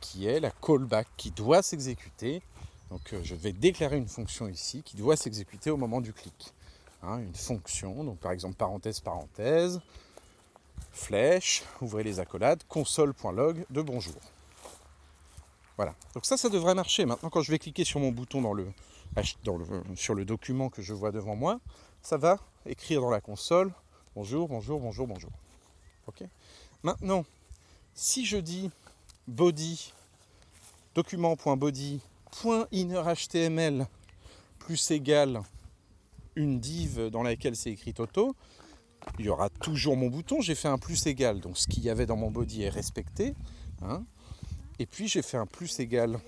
qui 0.00 0.26
est 0.26 0.38
la 0.38 0.50
callback 0.50 1.06
qui 1.16 1.30
doit 1.30 1.62
s'exécuter. 1.62 2.42
Donc 2.90 3.14
je 3.22 3.34
vais 3.34 3.52
déclarer 3.52 3.96
une 3.96 4.08
fonction 4.08 4.48
ici 4.48 4.82
qui 4.82 4.96
doit 4.96 5.16
s'exécuter 5.16 5.70
au 5.70 5.78
moment 5.78 6.02
du 6.02 6.12
clic. 6.12 6.52
Hein, 7.02 7.20
une 7.20 7.34
fonction, 7.34 8.04
donc 8.04 8.18
par 8.18 8.32
exemple 8.32 8.56
parenthèse, 8.56 9.00
parenthèse, 9.00 9.80
flèche, 10.90 11.62
ouvrez 11.80 12.02
les 12.02 12.20
accolades, 12.20 12.62
console.log 12.68 13.64
de 13.70 13.80
bonjour. 13.80 14.20
Voilà, 15.78 15.94
donc 16.12 16.26
ça, 16.26 16.36
ça 16.36 16.48
devrait 16.48 16.74
marcher. 16.74 17.06
Maintenant, 17.06 17.30
quand 17.30 17.40
je 17.40 17.52
vais 17.52 17.60
cliquer 17.60 17.84
sur 17.84 18.00
mon 18.00 18.10
bouton 18.10 18.42
dans 18.42 18.52
le, 18.52 18.66
sur 19.94 20.14
le 20.14 20.24
document 20.24 20.70
que 20.70 20.82
je 20.82 20.92
vois 20.92 21.12
devant 21.12 21.36
moi, 21.36 21.60
ça 22.02 22.16
va 22.16 22.40
écrire 22.66 23.00
dans 23.00 23.10
la 23.10 23.20
console 23.20 23.72
bonjour, 24.16 24.48
bonjour, 24.48 24.80
bonjour, 24.80 25.06
bonjour. 25.06 25.30
Ok 26.08 26.24
Maintenant, 26.82 27.24
si 27.94 28.26
je 28.26 28.38
dis 28.38 28.72
body, 29.28 29.92
document.body.innerHTML 30.96 33.86
plus 34.58 34.90
égal 34.90 35.42
une 36.34 36.58
div 36.58 37.08
dans 37.08 37.22
laquelle 37.22 37.54
c'est 37.54 37.70
écrit 37.70 37.94
Toto, 37.94 38.34
il 39.20 39.26
y 39.26 39.28
aura 39.28 39.48
toujours 39.48 39.96
mon 39.96 40.08
bouton. 40.08 40.40
J'ai 40.40 40.56
fait 40.56 40.66
un 40.66 40.78
plus 40.78 41.06
égal, 41.06 41.38
donc 41.38 41.56
ce 41.56 41.68
qu'il 41.68 41.84
y 41.84 41.90
avait 41.90 42.06
dans 42.06 42.16
mon 42.16 42.32
body 42.32 42.64
est 42.64 42.68
respecté. 42.68 43.36
Hein. 43.82 44.02
Et 44.78 44.86
puis 44.86 45.08
j'ai 45.08 45.22
fait 45.22 45.36
un 45.36 45.46
plus 45.46 45.80
égal 45.80 46.20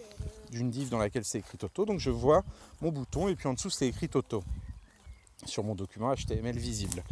d'une 0.51 0.71
div 0.71 0.89
dans 0.89 0.99
laquelle 0.99 1.25
c'est 1.25 1.39
écrit 1.39 1.59
Toto. 1.59 1.85
Donc 1.85 2.01
je 2.01 2.11
vois 2.11 2.45
mon 2.81 2.91
bouton 2.91 3.29
et 3.29 3.37
puis 3.37 3.49
en 3.49 3.55
dessous 3.55 3.71
c'est 3.71 3.87
écrit 3.87 4.09
Toto 4.09 4.43
sur 5.47 5.65
mon 5.65 5.75
document 5.75 6.15
HTML 6.15 6.59
visible. 6.59 7.03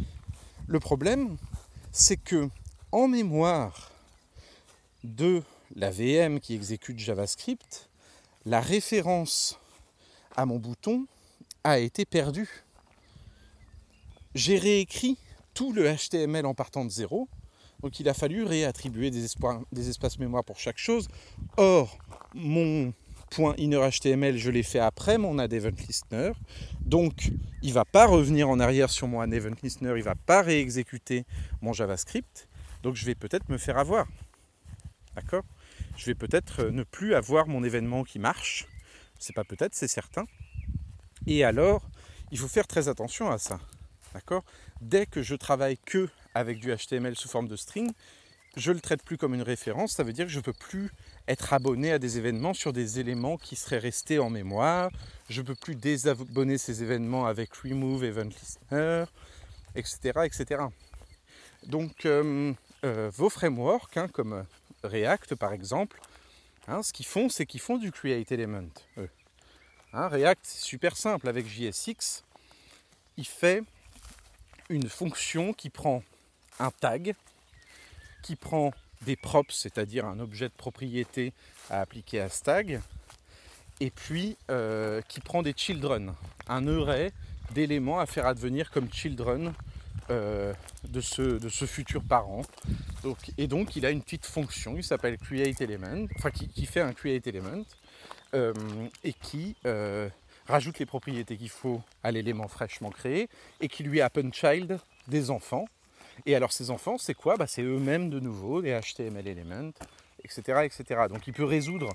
Le 0.67 0.79
problème, 0.79 1.37
c'est 1.91 2.17
que 2.17 2.49
en 2.91 3.07
mémoire 3.07 3.91
de 5.03 5.41
la 5.75 5.89
VM 5.89 6.39
qui 6.39 6.55
exécute 6.55 6.99
JavaScript, 6.99 7.89
la 8.45 8.61
référence 8.61 9.59
à 10.35 10.45
mon 10.45 10.57
bouton 10.57 11.05
a 11.63 11.79
été 11.79 12.05
perdue 12.05 12.63
j'ai 14.35 14.57
réécrit 14.57 15.17
tout 15.53 15.73
le 15.73 15.93
HTML 15.93 16.45
en 16.45 16.53
partant 16.53 16.85
de 16.85 16.89
zéro. 16.89 17.27
Donc 17.81 17.99
il 17.99 18.09
a 18.09 18.13
fallu 18.13 18.43
réattribuer 18.43 19.11
des, 19.11 19.25
espaces 19.89 20.19
mémoire 20.19 20.43
pour 20.43 20.59
chaque 20.59 20.77
chose. 20.77 21.07
Or, 21.57 21.97
mon 22.33 22.93
point 23.29 23.55
je 23.57 24.49
l'ai 24.49 24.63
fait 24.63 24.79
après 24.79 25.17
mon 25.17 25.37
event 25.39 25.69
listener. 25.87 26.31
Donc, 26.81 27.31
il 27.61 27.69
ne 27.69 27.73
va 27.73 27.85
pas 27.85 28.05
revenir 28.05 28.49
en 28.49 28.59
arrière 28.59 28.89
sur 28.89 29.07
mon 29.07 29.23
event 29.31 29.55
listener, 29.61 29.91
il 29.91 29.99
ne 29.99 30.03
va 30.03 30.15
pas 30.15 30.41
réexécuter 30.41 31.25
mon 31.61 31.73
JavaScript. 31.73 32.47
Donc, 32.83 32.95
je 32.95 33.05
vais 33.05 33.15
peut-être 33.15 33.49
me 33.49 33.57
faire 33.57 33.77
avoir. 33.77 34.07
D'accord? 35.15 35.43
Je 35.97 36.05
vais 36.05 36.15
peut-être 36.15 36.63
euh, 36.63 36.71
ne 36.71 36.83
plus 36.83 37.13
avoir 37.13 37.47
mon 37.47 37.63
événement 37.63 38.03
qui 38.03 38.19
marche. 38.19 38.67
C'est 39.17 39.35
pas 39.35 39.43
peut-être, 39.43 39.75
c'est 39.75 39.87
certain. 39.87 40.25
Et 41.27 41.43
alors, 41.43 41.89
il 42.31 42.37
faut 42.37 42.47
faire 42.47 42.67
très 42.67 42.87
attention 42.87 43.29
à 43.29 43.37
ça. 43.37 43.59
D'accord 44.13 44.43
Dès 44.81 45.05
que 45.05 45.21
je 45.21 45.35
travaille 45.35 45.77
que 45.77 46.09
avec 46.33 46.59
du 46.59 46.75
HTML 46.75 47.15
sous 47.15 47.29
forme 47.29 47.47
de 47.47 47.55
string, 47.55 47.91
je 48.55 48.71
ne 48.71 48.75
le 48.75 48.81
traite 48.81 49.03
plus 49.03 49.17
comme 49.17 49.33
une 49.33 49.43
référence, 49.43 49.93
ça 49.93 50.03
veut 50.03 50.13
dire 50.13 50.25
que 50.25 50.31
je 50.31 50.37
ne 50.37 50.43
peux 50.43 50.53
plus 50.53 50.91
être 51.27 51.53
abonné 51.53 51.91
à 51.91 51.99
des 51.99 52.17
événements 52.17 52.53
sur 52.53 52.73
des 52.73 52.99
éléments 52.99 53.37
qui 53.37 53.55
seraient 53.55 53.77
restés 53.77 54.19
en 54.19 54.29
mémoire, 54.29 54.89
je 55.29 55.41
ne 55.41 55.47
peux 55.47 55.55
plus 55.55 55.75
désabonner 55.75 56.57
ces 56.57 56.81
événements 56.81 57.25
avec 57.27 57.53
remove 57.55 58.03
event 58.03 58.29
listener, 58.29 59.05
etc. 59.75 60.19
etc. 60.23 60.63
Donc 61.67 62.05
euh, 62.05 62.53
euh, 62.83 63.11
vos 63.13 63.29
frameworks, 63.29 63.97
hein, 63.97 64.07
comme 64.07 64.45
React 64.83 65.35
par 65.35 65.53
exemple, 65.53 65.99
hein, 66.67 66.81
ce 66.81 66.91
qu'ils 66.91 67.05
font, 67.05 67.29
c'est 67.29 67.45
qu'ils 67.45 67.61
font 67.61 67.77
du 67.77 67.91
create 67.91 68.31
element. 68.31 68.69
Hein, 69.93 70.07
React, 70.07 70.41
c'est 70.43 70.63
super 70.63 70.97
simple 70.97 71.27
avec 71.27 71.47
JSX, 71.47 72.23
il 73.17 73.25
fait 73.25 73.63
une 74.69 74.87
fonction 74.87 75.53
qui 75.53 75.69
prend 75.69 76.03
un 76.59 76.71
tag, 76.71 77.15
qui 78.21 78.35
prend 78.35 78.71
des 79.01 79.15
props, 79.15 79.53
c'est-à-dire 79.55 80.05
un 80.05 80.19
objet 80.19 80.49
de 80.49 80.53
propriété 80.53 81.33
à 81.69 81.81
appliquer 81.81 82.21
à 82.21 82.29
ce 82.29 82.43
tag, 82.43 82.81
et 83.79 83.89
puis 83.89 84.37
euh, 84.51 85.01
qui 85.07 85.21
prend 85.21 85.41
des 85.41 85.53
children, 85.55 86.13
un 86.47 86.67
array 86.67 87.11
d'éléments 87.53 87.99
à 87.99 88.05
faire 88.05 88.25
advenir 88.25 88.69
comme 88.71 88.91
children 88.91 89.53
euh, 90.11 90.53
de, 90.87 91.01
ce, 91.01 91.65
futur 91.65 92.03
parent. 92.03 92.43
Donc, 93.03 93.17
et 93.37 93.47
donc 93.47 93.75
il 93.75 93.85
a 93.85 93.91
une 93.91 94.01
petite 94.01 94.25
fonction, 94.25 94.75
il 94.75 94.83
s'appelle 94.83 95.17
createElement, 95.17 96.07
enfin 96.15 96.31
qui, 96.31 96.65
fait 96.65 96.81
un 96.81 96.93
createElement, 96.93 97.63
euh, 98.33 98.53
et 99.03 99.13
qui 99.13 99.55
rajoute 100.49 100.79
les 100.79 100.85
propriétés 100.85 101.37
qu'il 101.37 101.49
faut 101.49 101.81
à 102.03 102.11
l'élément 102.11 102.47
fraîchement 102.47 102.89
créé 102.89 103.29
et 103.61 103.67
qui 103.67 103.83
lui 103.83 104.01
append 104.01 104.31
child 104.33 104.79
des 105.07 105.29
enfants. 105.29 105.65
Et 106.25 106.35
alors 106.35 106.51
ces 106.51 106.71
enfants, 106.71 106.97
c'est 106.97 107.13
quoi? 107.13 107.37
Bah, 107.37 107.47
C'est 107.47 107.61
eux-mêmes 107.61 108.09
de 108.09 108.19
nouveau, 108.19 108.61
des 108.61 108.77
HTML 108.77 109.27
elements, 109.27 109.71
etc. 110.23 110.63
etc. 110.65 111.01
Donc 111.07 111.27
il 111.27 111.33
peut 111.33 111.45
résoudre 111.45 111.93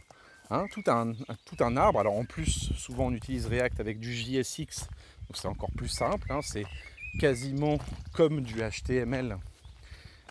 hein, 0.50 0.66
tout, 0.72 0.84
un, 0.86 1.12
tout 1.44 1.56
un 1.60 1.76
arbre. 1.76 1.98
Alors 1.98 2.16
en 2.16 2.24
plus, 2.24 2.72
souvent 2.76 3.06
on 3.06 3.12
utilise 3.12 3.46
React 3.46 3.80
avec 3.80 3.98
du 3.98 4.14
JSX, 4.14 4.86
donc 5.28 5.36
c'est 5.36 5.48
encore 5.48 5.72
plus 5.76 5.88
simple. 5.88 6.32
Hein. 6.32 6.40
c'est 6.42 6.64
quasiment 7.18 7.78
comme 8.12 8.40
du 8.40 8.60
HTML, 8.60 9.36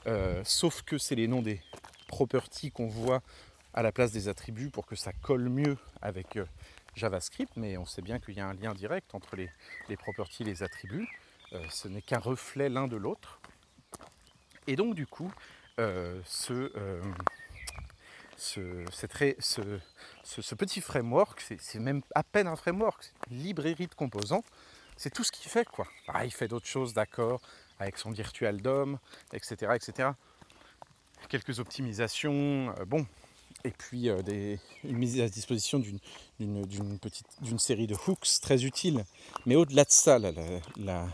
euh, 0.07 0.41
sauf 0.43 0.82
que 0.82 0.97
c'est 0.97 1.15
les 1.15 1.28
noms 1.28 1.41
des 1.41 1.61
properties 2.07 2.71
qu'on 2.71 2.88
voit 2.88 3.21
à 3.74 3.82
la 3.82 3.91
place 3.91 4.11
des 4.11 4.28
attributs 4.28 4.69
pour 4.69 4.86
que 4.86 4.95
ça 4.95 5.11
colle 5.13 5.49
mieux 5.49 5.78
avec 6.01 6.38
euh, 6.38 6.45
JavaScript, 6.96 7.54
mais 7.56 7.78
on 7.78 7.86
sait 7.86 8.02
bien 8.02 8.20
qu'il 8.20 8.36
y 8.36 8.39
a 8.39 8.48
un 8.48 8.54
lien 8.54 8.74
direct 8.74 9.16
entre 9.16 9.36
les, 9.36 9.50
les 9.89 9.98
properties 9.98 10.44
et 10.44 10.46
les 10.46 10.64
attributs. 10.64 11.08
Euh, 11.54 11.64
ce 11.70 11.88
n'est 11.88 12.02
qu'un 12.02 12.20
reflet 12.20 12.70
l'un 12.70 12.88
de 12.88 12.96
l'autre. 12.96 13.39
Et 14.68 14.76
donc 14.76 14.96
du 14.96 15.06
coup, 15.06 15.32
euh, 15.80 16.20
ce, 16.26 16.72
euh, 16.76 17.02
ce, 18.36 20.56
petit 20.56 20.82
framework, 20.82 21.44
c'est 21.60 21.80
même 21.80 22.02
à 22.16 22.24
peine 22.24 22.48
un 22.48 22.56
framework, 22.56 23.14
librairie 23.30 23.88
de 23.88 23.94
composants, 23.94 24.44
c'est 24.98 25.12
tout 25.12 25.24
ce 25.24 25.32
qu'il 25.32 25.52
fait. 25.52 25.66
quoi. 25.66 25.88
Ah, 26.08 26.26
il 26.26 26.32
fait 26.32 26.48
d'autres 26.48 26.68
choses, 26.68 26.94
d'accord, 26.94 27.41
avec 27.80 27.98
son 27.98 28.12
virtual 28.12 28.62
DOM, 28.62 28.98
etc., 29.34 29.74
etc. 29.76 30.10
Quelques 31.30 31.60
optimisations, 31.60 32.74
bon, 32.86 33.06
et 33.64 33.72
puis 33.72 34.09
euh, 34.09 34.57
une 34.84 34.97
mise 34.97 35.20
à 35.22 35.30
disposition 35.30 35.80
d'une 35.80 37.59
série 37.59 37.88
de 37.88 37.95
hooks 38.07 38.41
très 38.41 38.66
utiles. 38.66 39.05
Mais 39.45 39.55
au-delà 39.55 39.86
de 39.86 39.91
ça, 39.91 40.20
la, 40.20 41.07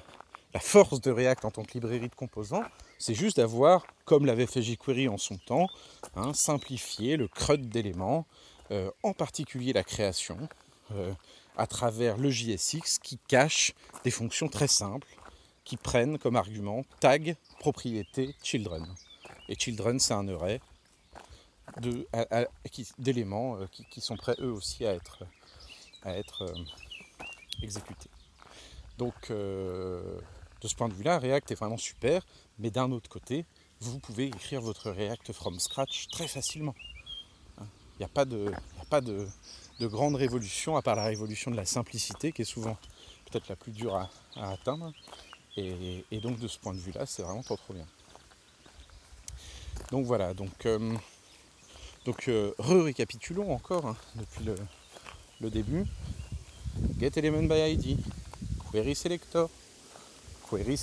force 0.59 0.99
de 1.01 1.11
React 1.11 1.45
en 1.45 1.51
tant 1.51 1.63
que 1.63 1.73
librairie 1.73 2.09
de 2.09 2.15
composants, 2.15 2.63
c'est 2.97 3.13
juste 3.13 3.37
d'avoir, 3.37 3.85
comme 4.05 4.25
l'avait 4.25 4.47
fait 4.47 4.61
jQuery 4.61 5.07
en 5.07 5.17
son 5.17 5.37
temps, 5.37 5.67
hein, 6.15 6.33
simplifié 6.33 7.17
le 7.17 7.27
CRUD 7.27 7.69
d'éléments, 7.69 8.25
euh, 8.71 8.91
en 9.03 9.13
particulier 9.13 9.73
la 9.73 9.83
création, 9.83 10.37
euh, 10.91 11.13
à 11.55 11.67
travers 11.67 12.17
le 12.17 12.29
JSX 12.29 12.99
qui 13.01 13.19
cache 13.27 13.73
des 14.03 14.11
fonctions 14.11 14.47
très 14.47 14.67
simples 14.67 15.07
qui 15.65 15.77
prennent 15.77 16.17
comme 16.17 16.35
argument 16.35 16.83
tag, 16.99 17.35
propriété, 17.59 18.33
children. 18.43 18.87
Et 19.49 19.55
children, 19.55 19.99
c'est 19.99 20.13
un 20.13 20.27
array 20.27 20.59
d'éléments 22.97 23.57
euh, 23.57 23.67
qui, 23.89 24.01
sont 24.01 24.17
prêts 24.17 24.35
eux 24.39 24.51
aussi 24.51 24.85
à 24.85 24.93
être, 24.93 25.23
à 26.03 26.13
être 26.13 26.43
euh, 26.43 26.53
exécutés. 27.61 28.09
Donc 28.97 29.29
euh, 29.29 30.19
de 30.61 30.67
ce 30.67 30.75
point 30.75 30.89
de 30.89 30.93
vue-là, 30.93 31.19
React 31.19 31.51
est 31.51 31.55
vraiment 31.55 31.77
super, 31.77 32.25
mais 32.57 32.69
d'un 32.69 32.91
autre 32.91 33.09
côté, 33.09 33.45
vous 33.79 33.99
pouvez 33.99 34.27
écrire 34.27 34.61
votre 34.61 34.91
React 34.91 35.31
from 35.31 35.59
scratch 35.59 36.07
très 36.09 36.27
facilement. 36.27 36.75
Il 37.59 38.03
n'y 38.03 38.05
a 38.05 38.09
pas, 38.09 38.25
de, 38.25 38.51
pas 38.89 39.01
de, 39.01 39.27
grande 39.81 40.15
révolution, 40.15 40.77
à 40.77 40.81
part 40.81 40.95
la 40.95 41.03
révolution 41.03 41.51
de 41.51 41.57
la 41.57 41.65
simplicité, 41.65 42.31
qui 42.31 42.43
est 42.43 42.45
souvent 42.45 42.77
peut-être 43.29 43.49
la 43.49 43.57
plus 43.57 43.73
dure 43.73 43.95
à, 43.95 44.09
atteindre. 44.35 44.93
Et, 45.57 46.05
donc 46.21 46.39
de 46.39 46.47
ce 46.47 46.57
point 46.57 46.73
de 46.73 46.79
vue-là, 46.79 47.05
c'est 47.05 47.23
vraiment 47.23 47.43
trop 47.43 47.57
trop 47.57 47.73
bien. 47.73 47.85
Donc 49.91 50.05
voilà, 50.05 50.33
donc 50.33 50.65
donc 52.09 52.27
euh, 52.27 52.51
re-récapitulons 52.57 53.53
encore 53.53 53.85
hein, 53.85 53.95
depuis 54.15 54.43
le, 54.43 55.49
début. 55.51 55.85
Get 56.99 57.11
element 57.17 57.43
by 57.43 57.71
ID, 57.73 57.99
query 58.71 58.95
selector, 58.95 59.47
query 60.49 60.75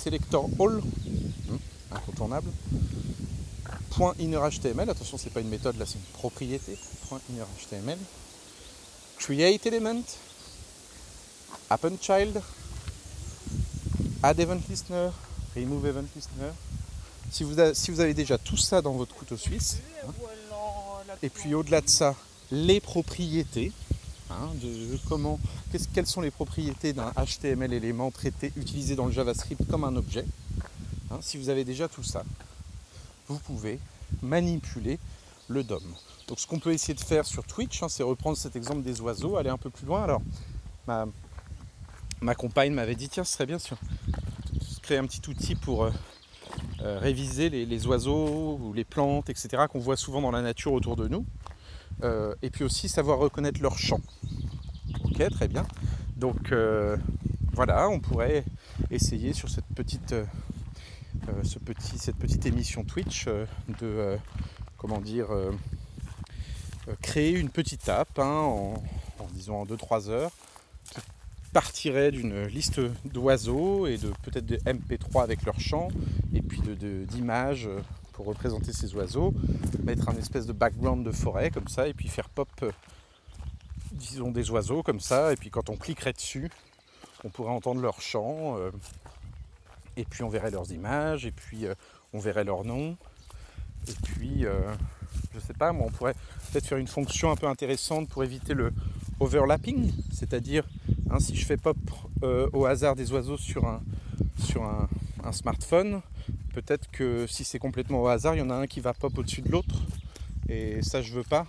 all, 0.57 0.79
hmm, 0.79 1.57
incontournable. 1.91 2.49
Attention 4.89 5.17
c'est 5.17 5.33
pas 5.33 5.41
une 5.41 5.49
méthode 5.49 5.77
là 5.77 5.85
c'est 5.85 5.95
une 5.95 6.13
propriété. 6.13 6.77
Point 7.09 7.19
inner 7.29 7.43
HTML. 7.59 7.97
Create 9.19 9.65
si 17.73 17.91
vous 17.91 17.99
avez 17.99 18.13
déjà 18.13 18.37
tout 18.37 18.55
ça 18.55 18.81
dans 18.81 18.93
votre 18.93 19.13
couteau 19.13 19.35
suisse, 19.35 19.79
hein, 20.05 20.13
et 21.23 21.29
puis 21.29 21.53
au-delà 21.53 21.81
de 21.81 21.89
ça, 21.89 22.15
les 22.51 22.79
propriétés, 22.79 23.71
hein, 24.29 24.49
quelles 25.93 26.07
sont 26.07 26.21
les 26.21 26.31
propriétés 26.31 26.93
d'un 26.93 27.11
HTML 27.11 27.73
élément 27.73 28.11
traité, 28.11 28.51
utilisé 28.55 28.95
dans 28.95 29.05
le 29.05 29.11
JavaScript 29.11 29.69
comme 29.69 29.83
un 29.83 29.95
objet. 29.95 30.25
Hein, 31.11 31.19
si 31.21 31.37
vous 31.37 31.49
avez 31.49 31.63
déjà 31.63 31.87
tout 31.87 32.03
ça, 32.03 32.23
vous 33.27 33.39
pouvez 33.39 33.79
manipuler 34.21 34.99
le 35.47 35.63
DOM. 35.63 35.83
Donc 36.27 36.39
ce 36.39 36.47
qu'on 36.47 36.59
peut 36.59 36.73
essayer 36.73 36.93
de 36.93 36.99
faire 36.99 37.25
sur 37.25 37.43
Twitch, 37.43 37.81
c'est 37.87 38.03
reprendre 38.03 38.37
cet 38.37 38.55
exemple 38.55 38.81
des 38.81 38.99
oiseaux, 39.01 39.37
aller 39.37 39.49
un 39.49 39.57
peu 39.57 39.69
plus 39.69 39.85
loin. 39.85 40.03
Alors, 40.03 40.21
ma, 42.21 42.35
compagne 42.35 42.73
m'avait 42.73 42.95
dit, 42.95 43.09
tiens, 43.09 43.23
ce 43.23 43.33
serait 43.33 43.45
bien 43.45 43.57
on 43.57 43.77
créer 44.81 44.97
un 44.97 45.05
petit 45.05 45.21
outil 45.29 45.55
pour 45.55 45.85
euh, 45.85 45.91
euh, 46.81 46.99
réviser 46.99 47.49
les, 47.49 47.87
oiseaux 47.87 48.59
ou 48.61 48.73
les 48.73 48.83
plantes, 48.83 49.29
etc., 49.29 49.63
qu'on 49.69 49.79
voit 49.79 49.97
souvent 49.97 50.21
dans 50.21 50.31
la 50.31 50.41
nature 50.41 50.73
autour 50.73 50.95
de 50.95 51.07
nous. 51.07 51.25
Euh, 52.03 52.35
et 52.41 52.49
puis 52.49 52.63
aussi 52.63 52.89
savoir 52.89 53.17
reconnaître 53.17 53.61
leur 53.61 53.77
chant. 53.77 54.01
Ok, 55.03 55.29
très 55.29 55.47
bien. 55.47 55.65
Donc 56.15 56.53
voilà, 57.53 57.89
on 57.89 57.99
pourrait 57.99 58.43
essayer 58.91 59.33
sur 59.33 59.49
cette 59.49 59.67
petite, 59.75 60.15
ce 61.43 61.59
petit, 61.59 61.97
cette 61.97 62.17
petite 62.17 62.45
émission 62.45 62.83
Twitch 62.83 63.27
de, 63.79 64.17
comment 64.77 64.99
dire, 64.99 65.27
créer 67.01 67.31
une 67.31 67.49
petite 67.49 67.89
app 67.89 68.19
hein, 68.19 68.25
en, 68.25 68.83
en, 69.19 69.27
disons 69.33 69.61
en 69.61 69.65
2-3 69.65 70.09
heures 70.09 70.31
partirait 71.57 72.11
d'une 72.11 72.43
liste 72.45 72.79
d'oiseaux 73.03 73.87
et 73.87 73.97
de 73.97 74.09
peut-être 74.21 74.45
de 74.45 74.57
MP3 74.57 75.23
avec 75.23 75.43
leur 75.43 75.59
chant 75.59 75.87
et 76.35 76.43
puis 76.43 76.61
d'images 77.07 77.63
de, 77.63 77.81
pour 78.13 78.27
représenter 78.27 78.71
ces 78.73 78.93
oiseaux, 78.93 79.33
mettre 79.83 80.07
un 80.07 80.15
espèce 80.17 80.45
de 80.45 80.53
background 80.53 81.03
de 81.03 81.09
forêt 81.09 81.49
comme 81.49 81.67
ça 81.67 81.87
et 81.87 81.95
puis 81.95 82.09
faire 82.09 82.29
pop 82.29 82.47
disons 83.91 84.29
des 84.29 84.51
oiseaux 84.51 84.83
comme 84.83 84.99
ça 84.99 85.33
et 85.33 85.35
puis 85.35 85.49
quand 85.49 85.71
on 85.71 85.77
cliquerait 85.77 86.13
dessus 86.13 86.51
on 87.23 87.29
pourrait 87.29 87.53
entendre 87.53 87.81
leur 87.81 88.01
chant 88.01 88.59
euh, 88.59 88.69
et 89.95 90.05
puis 90.05 90.21
on 90.21 90.29
verrait 90.29 90.51
leurs 90.51 90.71
images 90.71 91.25
et 91.25 91.31
puis 91.31 91.65
euh, 91.65 91.73
on 92.13 92.19
verrait 92.19 92.43
leur 92.43 92.65
nom 92.65 92.97
et 93.87 93.95
puis 94.03 94.45
euh, 94.45 94.75
je 95.33 95.39
sais 95.39 95.55
pas 95.55 95.71
moi 95.71 95.87
on 95.87 95.91
pourrait 95.91 96.15
peut-être 96.51 96.67
faire 96.67 96.77
une 96.77 96.85
fonction 96.85 97.31
un 97.31 97.35
peu 97.35 97.47
intéressante 97.47 98.09
pour 98.09 98.23
éviter 98.23 98.53
le 98.53 98.71
overlapping 99.19 99.91
c'est-à-dire 100.11 100.63
Hein, 101.09 101.19
si 101.19 101.35
je 101.35 101.45
fais 101.45 101.57
pop 101.57 101.77
euh, 102.23 102.49
au 102.51 102.65
hasard 102.65 102.95
des 102.95 103.11
oiseaux 103.13 103.37
sur 103.37 103.65
un, 103.65 103.81
smartphone, 105.31 106.01
peut-être 106.53 106.89
que 106.89 107.27
si 107.27 107.43
c'est 107.43 107.59
complètement 107.59 108.01
au 108.01 108.07
hasard, 108.07 108.35
il 108.35 108.39
y 108.39 108.41
en 108.41 108.49
a 108.49 108.55
un 108.55 108.67
qui 108.67 108.79
va 108.79 108.93
pop 108.93 109.17
au-dessus 109.17 109.41
de 109.41 109.51
l'autre. 109.51 109.75
Et 110.49 110.81
ça, 110.81 111.01
je 111.01 111.13
veux 111.13 111.23
pas. 111.23 111.45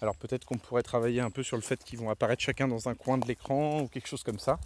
Alors 0.00 0.16
peut-être 0.16 0.44
qu'on 0.44 0.58
pourrait 0.58 0.82
travailler 0.82 1.20
un 1.20 1.30
peu 1.30 1.42
sur 1.42 1.56
le 1.56 1.62
fait 1.62 1.82
qu'ils 1.82 1.98
vont 1.98 2.10
apparaître 2.10 2.42
chacun 2.42 2.68
dans 2.68 2.88
un 2.88 2.94
coin 2.94 3.16
de 3.16 3.26
l'écran 3.26 3.80
ou 3.80 3.88
quelque 3.88 4.08
chose 4.08 4.22
comme 4.22 4.38
ça. 4.38 4.58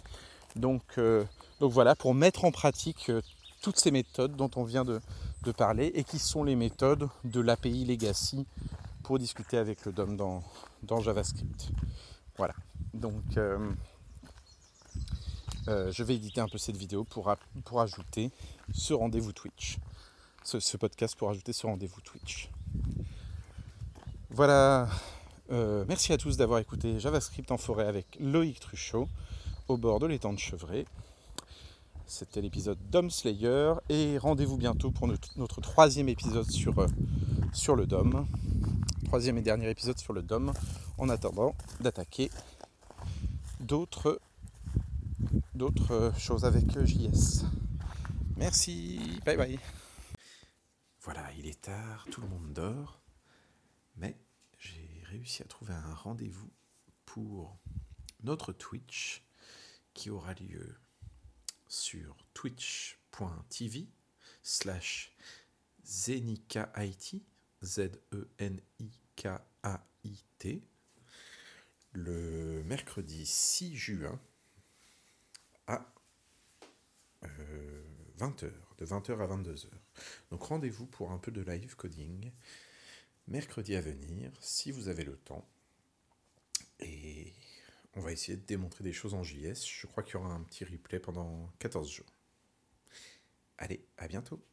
Donc, 0.55 0.83
euh, 0.97 1.23
voilà, 1.59 1.95
pour 1.95 2.13
mettre 2.13 2.45
en 2.45 2.51
pratique 2.51 3.09
euh, 3.09 3.21
toutes 3.61 3.79
ces 3.79 3.91
méthodes 3.91 4.35
dont 4.35 4.51
on 4.55 4.63
vient 4.63 4.85
de, 4.85 4.99
parler 5.57 5.91
et 5.95 6.03
qui 6.03 6.19
sont 6.19 6.43
les 6.43 6.55
méthodes 6.55 7.09
de 7.23 7.41
l'API 7.41 7.83
Legacy 7.85 8.45
pour 9.03 9.17
discuter 9.17 9.57
avec 9.57 9.83
le 9.85 9.91
DOM 9.91 10.15
dans, 10.15 11.01
JavaScript. 11.01 11.69
Voilà. 12.37 12.53
Donc 12.93 13.23
je 15.69 16.03
vais 16.03 16.15
éditer 16.15 16.41
un 16.41 16.47
peu 16.47 16.57
cette 16.57 16.77
vidéo 16.77 17.03
pour, 17.03 17.29
ajouter 17.79 18.31
ce 18.73 18.93
rendez-vous 18.93 19.33
Twitch. 19.33 19.77
Ce, 20.43 20.77
podcast 20.77 21.15
pour 21.15 21.29
ajouter 21.29 21.53
ce 21.53 21.67
rendez-vous 21.67 22.01
Twitch. 22.01 22.49
Voilà. 24.31 24.89
Euh, 25.51 25.83
merci 25.87 26.13
à 26.13 26.17
tous 26.17 26.37
d'avoir 26.37 26.59
écouté 26.59 26.99
JavaScript 26.99 27.51
en 27.51 27.57
forêt 27.57 27.87
avec 27.87 28.05
Loïc 28.19 28.59
Truchot 28.59 29.07
au 29.67 29.77
bord 29.77 29.99
de 29.99 30.05
l'étang 30.05 30.31
de 30.31 30.37
Chevray. 30.37 30.85
C'était 32.05 32.41
l'épisode 32.41 32.77
Dom 32.91 33.09
Slayer 33.09 33.73
et 33.89 34.17
rendez-vous 34.19 34.57
bientôt 34.57 34.91
pour 34.91 35.07
notre, 35.07 35.61
troisième 35.61 36.09
épisode 36.09 36.49
sur, 36.49 36.77
euh, 36.79 36.87
sur 37.53 37.75
le 37.75 37.87
DOM. 37.87 38.27
Troisième 39.05 39.39
et 39.39 39.41
dernier 39.41 39.69
épisode 39.69 39.97
sur 39.97 40.13
le 40.13 40.21
DOM 40.21 40.53
en 40.99 41.09
attendant 41.09 41.55
d'attaquer 41.79 42.29
d'autres 43.59 44.19
d'autres 45.53 46.13
choses 46.17 46.45
avec 46.45 46.79
JS. 46.85 47.45
Merci, 48.37 49.19
bye 49.25 49.37
bye. 49.37 49.59
Voilà, 51.01 51.31
il 51.33 51.47
est 51.47 51.61
tard, 51.61 52.05
tout 52.11 52.21
le 52.21 52.27
monde 52.27 52.53
dort, 52.53 53.01
mais 53.95 54.17
j'ai 54.57 55.01
réussi 55.05 55.41
à 55.41 55.45
trouver 55.45 55.73
un 55.73 55.93
rendez-vous 55.93 56.51
pour 57.05 57.59
notre 58.23 58.53
Twitch 58.53 59.23
qui 59.93 60.09
aura 60.09 60.33
lieu 60.33 60.77
sur 61.67 62.15
twitch.tv 62.33 63.87
slash 64.41 65.11
zenikait, 65.83 66.65
Z-E-N-I-K-A-I-T, 67.63 68.23
le 71.93 72.63
mercredi 72.63 73.25
6 73.25 73.75
juin 73.75 74.19
à 75.69 75.93
20h, 78.17 78.45
euh, 78.45 78.51
de 78.79 78.85
20h 78.85 79.19
à 79.21 79.27
22h. 79.27 79.69
Donc 80.31 80.43
rendez-vous 80.43 80.87
pour 80.87 81.11
un 81.11 81.17
peu 81.19 81.31
de 81.31 81.41
live 81.41 81.75
coding 81.75 82.31
mercredi 83.27 83.75
à 83.75 83.81
venir, 83.81 84.31
si 84.41 84.71
vous 84.71 84.87
avez 84.89 85.03
le 85.03 85.15
temps. 85.15 85.47
Et 86.79 87.33
on 87.93 88.01
va 88.01 88.11
essayer 88.11 88.37
de 88.37 88.45
démontrer 88.45 88.83
des 88.83 88.93
choses 88.93 89.13
en 89.13 89.23
JS. 89.23 89.65
Je 89.65 89.85
crois 89.85 90.03
qu'il 90.03 90.15
y 90.15 90.17
aura 90.17 90.33
un 90.33 90.41
petit 90.41 90.65
replay 90.65 90.99
pendant 90.99 91.51
14 91.59 91.89
jours. 91.89 92.11
Allez, 93.57 93.85
à 93.97 94.07
bientôt 94.07 94.43